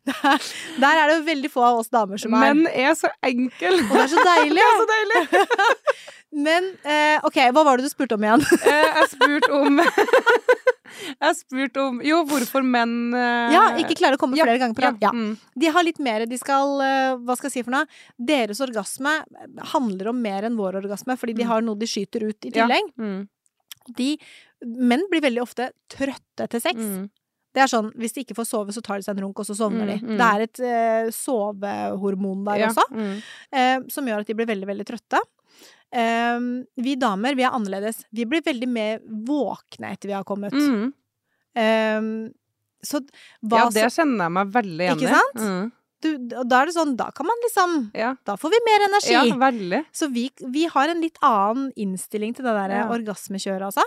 der, 0.06 0.48
der 0.84 1.02
er 1.02 1.10
det 1.10 1.18
jo 1.18 1.26
veldig 1.32 1.52
få 1.54 1.64
av 1.66 1.82
oss 1.82 1.90
damer 1.94 2.20
som 2.22 2.36
er 2.36 2.54
Menn 2.54 2.68
er 2.70 2.94
så 3.00 3.10
enkel. 3.26 3.82
Og 3.88 3.96
det 3.96 4.06
er 4.06 4.14
så 4.14 4.26
deilig! 4.28 4.62
Det 4.66 4.70
er 4.70 4.80
så 4.84 4.90
deilig! 4.94 5.44
Men 6.32 6.68
eh, 6.86 7.18
OK, 7.26 7.38
hva 7.56 7.64
var 7.66 7.78
det 7.80 7.88
du 7.88 7.90
spurte 7.90 8.14
om 8.16 8.22
igjen? 8.28 8.44
Eh, 8.70 9.00
Jeg 9.00 9.08
spurte 9.16 9.50
om 9.58 9.80
Jeg 11.24 11.36
spurte 11.38 11.82
om 11.86 12.00
Jo, 12.06 12.20
hvorfor 12.30 12.64
menn 12.66 13.14
eh, 13.18 13.54
Ja, 13.56 13.64
ikke 13.82 13.96
klarer 13.98 14.18
å 14.18 14.22
komme 14.22 14.38
ja, 14.38 14.46
flere 14.46 14.60
ganger 14.62 14.78
på 14.78 14.84
rad. 14.86 14.98
Ja. 15.02 15.12
mm. 15.14 15.32
De 15.64 15.72
har 15.74 15.86
litt 15.86 16.00
mer 16.06 16.26
De 16.30 16.38
skal 16.42 16.76
eh, 16.86 17.16
Hva 17.26 17.36
skal 17.38 17.50
jeg 17.50 17.56
si 17.60 17.64
for 17.66 17.74
noe? 17.74 17.88
Deres 18.18 18.62
orgasme 18.66 19.16
handler 19.74 20.12
om 20.14 20.22
mer 20.22 20.46
enn 20.50 20.58
vår 20.60 20.80
orgasme, 20.84 21.18
fordi 21.18 21.34
de 21.40 21.46
Mm. 21.48 21.50
har 21.54 21.62
noe 21.66 21.80
de 21.82 21.88
skyter 21.90 22.26
ut 22.30 22.46
i 22.46 22.52
Ja. 22.54 22.66
tillegg. 22.68 22.92
Mm. 23.00 23.20
De 23.98 24.10
Menn 24.66 25.06
blir 25.10 25.22
veldig 25.24 25.42
ofte 25.42 25.70
trøtte 25.90 26.44
etter 26.46 26.60
sex. 26.60 26.76
Mm. 26.78 27.06
Det 27.56 27.62
er 27.64 27.70
sånn 27.72 27.94
hvis 27.98 28.14
de 28.14 28.22
ikke 28.26 28.36
får 28.38 28.46
sove, 28.50 28.74
så 28.76 28.82
tar 28.84 29.00
de 29.00 29.06
seg 29.08 29.16
en 29.18 29.24
runk, 29.24 29.40
og 29.40 29.48
så 29.48 29.56
sovner 29.58 29.88
Mm, 29.88 29.92
de. 29.94 29.98
mm. 30.06 30.18
Det 30.20 30.28
er 30.28 30.42
et 30.46 30.60
eh, 30.60 31.08
sovehormon 31.16 32.44
der 32.46 32.60
Ja. 32.60 32.68
også, 32.68 32.84
Mm. 32.92 33.22
eh, 33.54 33.80
som 33.90 34.06
gjør 34.06 34.20
at 34.22 34.28
de 34.28 34.34
blir 34.36 34.46
veldig, 34.52 34.68
veldig 34.68 34.86
trøtte. 34.86 35.22
Eh, 35.92 36.40
vi 36.78 36.96
damer, 37.02 37.36
vi 37.36 37.44
er 37.48 37.56
annerledes. 37.56 38.04
Vi 38.14 38.26
blir 38.30 38.44
veldig 38.46 38.68
mer 38.70 39.00
våkne 39.06 39.94
etter 39.96 40.08
vi 40.12 40.14
har 40.14 40.24
kommet. 40.28 40.54
Mm. 40.54 40.94
Eh, 41.56 42.32
så 42.86 43.02
hva 43.44 43.66
Ja, 43.66 43.70
det 43.74 43.90
kjenner 43.92 44.28
jeg 44.30 44.36
meg 44.38 44.54
veldig 44.56 44.86
igjen 44.86 45.00
i. 45.00 45.04
Ikke 45.04 45.16
sant? 45.18 45.42
Mm. 45.44 45.72
du, 46.02 46.10
Da 46.48 46.62
er 46.62 46.70
det 46.70 46.76
sånn, 46.78 46.94
da 46.96 47.10
kan 47.12 47.26
man 47.28 47.42
liksom 47.44 47.92
Ja. 47.98 48.14
Da 48.24 48.38
får 48.40 48.54
vi 48.54 48.60
mer 48.66 48.86
energi. 48.88 49.12
ja, 49.18 49.24
veldig. 49.36 49.86
Så 49.92 50.08
vi, 50.14 50.30
vi 50.48 50.66
har 50.72 50.88
en 50.94 51.02
litt 51.02 51.18
annen 51.22 51.74
innstilling 51.76 52.34
til 52.36 52.46
det 52.46 52.54
der 52.56 52.70
Ja. 52.78 52.86
orgasmekjøret, 52.90 53.66
altså. 53.68 53.84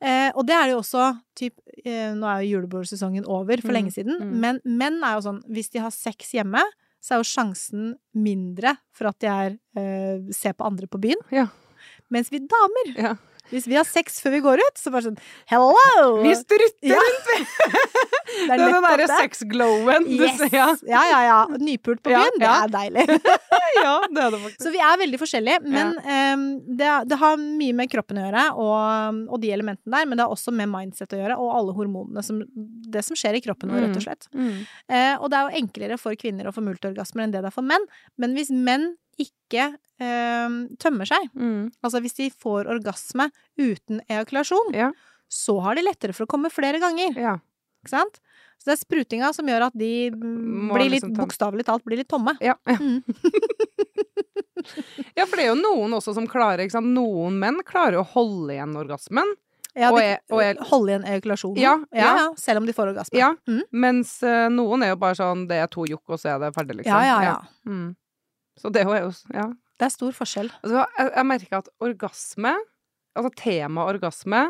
Eh, 0.00 0.30
og 0.36 0.46
det 0.46 0.54
er 0.54 0.64
det 0.66 0.72
jo 0.76 0.78
også 0.82 1.20
typ, 1.34 1.54
eh, 1.84 2.12
Nå 2.14 2.22
er 2.26 2.42
jo 2.44 2.60
julebordsesongen 2.60 3.24
over 3.26 3.56
for 3.60 3.68
Mm, 3.72 3.74
lenge 3.74 3.92
siden, 3.92 4.20
mm. 4.20 4.32
men 4.38 4.60
menn 4.64 5.02
er 5.02 5.14
jo 5.16 5.22
sånn 5.26 5.42
Hvis 5.48 5.70
de 5.70 5.78
har 5.80 5.90
sex 5.90 6.32
hjemme, 6.32 6.62
så 7.08 7.16
er 7.16 7.22
jo 7.22 7.28
sjansen 7.30 7.94
mindre 8.12 8.74
for 8.92 9.08
at 9.08 9.24
jeg 9.24 9.54
er 9.54 9.56
eh, 9.80 10.28
ser 10.36 10.52
på 10.58 10.66
andre 10.68 10.88
på 10.90 11.00
byen. 11.00 11.22
Ja. 11.32 11.46
Mens 12.12 12.28
vi 12.32 12.42
damer, 12.44 12.92
Ja. 13.00 13.14
Hvis 13.50 13.66
vi 13.70 13.76
har 13.78 13.86
sex 13.88 14.20
før 14.24 14.34
vi 14.36 14.40
går 14.44 14.62
ut, 14.62 14.78
så 14.80 14.92
bare 14.94 15.06
sånn 15.08 15.18
Hello! 15.50 16.22
Vi 16.24 16.34
strutter 16.38 16.92
Ja. 16.92 16.98
rundt 17.02 17.28
Det 18.28 18.54
er 18.54 18.60
den 18.60 18.74
derre 18.84 19.06
det. 19.06 19.08
sex-glowen. 19.22 20.04
Yes! 20.12 20.42
Ja. 20.52 20.66
Ja, 20.86 21.02
ja, 21.08 21.20
ja. 21.24 21.38
Nypult 21.58 22.02
på 22.04 22.12
byen, 22.12 22.36
det 22.40 22.48
er 22.50 22.72
deilig. 22.74 23.04
ja, 23.82 23.94
det 24.12 24.22
er 24.26 24.34
det 24.34 24.40
faktisk. 24.42 24.60
Så 24.66 24.72
vi 24.74 24.82
er 24.84 25.00
veldig 25.00 25.20
forskjellige, 25.22 25.62
men 25.64 25.94
um, 26.04 26.44
det, 26.78 26.90
det 27.08 27.18
har 27.22 27.40
mye 27.40 27.76
med 27.80 27.90
kroppen 27.92 28.20
å 28.20 28.26
gjøre, 28.26 28.44
og, 28.60 29.22
og 29.32 29.40
de 29.42 29.52
elementene 29.56 29.94
der, 29.96 30.06
men 30.10 30.20
det 30.20 30.26
har 30.26 30.34
også 30.36 30.52
med 30.54 30.68
mindset 30.72 31.16
å 31.16 31.22
gjøre, 31.22 31.38
og 31.40 31.54
alle 31.56 31.74
hormonene 31.78 32.22
som 32.26 32.42
Det 32.88 33.02
som 33.04 33.16
skjer 33.18 33.36
i 33.40 33.42
kroppen 33.44 33.72
vår, 33.72 33.86
rett 33.88 33.96
og 34.00 34.04
slett. 34.04 34.28
Mm. 34.36 34.54
Eh, 34.92 35.14
og 35.18 35.28
det 35.32 35.38
er 35.40 35.48
jo 35.48 35.62
enklere 35.64 35.98
for 36.00 36.16
kvinner 36.20 36.48
å 36.48 36.54
få 36.54 36.62
multorgasmer 36.64 37.24
enn 37.26 37.32
det 37.34 37.42
det 37.44 37.50
er 37.50 37.54
for 37.56 37.64
menn, 37.66 37.84
men 38.20 38.36
hvis 38.36 38.52
menn 38.52 38.90
ikke 39.18 39.74
eh, 40.00 40.48
tømmer 40.78 41.06
seg, 41.10 41.28
Mm. 41.34 41.72
altså 41.82 42.00
hvis 42.00 42.14
de 42.14 42.30
får 42.30 42.66
orgasme 42.70 43.30
uten 43.58 44.00
ejakulasjon, 44.08 44.72
Ja. 44.74 44.92
så 45.28 45.60
har 45.62 45.74
de 45.74 45.82
lettere 45.82 46.14
for 46.14 46.24
å 46.24 46.28
komme 46.30 46.50
flere 46.50 46.78
ganger, 46.80 47.16
ja. 47.18 47.36
ikke 47.84 47.90
sant? 47.90 48.20
Så 48.58 48.64
det 48.70 48.74
er 48.74 48.86
sprutinga 48.86 49.32
som 49.34 49.46
gjør 49.46 49.66
at 49.68 49.72
de 49.78 50.10
Må 50.10 50.74
blir 50.74 50.90
litt, 50.90 51.02
liksom 51.02 51.14
bokstavelig 51.16 51.64
talt, 51.64 51.84
blir 51.84 51.96
litt 51.98 52.08
tomme. 52.08 52.36
Ja. 52.40 52.54
ja. 52.66 52.76
Mm. 52.76 53.02
ja, 55.16 55.26
for 55.26 55.36
det 55.38 55.44
er 55.46 55.52
jo 55.52 55.58
noen 55.60 55.94
også 55.98 56.14
som 56.16 56.26
klarer 56.30 56.64
ikke 56.64 56.74
sant? 56.74 56.90
Noen 56.94 57.36
menn 57.38 57.60
klarer 57.66 58.00
å 58.02 58.06
holde 58.14 58.56
igjen 58.56 58.74
orgasmen. 58.78 59.30
Ja, 59.78 59.92
Og 59.92 59.98
de, 60.00 60.04
jeg- 60.08 60.20
og 60.34 60.40
jeg- 60.42 60.56
holde 60.72 60.88
igjen 60.90 61.04
ejakulasjonen. 61.06 61.58
Ja, 61.62 61.76
ja, 61.92 62.16
ja. 62.18 62.28
selv 62.36 62.56
om 62.58 62.66
de 62.66 62.72
får 62.72 62.88
orgasme. 62.94 63.14
Ja, 63.18 63.34
Mm. 63.46 63.62
mens 63.72 64.22
uh, 64.24 64.48
noen 64.48 64.82
er 64.82 64.88
jo 64.88 64.96
bare 64.96 65.14
sånn 65.14 65.46
Det 65.46 65.56
er 65.56 65.66
to 65.68 65.84
jokk, 65.86 66.02
og 66.08 66.18
så 66.18 66.34
er 66.34 66.38
det 66.40 66.54
ferdig, 66.54 66.76
liksom. 66.78 66.86
ja, 66.86 67.02
ja, 67.04 67.22
ja. 67.22 67.36
Mm. 67.66 67.94
Så 68.58 68.72
det 68.74 68.84
er 68.84 69.00
jo 69.06 69.12
Ja. 69.34 69.48
Det 69.78 69.86
er 69.86 69.94
stor 69.94 70.10
forskjell. 70.10 70.50
Altså, 70.64 70.82
jeg, 70.98 71.10
jeg 71.14 71.26
merker 71.28 71.60
at 71.60 71.68
orgasme, 71.86 72.52
altså 73.14 73.30
tema 73.38 73.84
orgasme, 73.86 74.40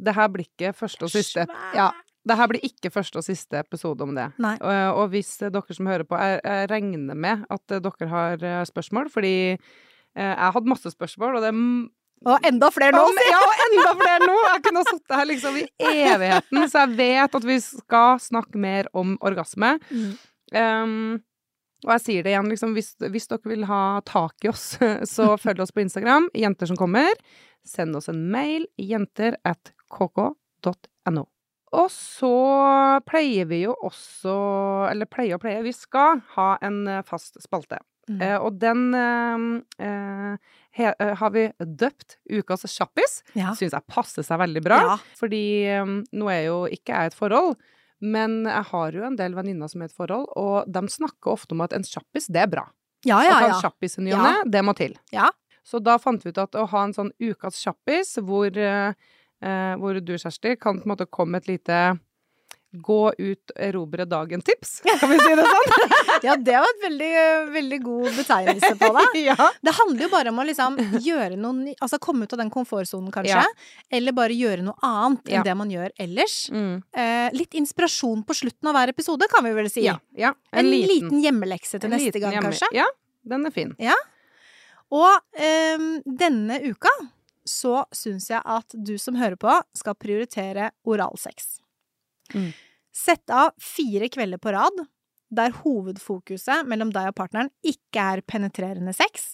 det 0.00 0.14
her 0.16 0.28
blir 0.32 0.46
ikke 0.48 0.72
første 0.72 1.04
og 1.04 1.12
siste 1.12 1.44
Ja, 1.76 1.90
det 2.24 2.36
her 2.38 2.48
blir 2.48 2.64
ikke 2.64 2.90
første 2.92 3.20
og 3.20 3.26
siste 3.26 3.60
episode 3.60 4.00
om 4.00 4.14
det. 4.16 4.30
Og, 4.40 4.70
og 5.02 5.10
hvis 5.12 5.34
eh, 5.42 5.52
dere 5.52 5.76
som 5.76 5.90
hører 5.90 6.06
på, 6.08 6.16
jeg, 6.16 6.40
jeg 6.40 6.70
regner 6.72 7.18
med 7.26 7.44
at 7.52 7.74
eh, 7.76 7.82
dere 7.84 8.08
har 8.08 8.40
eh, 8.40 8.62
spørsmål, 8.64 9.10
fordi 9.12 9.34
jeg 10.14 10.52
hadde 10.54 10.70
masse 10.70 10.90
spørsmål, 10.94 11.40
og 11.40 11.42
det 11.42 11.50
Og 12.30 12.46
enda 12.46 12.68
flere 12.70 12.94
nå! 12.94 13.02
Ja, 13.28 13.40
og 13.42 13.62
enda 13.66 13.94
flere 13.98 14.26
nå! 14.28 14.36
Jeg 14.46 14.62
kunne 14.64 14.80
ha 14.84 14.92
sittet 14.92 15.16
her 15.18 15.26
liksom 15.28 15.56
i 15.58 15.64
evigheten, 16.14 16.60
så 16.70 16.84
jeg 16.84 16.96
vet 17.00 17.34
at 17.40 17.46
vi 17.48 17.56
skal 17.60 18.20
snakke 18.22 18.60
mer 18.62 18.88
om 18.94 19.16
orgasme. 19.20 19.74
Mm. 19.90 20.12
Um, 20.54 20.94
og 21.84 21.92
jeg 21.96 22.04
sier 22.04 22.24
det 22.24 22.32
igjen, 22.32 22.48
liksom, 22.48 22.72
hvis, 22.76 22.94
hvis 23.12 23.28
dere 23.30 23.52
vil 23.52 23.66
ha 23.68 23.82
tak 24.08 24.46
i 24.46 24.50
oss, 24.52 24.74
så 25.14 25.34
følg 25.40 25.60
oss 25.64 25.74
på 25.74 25.84
Instagram, 25.84 26.30
Jenter 26.36 26.70
som 26.70 26.80
kommer. 26.80 27.12
Send 27.64 27.96
oss 27.96 28.10
en 28.12 28.26
mail, 28.32 28.66
jenter 28.80 29.38
at 29.44 29.72
kk.no. 29.92 31.24
Og 31.74 31.88
så 31.90 32.34
pleier 33.08 33.48
vi 33.50 33.64
jo 33.64 33.74
også, 33.82 34.34
eller 34.92 35.10
pleier 35.10 35.38
og 35.38 35.42
pleier, 35.42 35.64
vi 35.64 35.74
skal 35.74 36.20
ha 36.36 36.54
en 36.64 36.84
eh, 36.90 37.02
fast 37.06 37.40
spalte. 37.42 37.80
Mm. 38.08 38.20
Eh, 38.20 38.36
og 38.36 38.58
den 38.60 38.82
eh, 38.94 39.46
eh, 39.86 40.58
he, 40.76 40.90
eh, 40.92 41.14
har 41.18 41.32
vi 41.34 41.46
døpt 41.58 42.18
Ukas 42.30 42.66
kjappis. 42.68 43.22
Ja. 43.34 43.54
Syns 43.58 43.74
jeg 43.74 43.90
passer 43.90 44.26
seg 44.26 44.42
veldig 44.44 44.62
bra. 44.64 44.80
Ja. 44.84 44.98
Fordi 45.18 45.44
um, 45.80 45.96
nå 46.14 46.30
er 46.32 46.42
jo 46.50 46.58
ikke 46.70 46.94
jeg 46.94 47.12
et 47.12 47.18
forhold, 47.18 47.56
Men 48.04 48.42
jeg 48.44 48.68
har 48.70 48.96
jo 48.96 49.04
en 49.06 49.16
del 49.16 49.36
venninner 49.36 49.70
som 49.70 49.82
er 49.82 49.88
i 49.88 49.92
et 49.92 49.96
forhold, 49.96 50.26
og 50.36 50.68
de 50.68 50.82
snakker 50.92 51.32
ofte 51.32 51.56
om 51.56 51.62
at 51.64 51.72
en 51.76 51.86
kjappis, 51.86 52.28
det 52.32 52.42
er 52.44 52.50
bra. 52.52 52.66
Ja, 53.04 53.20
ja, 53.24 53.30
ja, 53.30 53.40
ta 53.40 53.48
en 53.52 53.62
kjappis 53.64 53.98
i 54.00 54.06
ny 54.06 54.14
og 54.16 54.22
ne, 54.24 54.34
det 54.48 54.62
må 54.64 54.74
til. 54.76 54.96
Ja. 55.12 55.30
Så 55.64 55.80
da 55.80 55.96
fant 56.00 56.24
vi 56.24 56.32
ut 56.32 56.40
at 56.40 56.56
å 56.60 56.66
ha 56.68 56.82
en 56.84 56.94
sånn 56.96 57.12
ukas 57.22 57.60
kjappis, 57.64 58.18
hvor, 58.24 58.48
eh, 58.52 58.92
eh, 59.44 59.74
hvor 59.80 60.00
du, 60.00 60.14
Kjersti, 60.20 60.56
kan 60.60 60.80
på 60.80 60.88
en 60.88 60.92
måte 60.92 61.08
komme 61.08 61.36
med 61.36 61.44
et 61.44 61.54
lite 61.54 61.78
gå 62.82 63.12
ut, 63.18 63.52
erobre 63.56 64.04
dagen-tips. 64.08 64.80
Kan 65.00 65.10
vi 65.10 65.18
si 65.20 65.34
det 65.38 65.44
sånn? 65.46 65.72
Ja, 66.24 66.34
det 66.40 66.54
var 66.56 66.66
et 66.70 66.82
veldig, 66.84 67.08
veldig 67.52 67.78
god 67.84 68.06
betegnelse 68.16 68.70
på 68.80 68.88
det. 68.96 69.04
ja. 69.28 69.36
Det 69.60 69.74
handler 69.76 70.06
jo 70.06 70.10
bare 70.12 70.32
om 70.32 70.38
å 70.40 70.46
liksom 70.48 70.78
gjøre 71.04 71.36
noe 71.36 71.74
Altså 71.84 71.98
komme 72.02 72.24
ut 72.24 72.32
av 72.32 72.40
den 72.40 72.52
komfortsonen, 72.54 73.10
kanskje. 73.12 73.42
Ja. 73.42 73.44
Eller 73.92 74.16
bare 74.16 74.36
gjøre 74.36 74.64
noe 74.64 74.76
annet 74.84 75.28
Ja. 75.28 75.40
enn 75.40 75.48
det 75.48 75.56
man 75.60 75.72
gjør 75.72 75.92
ellers. 76.00 76.36
Mm. 76.54 76.78
Eh, 76.96 77.28
litt 77.36 77.54
inspirasjon 77.60 78.24
på 78.24 78.36
slutten 78.40 78.70
av 78.70 78.78
hver 78.78 78.94
episode, 78.94 79.28
kan 79.32 79.44
vi 79.44 79.52
vel 79.58 79.68
si. 79.72 79.84
ja. 79.86 79.98
ja. 80.16 80.32
En, 80.54 80.70
liten, 80.70 81.20
hjemmelekse 81.22 81.80
til 81.82 81.92
neste 81.92 82.18
gang, 82.22 82.38
hjemme- 82.38 82.50
kanskje. 82.54 82.70
Ja, 82.76 82.86
den 83.28 83.46
er 83.48 83.54
fin. 83.54 83.74
Og 84.94 85.40
eh, 85.40 85.84
denne 86.06 86.60
uka 86.64 86.92
så 87.44 87.82
syns 87.92 88.30
jeg 88.30 88.40
at 88.40 88.72
du 88.72 88.96
som 89.00 89.18
hører 89.20 89.36
på, 89.40 89.52
skal 89.76 89.96
prioritere 90.00 90.70
oralsex. 90.88 91.58
Mm. 92.32 92.52
Sett 92.94 93.30
av 93.34 93.52
fire 93.60 94.08
kvelder 94.12 94.38
på 94.42 94.52
rad 94.54 94.84
der 95.34 95.54
hovedfokuset 95.64 96.66
mellom 96.70 96.92
deg 96.94 97.08
og 97.10 97.16
partneren 97.18 97.50
ikke 97.66 98.02
er 98.14 98.22
penetrerende 98.28 98.92
sex, 98.94 99.32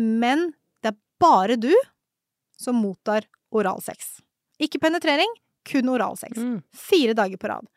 men 0.00 0.52
det 0.80 0.94
er 0.94 1.00
bare 1.20 1.58
du 1.60 1.72
som 2.56 2.78
mottar 2.80 3.26
oralsex. 3.54 4.14
Ikke 4.62 4.80
penetrering, 4.80 5.28
kun 5.68 5.90
oralsex. 5.92 6.38
Mm. 6.40 6.62
Fire 6.72 7.14
dager 7.18 7.40
på 7.40 7.50
rad. 7.52 7.68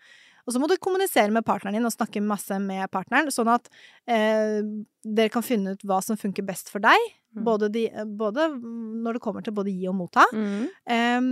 Og 0.48 0.54
så 0.56 0.62
må 0.64 0.70
du 0.72 0.78
kommunisere 0.80 1.34
med 1.36 1.44
partneren 1.44 1.76
din 1.76 1.88
og 1.90 1.92
snakke 1.92 2.22
masse 2.24 2.56
med 2.64 2.88
partneren, 2.94 3.28
sånn 3.34 3.50
at 3.52 3.68
eh, 4.08 4.62
dere 5.04 5.34
kan 5.34 5.44
finne 5.44 5.76
ut 5.76 5.84
hva 5.84 6.00
som 6.06 6.16
funker 6.20 6.48
best 6.48 6.72
for 6.74 6.84
deg, 6.88 7.14
Mm. 7.38 7.44
både, 7.44 7.68
de, 7.70 7.82
både 8.18 8.46
når 8.58 9.18
det 9.18 9.22
kommer 9.22 9.44
til 9.46 9.54
både 9.54 9.70
gi 9.70 9.84
og 9.92 9.98
motta. 10.00 10.24
Mm. 10.34 10.70
Eh, 10.90 11.26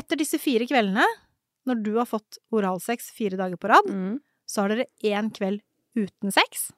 etter 0.00 0.18
disse 0.18 0.40
fire 0.40 0.64
kveldene, 0.66 1.04
når 1.68 1.82
du 1.84 1.92
har 1.98 2.08
fått 2.08 2.38
oralsex 2.54 3.10
fire 3.14 3.36
dager 3.38 3.56
på 3.60 3.68
rad, 3.70 3.86
Mm. 3.92 4.18
så 4.48 4.62
har 4.64 4.68
dere 4.72 4.86
én 5.04 5.30
kveld 5.34 5.60
uten 5.96 6.32
sex. 6.32 6.70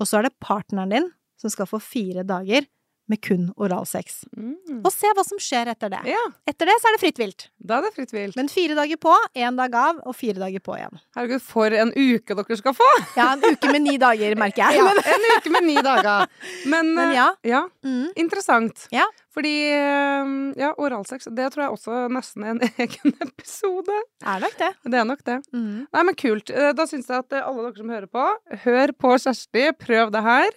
Og 0.00 0.06
så 0.08 0.18
er 0.18 0.28
det 0.28 0.38
partneren 0.40 0.90
din 0.94 1.10
som 1.38 1.50
skal 1.52 1.66
få 1.70 1.80
fire 1.82 2.24
dager 2.26 2.66
med 3.08 3.20
kun 3.24 3.48
oralsex. 3.56 4.22
Mm. 4.36 4.82
Og 4.84 4.90
se 4.92 5.08
hva 5.16 5.24
som 5.26 5.38
skjer 5.40 5.70
etter 5.72 5.90
det. 5.92 6.00
Ja, 6.12 6.20
Etter 6.48 6.68
det 6.68 6.74
så 6.82 6.90
er 6.90 6.96
det 6.96 7.00
fritt 7.02 7.18
vilt. 7.20 7.46
da 7.58 7.78
er 7.78 7.86
det 7.88 7.94
fritt 7.96 8.12
vilt. 8.12 8.36
Men 8.36 8.48
fire 8.52 8.76
dager 8.78 8.96
på, 9.00 9.14
én 9.36 9.56
dag 9.56 9.74
av, 9.74 10.02
og 10.06 10.16
fire 10.16 10.38
dager 10.42 10.60
på 10.64 10.76
igjen. 10.76 11.00
Herregud, 11.16 11.42
for 11.44 11.72
en 11.72 11.92
uke 11.96 12.36
dere 12.38 12.58
skal 12.60 12.76
få! 12.76 12.88
Ja, 13.16 13.30
en 13.32 13.44
uke 13.48 13.72
med 13.72 13.82
ni 13.86 13.96
dager, 14.00 14.36
merker 14.36 14.64
jeg. 14.68 14.76
Ja, 14.78 14.84
Men, 14.84 15.00
en 15.14 15.26
uke 15.38 15.54
med 15.56 15.66
ni 15.70 15.76
dager. 15.82 16.28
Men, 16.68 16.92
men 16.94 17.08
eh, 17.10 17.16
ja. 17.16 17.28
ja, 17.54 17.64
Mm. 17.84 18.10
interessant. 18.20 18.86
Ja. 18.92 19.06
Fordi 19.34 19.52
eh, 19.70 20.30
ja, 20.60 20.72
oralsex, 20.82 21.28
det 21.32 21.48
tror 21.54 21.64
jeg 21.64 21.74
også 21.76 21.98
nesten 22.12 22.44
er 22.44 22.54
en 22.56 22.62
egen 22.84 23.14
episode. 23.24 23.94
Er 24.26 24.40
nok 24.44 24.56
det. 24.58 24.72
Det 24.84 24.98
er 25.00 25.06
nok 25.08 25.22
det. 25.24 25.38
Mm. 25.54 25.86
Nei, 25.94 26.02
men 26.10 26.16
kult. 26.18 26.50
Eh, 26.50 26.72
Da 26.78 26.84
syns 26.90 27.08
jeg 27.08 27.24
at 27.24 27.38
alle 27.40 27.68
dere 27.68 27.78
som 27.80 27.92
hører 27.92 28.10
på, 28.12 28.26
hør 28.64 28.92
på 28.98 29.14
Kjersti, 29.22 29.68
prøv 29.80 30.10
det 30.14 30.22
her. 30.26 30.50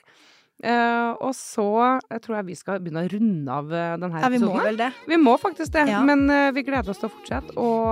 Uh, 0.62 1.18
og 1.26 1.32
så 1.34 1.66
jeg 2.06 2.22
tror 2.22 2.36
jeg 2.38 2.46
vi 2.52 2.56
skal 2.60 2.82
begynne 2.84 3.02
å 3.02 3.10
runde 3.10 3.56
av 3.56 3.72
eh, 3.74 3.96
denne 3.98 4.20
ja, 4.22 4.30
vi 4.30 4.38
episoden. 4.38 4.60
Må 4.60 4.66
vel 4.68 4.78
det. 4.78 4.90
Vi 5.10 5.18
må 5.18 5.34
faktisk 5.42 5.74
det. 5.74 5.88
Ja. 5.90 6.02
Men 6.06 6.30
uh, 6.30 6.54
vi 6.54 6.62
gleder 6.68 6.94
oss 6.94 7.02
til 7.02 7.10
å 7.10 7.14
fortsette, 7.16 7.56
og 7.58 7.90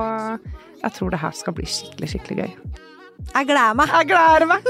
jeg 0.83 0.91
tror 0.99 1.09
det 1.15 1.21
her 1.23 1.33
skal 1.37 1.53
bli 1.57 1.65
skikkelig, 1.65 2.09
skikkelig 2.13 2.37
gøy. 2.43 2.51
Jeg 3.33 3.49
gleder 3.49 3.75
meg. 3.79 3.87
Jeg 3.97 4.05
gleder 4.13 4.45
meg. 4.53 4.61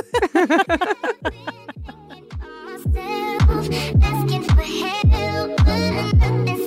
Asking 3.50 4.44
for 4.44 4.62
help, 4.62 6.59